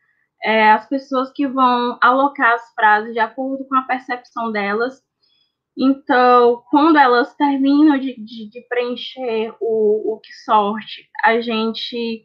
[0.43, 5.03] é, as pessoas que vão alocar as frases de acordo com a percepção delas.
[5.83, 12.23] Então, quando elas terminam de, de, de preencher o, o que sorte, a gente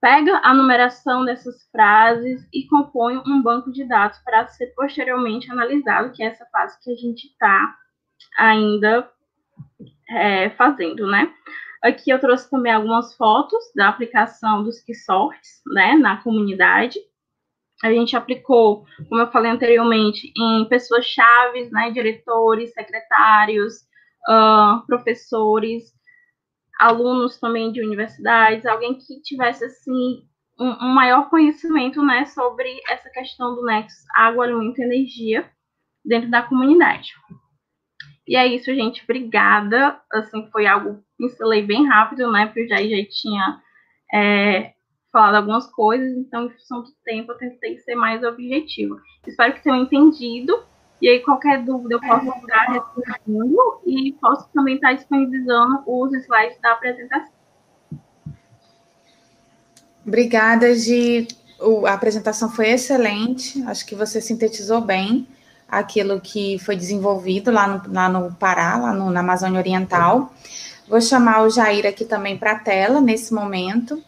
[0.00, 6.12] pega a numeração dessas frases e compõe um banco de dados para ser posteriormente analisado,
[6.12, 7.74] que é essa fase que a gente está
[8.38, 9.10] ainda
[10.08, 11.34] é, fazendo, né?
[11.82, 17.00] Aqui eu trouxe também algumas fotos da aplicação dos Quisortes, né, na comunidade.
[17.82, 23.74] A gente aplicou, como eu falei anteriormente, em pessoas chaves, né, diretores, secretários,
[24.28, 25.92] uh, professores,
[26.80, 30.22] alunos também de universidades, alguém que tivesse assim
[30.58, 35.48] um, um, maior conhecimento, né, sobre essa questão do nexo água, alimento e energia
[36.04, 37.12] dentro da comunidade.
[38.26, 39.02] E é isso, gente.
[39.04, 40.00] Obrigada.
[40.12, 43.62] Assim, foi algo pincelei bem rápido, né, porque eu já, já tinha
[44.12, 44.72] é,
[45.12, 49.00] falado algumas coisas, então, em função do tempo, eu tentei ser mais objetivo.
[49.26, 50.62] Espero que tenham entendido.
[51.00, 56.60] E aí, qualquer dúvida, eu posso estar respondendo e posso também estar disponibilizando os slides
[56.60, 57.32] da apresentação.
[60.04, 61.28] Obrigada, Gi.
[61.86, 63.62] a apresentação foi excelente.
[63.64, 65.28] Acho que você sintetizou bem
[65.68, 70.32] aquilo que foi desenvolvido lá no, lá no Pará, lá no, na Amazônia Oriental.
[70.88, 74.02] Vou chamar o Jair aqui também para a tela nesse momento.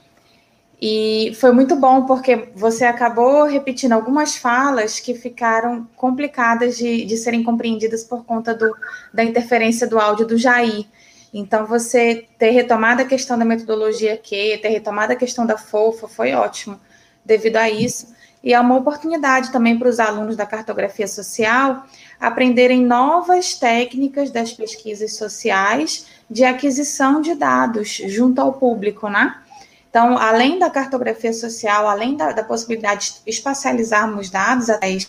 [0.80, 7.16] E foi muito bom porque você acabou repetindo algumas falas que ficaram complicadas de, de
[7.18, 8.74] serem compreendidas por conta do,
[9.12, 10.86] da interferência do áudio do Jair.
[11.34, 16.08] Então, você ter retomado a questão da metodologia Q, ter retomado a questão da FOFA,
[16.08, 16.80] foi ótimo
[17.24, 18.14] devido a isso.
[18.42, 21.84] E é uma oportunidade também para os alunos da cartografia social
[22.18, 29.36] aprenderem novas técnicas das pesquisas sociais de aquisição de dados junto ao público, né?
[29.90, 35.08] Então, além da cartografia social, além da, da possibilidade de espacializarmos dados através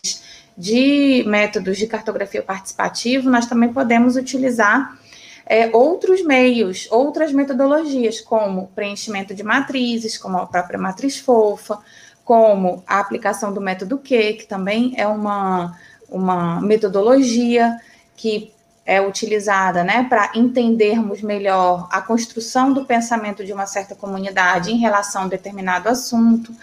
[0.58, 4.98] de métodos de cartografia participativa, nós também podemos utilizar
[5.46, 11.80] é, outros meios, outras metodologias, como preenchimento de matrizes, como a própria matriz fofa,
[12.26, 15.78] como a aplicação do método Q, que também é uma,
[16.10, 17.78] uma metodologia
[18.16, 18.52] que
[18.86, 24.78] é utilizada né, para entendermos melhor a construção do pensamento de uma certa comunidade em
[24.78, 26.54] relação a um determinado assunto.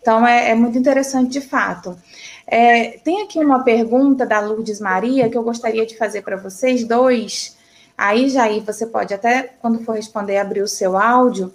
[0.00, 1.96] Então, é, é muito interessante de fato.
[2.46, 6.84] É, tem aqui uma pergunta da Lourdes Maria que eu gostaria de fazer para vocês
[6.84, 7.56] dois.
[7.96, 11.52] Aí, Jair, você pode até, quando for responder, abrir o seu áudio,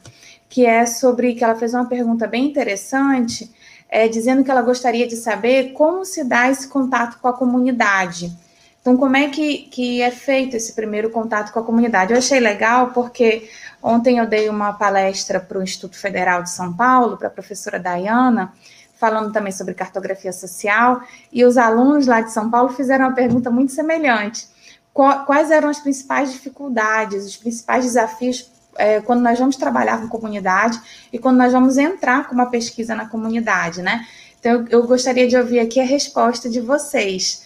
[0.50, 3.52] que é sobre que ela fez uma pergunta bem interessante,
[3.90, 8.32] é, dizendo que ela gostaria de saber como se dá esse contato com a comunidade.
[8.84, 12.12] Então, como é que, que é feito esse primeiro contato com a comunidade?
[12.12, 13.50] Eu achei legal porque
[13.82, 17.80] ontem eu dei uma palestra para o Instituto Federal de São Paulo, para a professora
[17.80, 18.52] Dayana,
[19.00, 21.02] falando também sobre cartografia social,
[21.32, 24.48] e os alunos lá de São Paulo fizeram uma pergunta muito semelhante.
[24.94, 30.78] Quais eram as principais dificuldades, os principais desafios é, quando nós vamos trabalhar com comunidade
[31.12, 34.06] e quando nós vamos entrar com uma pesquisa na comunidade, né?
[34.40, 37.43] Então, eu, eu gostaria de ouvir aqui a resposta de vocês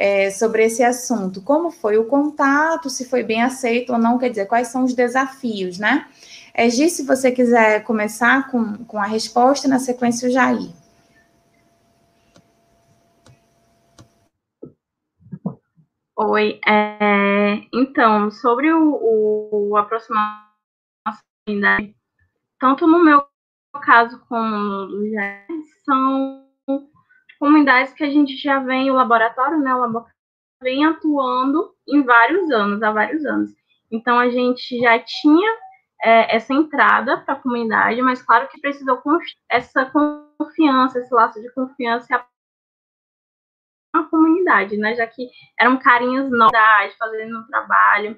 [0.00, 1.42] é, sobre esse assunto.
[1.42, 4.94] Como foi o contato, se foi bem aceito ou não, quer dizer, quais são os
[4.94, 6.08] desafios, né?
[6.54, 10.70] É, Gi, se você quiser começar com, com a resposta, na sequência o Jair.
[16.16, 20.48] Oi, é, então, sobre o, o aproximação
[22.58, 23.22] tanto no meu
[23.82, 25.10] caso como no
[25.84, 26.39] são
[27.40, 30.14] comunidades que a gente já vem, o laboratório, né, o laboratório
[30.62, 33.50] vem atuando em vários anos, há vários anos.
[33.90, 35.50] Então, a gente já tinha
[36.02, 39.00] é, essa entrada para a comunidade, mas claro que precisou
[39.48, 39.90] essa
[40.38, 42.24] confiança, esse laço de confiança
[43.92, 44.94] a comunidade, né?
[44.94, 48.16] Já que eram carinhas novas, fazendo um trabalho.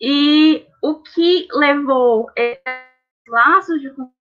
[0.00, 2.64] E o que levou esses
[3.28, 4.21] laços de confiança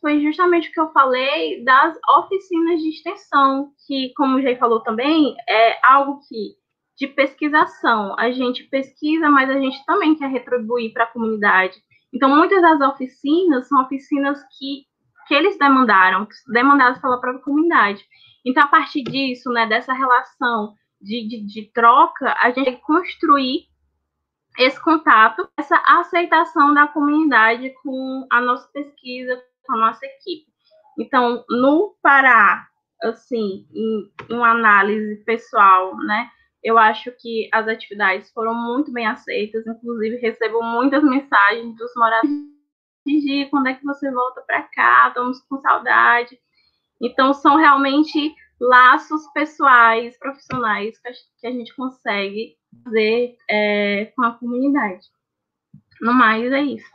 [0.00, 4.80] foi justamente o que eu falei das oficinas de extensão, que, como o Jay falou
[4.80, 6.54] também, é algo que
[6.96, 8.18] de pesquisação.
[8.18, 11.76] A gente pesquisa, mas a gente também quer retribuir para a comunidade.
[12.12, 14.84] Então, muitas das oficinas são oficinas que,
[15.28, 18.02] que eles demandaram, demandadas pela própria comunidade.
[18.44, 22.82] Então, a partir disso, né, dessa relação de, de, de troca, a gente tem que
[22.82, 23.66] construir
[24.58, 30.46] esse contato, essa aceitação da comunidade com a nossa pesquisa, com a nossa equipe.
[30.98, 32.66] Então, no Pará,
[33.02, 36.28] assim, em, uma análise pessoal, né,
[36.62, 42.56] eu acho que as atividades foram muito bem aceitas, inclusive recebo muitas mensagens dos moradores
[43.06, 46.36] de quando é que você volta para cá, estamos com saudade.
[47.00, 50.98] Então, são realmente laços pessoais, profissionais
[51.40, 55.06] que a gente consegue fazer é, com a comunidade.
[56.00, 56.90] No mais, é isso.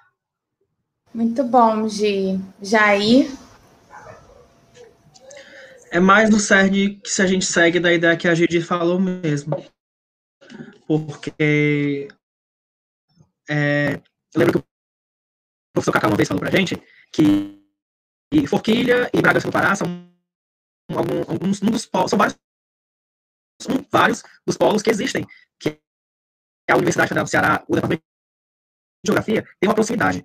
[1.14, 2.40] Muito bom, Gi.
[2.62, 3.30] Jair?
[5.91, 8.98] é mais no CERN que se a gente segue da ideia que a Gigi falou
[8.98, 9.64] mesmo.
[10.88, 12.08] Porque
[13.49, 13.99] é,
[14.34, 14.66] eu lembro que o
[15.74, 16.82] professor Cacá uma vez falou pra gente
[17.12, 17.62] que
[18.48, 20.10] Forquilha e Braga do Pará são
[20.90, 22.38] alguns, um dos polos, são vários,
[23.64, 25.26] são vários dos polos que existem,
[25.60, 25.80] que
[26.68, 28.04] é a Universidade Federal do Ceará, o Departamento
[29.04, 30.24] de Geografia, tem uma proximidade.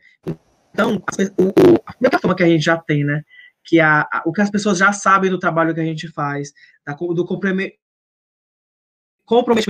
[0.72, 3.22] Então, as, o, o, a primeira forma que a gente já tem, né,
[3.64, 6.52] que a, a, o que as pessoas já sabem do trabalho que a gente faz,
[6.84, 7.78] da, do comprometimento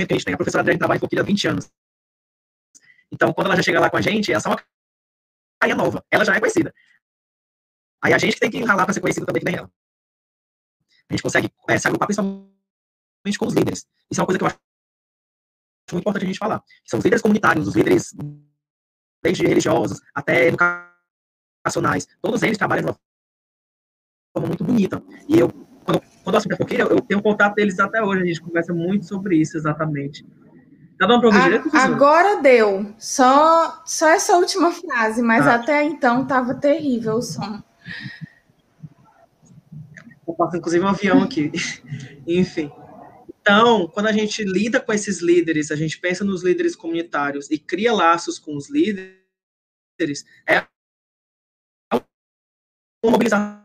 [0.08, 0.34] que a gente tem.
[0.34, 1.70] A professora Adriane trabalha em há 20 anos.
[3.10, 4.62] Então, quando ela já chega lá com a gente, é só uma
[5.60, 6.04] caia nova.
[6.10, 6.74] Ela já é conhecida.
[8.02, 9.70] Aí a gente tem que ralar para ser conhecido também que nem ela.
[11.08, 12.55] A gente consegue é, se agrupar principalmente
[13.34, 13.86] com os líderes.
[14.10, 14.58] Isso é uma coisa que eu acho
[15.92, 16.62] muito importante a gente falar.
[16.84, 18.14] São os líderes comunitários, os líderes
[19.22, 22.06] desde religiosos até educacionais.
[22.20, 22.98] Todos eles trabalham de uma
[24.32, 25.02] forma muito bonita.
[25.28, 25.48] E eu,
[25.84, 29.06] quando, quando eu assumi a eu tenho contato deles até hoje, a gente conversa muito
[29.06, 30.24] sobre isso, exatamente.
[30.98, 31.70] Tá dando ouvir direito?
[31.76, 32.94] Agora deu.
[32.98, 35.56] Só, só essa última frase, mas ah.
[35.56, 37.62] até então tava terrível o som.
[40.26, 41.52] Eu passo, inclusive, um avião aqui.
[42.26, 42.72] Enfim.
[43.48, 47.56] Então, quando a gente lida com esses líderes, a gente pensa nos líderes comunitários e
[47.56, 50.66] cria laços com os líderes, é
[53.04, 53.64] uma mobilização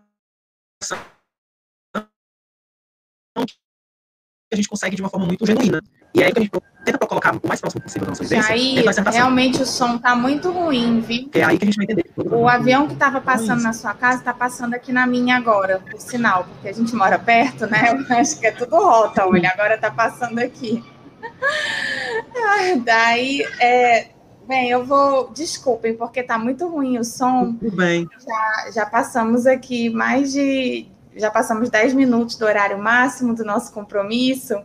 [4.52, 5.82] que a gente consegue de uma forma muito genuína.
[6.14, 6.52] E é aí que a gente
[6.84, 8.54] tenta colocar o mais próximo possível da nossa vivência.
[8.54, 8.84] Aí,
[9.14, 11.30] realmente o som tá muito ruim, viu?
[11.34, 12.12] É aí que a gente vai entender.
[12.18, 16.00] O avião que estava passando na sua casa está passando aqui na minha agora, por
[16.02, 17.94] sinal, porque a gente mora perto, né?
[17.94, 20.84] Eu acho que é tudo rota, olha, agora está passando aqui.
[22.84, 24.10] Daí, é,
[24.46, 27.54] bem, eu vou, desculpem, porque tá muito ruim o som.
[27.54, 28.06] Tudo bem.
[28.20, 33.72] Já, já passamos aqui mais de já passamos 10 minutos do horário máximo do nosso
[33.72, 34.56] compromisso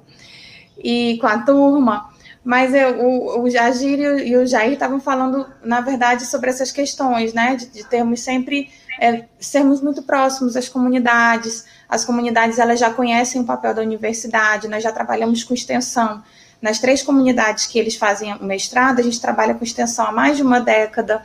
[0.78, 2.10] e com a turma,
[2.44, 7.32] mas eu, o, o Jagir e o Jair estavam falando, na verdade, sobre essas questões,
[7.32, 8.70] né, de, de termos sempre,
[9.00, 14.68] é, sermos muito próximos das comunidades, as comunidades elas já conhecem o papel da universidade,
[14.68, 16.22] nós já trabalhamos com extensão,
[16.60, 20.36] nas três comunidades que eles fazem o mestrado, a gente trabalha com extensão há mais
[20.36, 21.22] de uma década,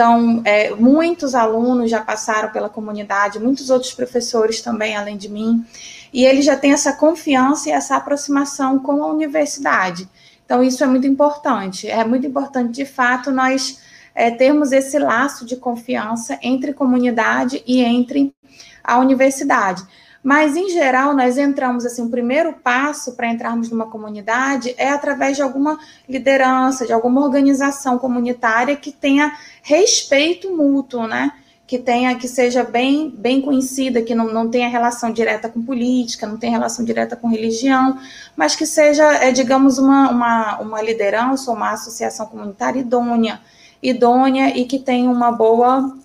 [0.00, 5.62] então, é, muitos alunos já passaram pela comunidade, muitos outros professores também, além de mim,
[6.10, 10.08] e eles já têm essa confiança e essa aproximação com a universidade.
[10.42, 11.86] Então, isso é muito importante.
[11.86, 13.78] É muito importante, de fato, nós
[14.14, 18.34] é, termos esse laço de confiança entre comunidade e entre
[18.82, 19.82] a universidade.
[20.22, 25.36] Mas, em geral, nós entramos, assim, o primeiro passo para entrarmos numa comunidade é através
[25.36, 31.32] de alguma liderança, de alguma organização comunitária que tenha respeito mútuo, né?
[31.66, 36.26] Que tenha, que seja bem, bem conhecida, que não, não tenha relação direta com política,
[36.26, 37.98] não tenha relação direta com religião,
[38.36, 43.40] mas que seja, é, digamos, uma, uma, uma liderança uma associação comunitária idônea,
[43.82, 45.96] idônea e que tenha uma boa,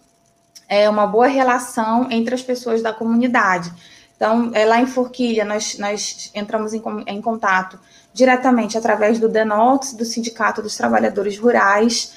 [0.69, 3.73] é, uma boa relação entre as pessoas da comunidade
[4.15, 7.79] Então, é, lá em Forquilha, nós, nós entramos em, em contato
[8.13, 12.13] diretamente através do DENOTS, do Sindicato dos Trabalhadores Rurais,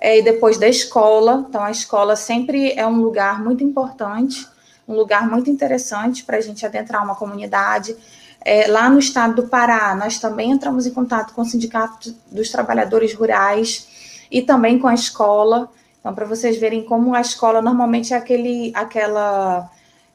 [0.00, 1.44] é, e depois da escola.
[1.48, 4.48] Então, a escola sempre é um lugar muito importante,
[4.88, 7.96] um lugar muito interessante para a gente adentrar uma comunidade.
[8.44, 12.50] É, lá no estado do Pará, nós também entramos em contato com o Sindicato dos
[12.50, 15.70] Trabalhadores Rurais e também com a escola.
[16.00, 19.70] Então, para vocês verem como a escola normalmente é aquele, aquela,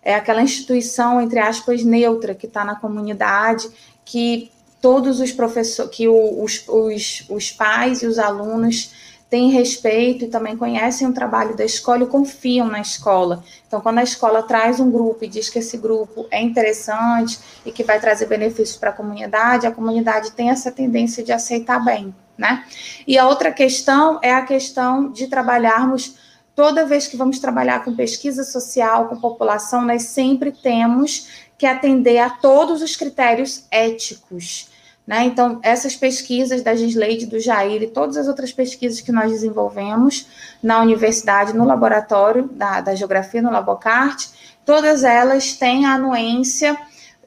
[0.08, 3.70] é aquela instituição, entre aspas, neutra que está na comunidade,
[4.06, 4.50] que
[4.82, 8.94] todos os professores, que os, os, os pais e os alunos
[9.30, 13.44] têm respeito e também conhecem o trabalho da escola e confiam na escola.
[13.68, 17.72] Então, quando a escola traz um grupo e diz que esse grupo é interessante e
[17.74, 22.16] que vai trazer benefícios para a comunidade, a comunidade tem essa tendência de aceitar bem,
[22.38, 22.64] né?
[23.06, 26.16] E a outra questão é a questão de trabalharmos
[26.58, 32.18] toda vez que vamos trabalhar com pesquisa social, com população, nós sempre temos que atender
[32.18, 34.68] a todos os critérios éticos.
[35.06, 35.26] Né?
[35.26, 40.28] Então, essas pesquisas da Gisleide, do Jair e todas as outras pesquisas que nós desenvolvemos
[40.62, 44.28] na universidade, no laboratório da, da Geografia, no Labocart,
[44.66, 46.76] todas elas têm a anuência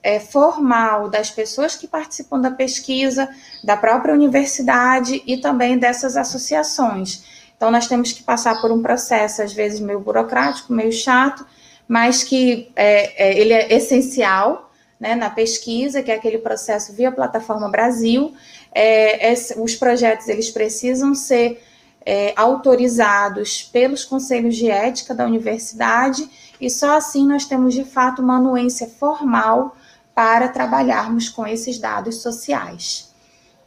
[0.02, 3.28] é, formal das pessoas que participam da pesquisa,
[3.62, 7.39] da própria universidade e também dessas associações.
[7.60, 11.44] Então, nós temos que passar por um processo, às vezes, meio burocrático, meio chato,
[11.86, 17.12] mas que é, é, ele é essencial né, na pesquisa, que é aquele processo via
[17.12, 18.34] plataforma Brasil.
[18.74, 21.62] É, os projetos eles precisam ser
[22.06, 28.22] é, autorizados pelos conselhos de ética da universidade e só assim nós temos de fato
[28.22, 29.76] uma anuência formal
[30.14, 33.09] para trabalharmos com esses dados sociais.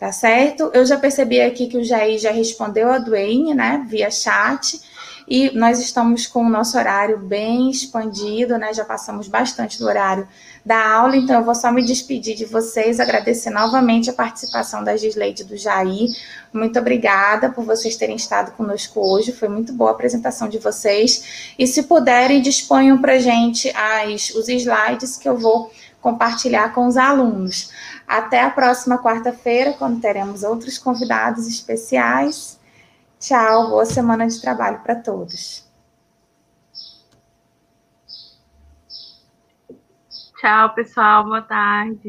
[0.03, 0.69] Tá certo?
[0.73, 4.77] Eu já percebi aqui que o Jair já respondeu a Duane, né, via chat.
[5.25, 8.73] E nós estamos com o nosso horário bem expandido, né?
[8.73, 10.27] Já passamos bastante do horário
[10.65, 14.97] da aula, então eu vou só me despedir de vocês, agradecer novamente a participação da
[14.97, 16.09] Gisleide do Jair.
[16.51, 21.53] Muito obrigada por vocês terem estado conosco hoje, foi muito boa a apresentação de vocês.
[21.57, 25.71] E se puderem, disponham para gente as, os slides que eu vou
[26.03, 27.71] compartilhar com os alunos.
[28.05, 32.59] Até a próxima quarta-feira, quando teremos outros convidados especiais.
[33.17, 35.65] Tchau, boa semana de trabalho para todos.
[40.37, 41.97] Tchau, pessoal, boa tarde.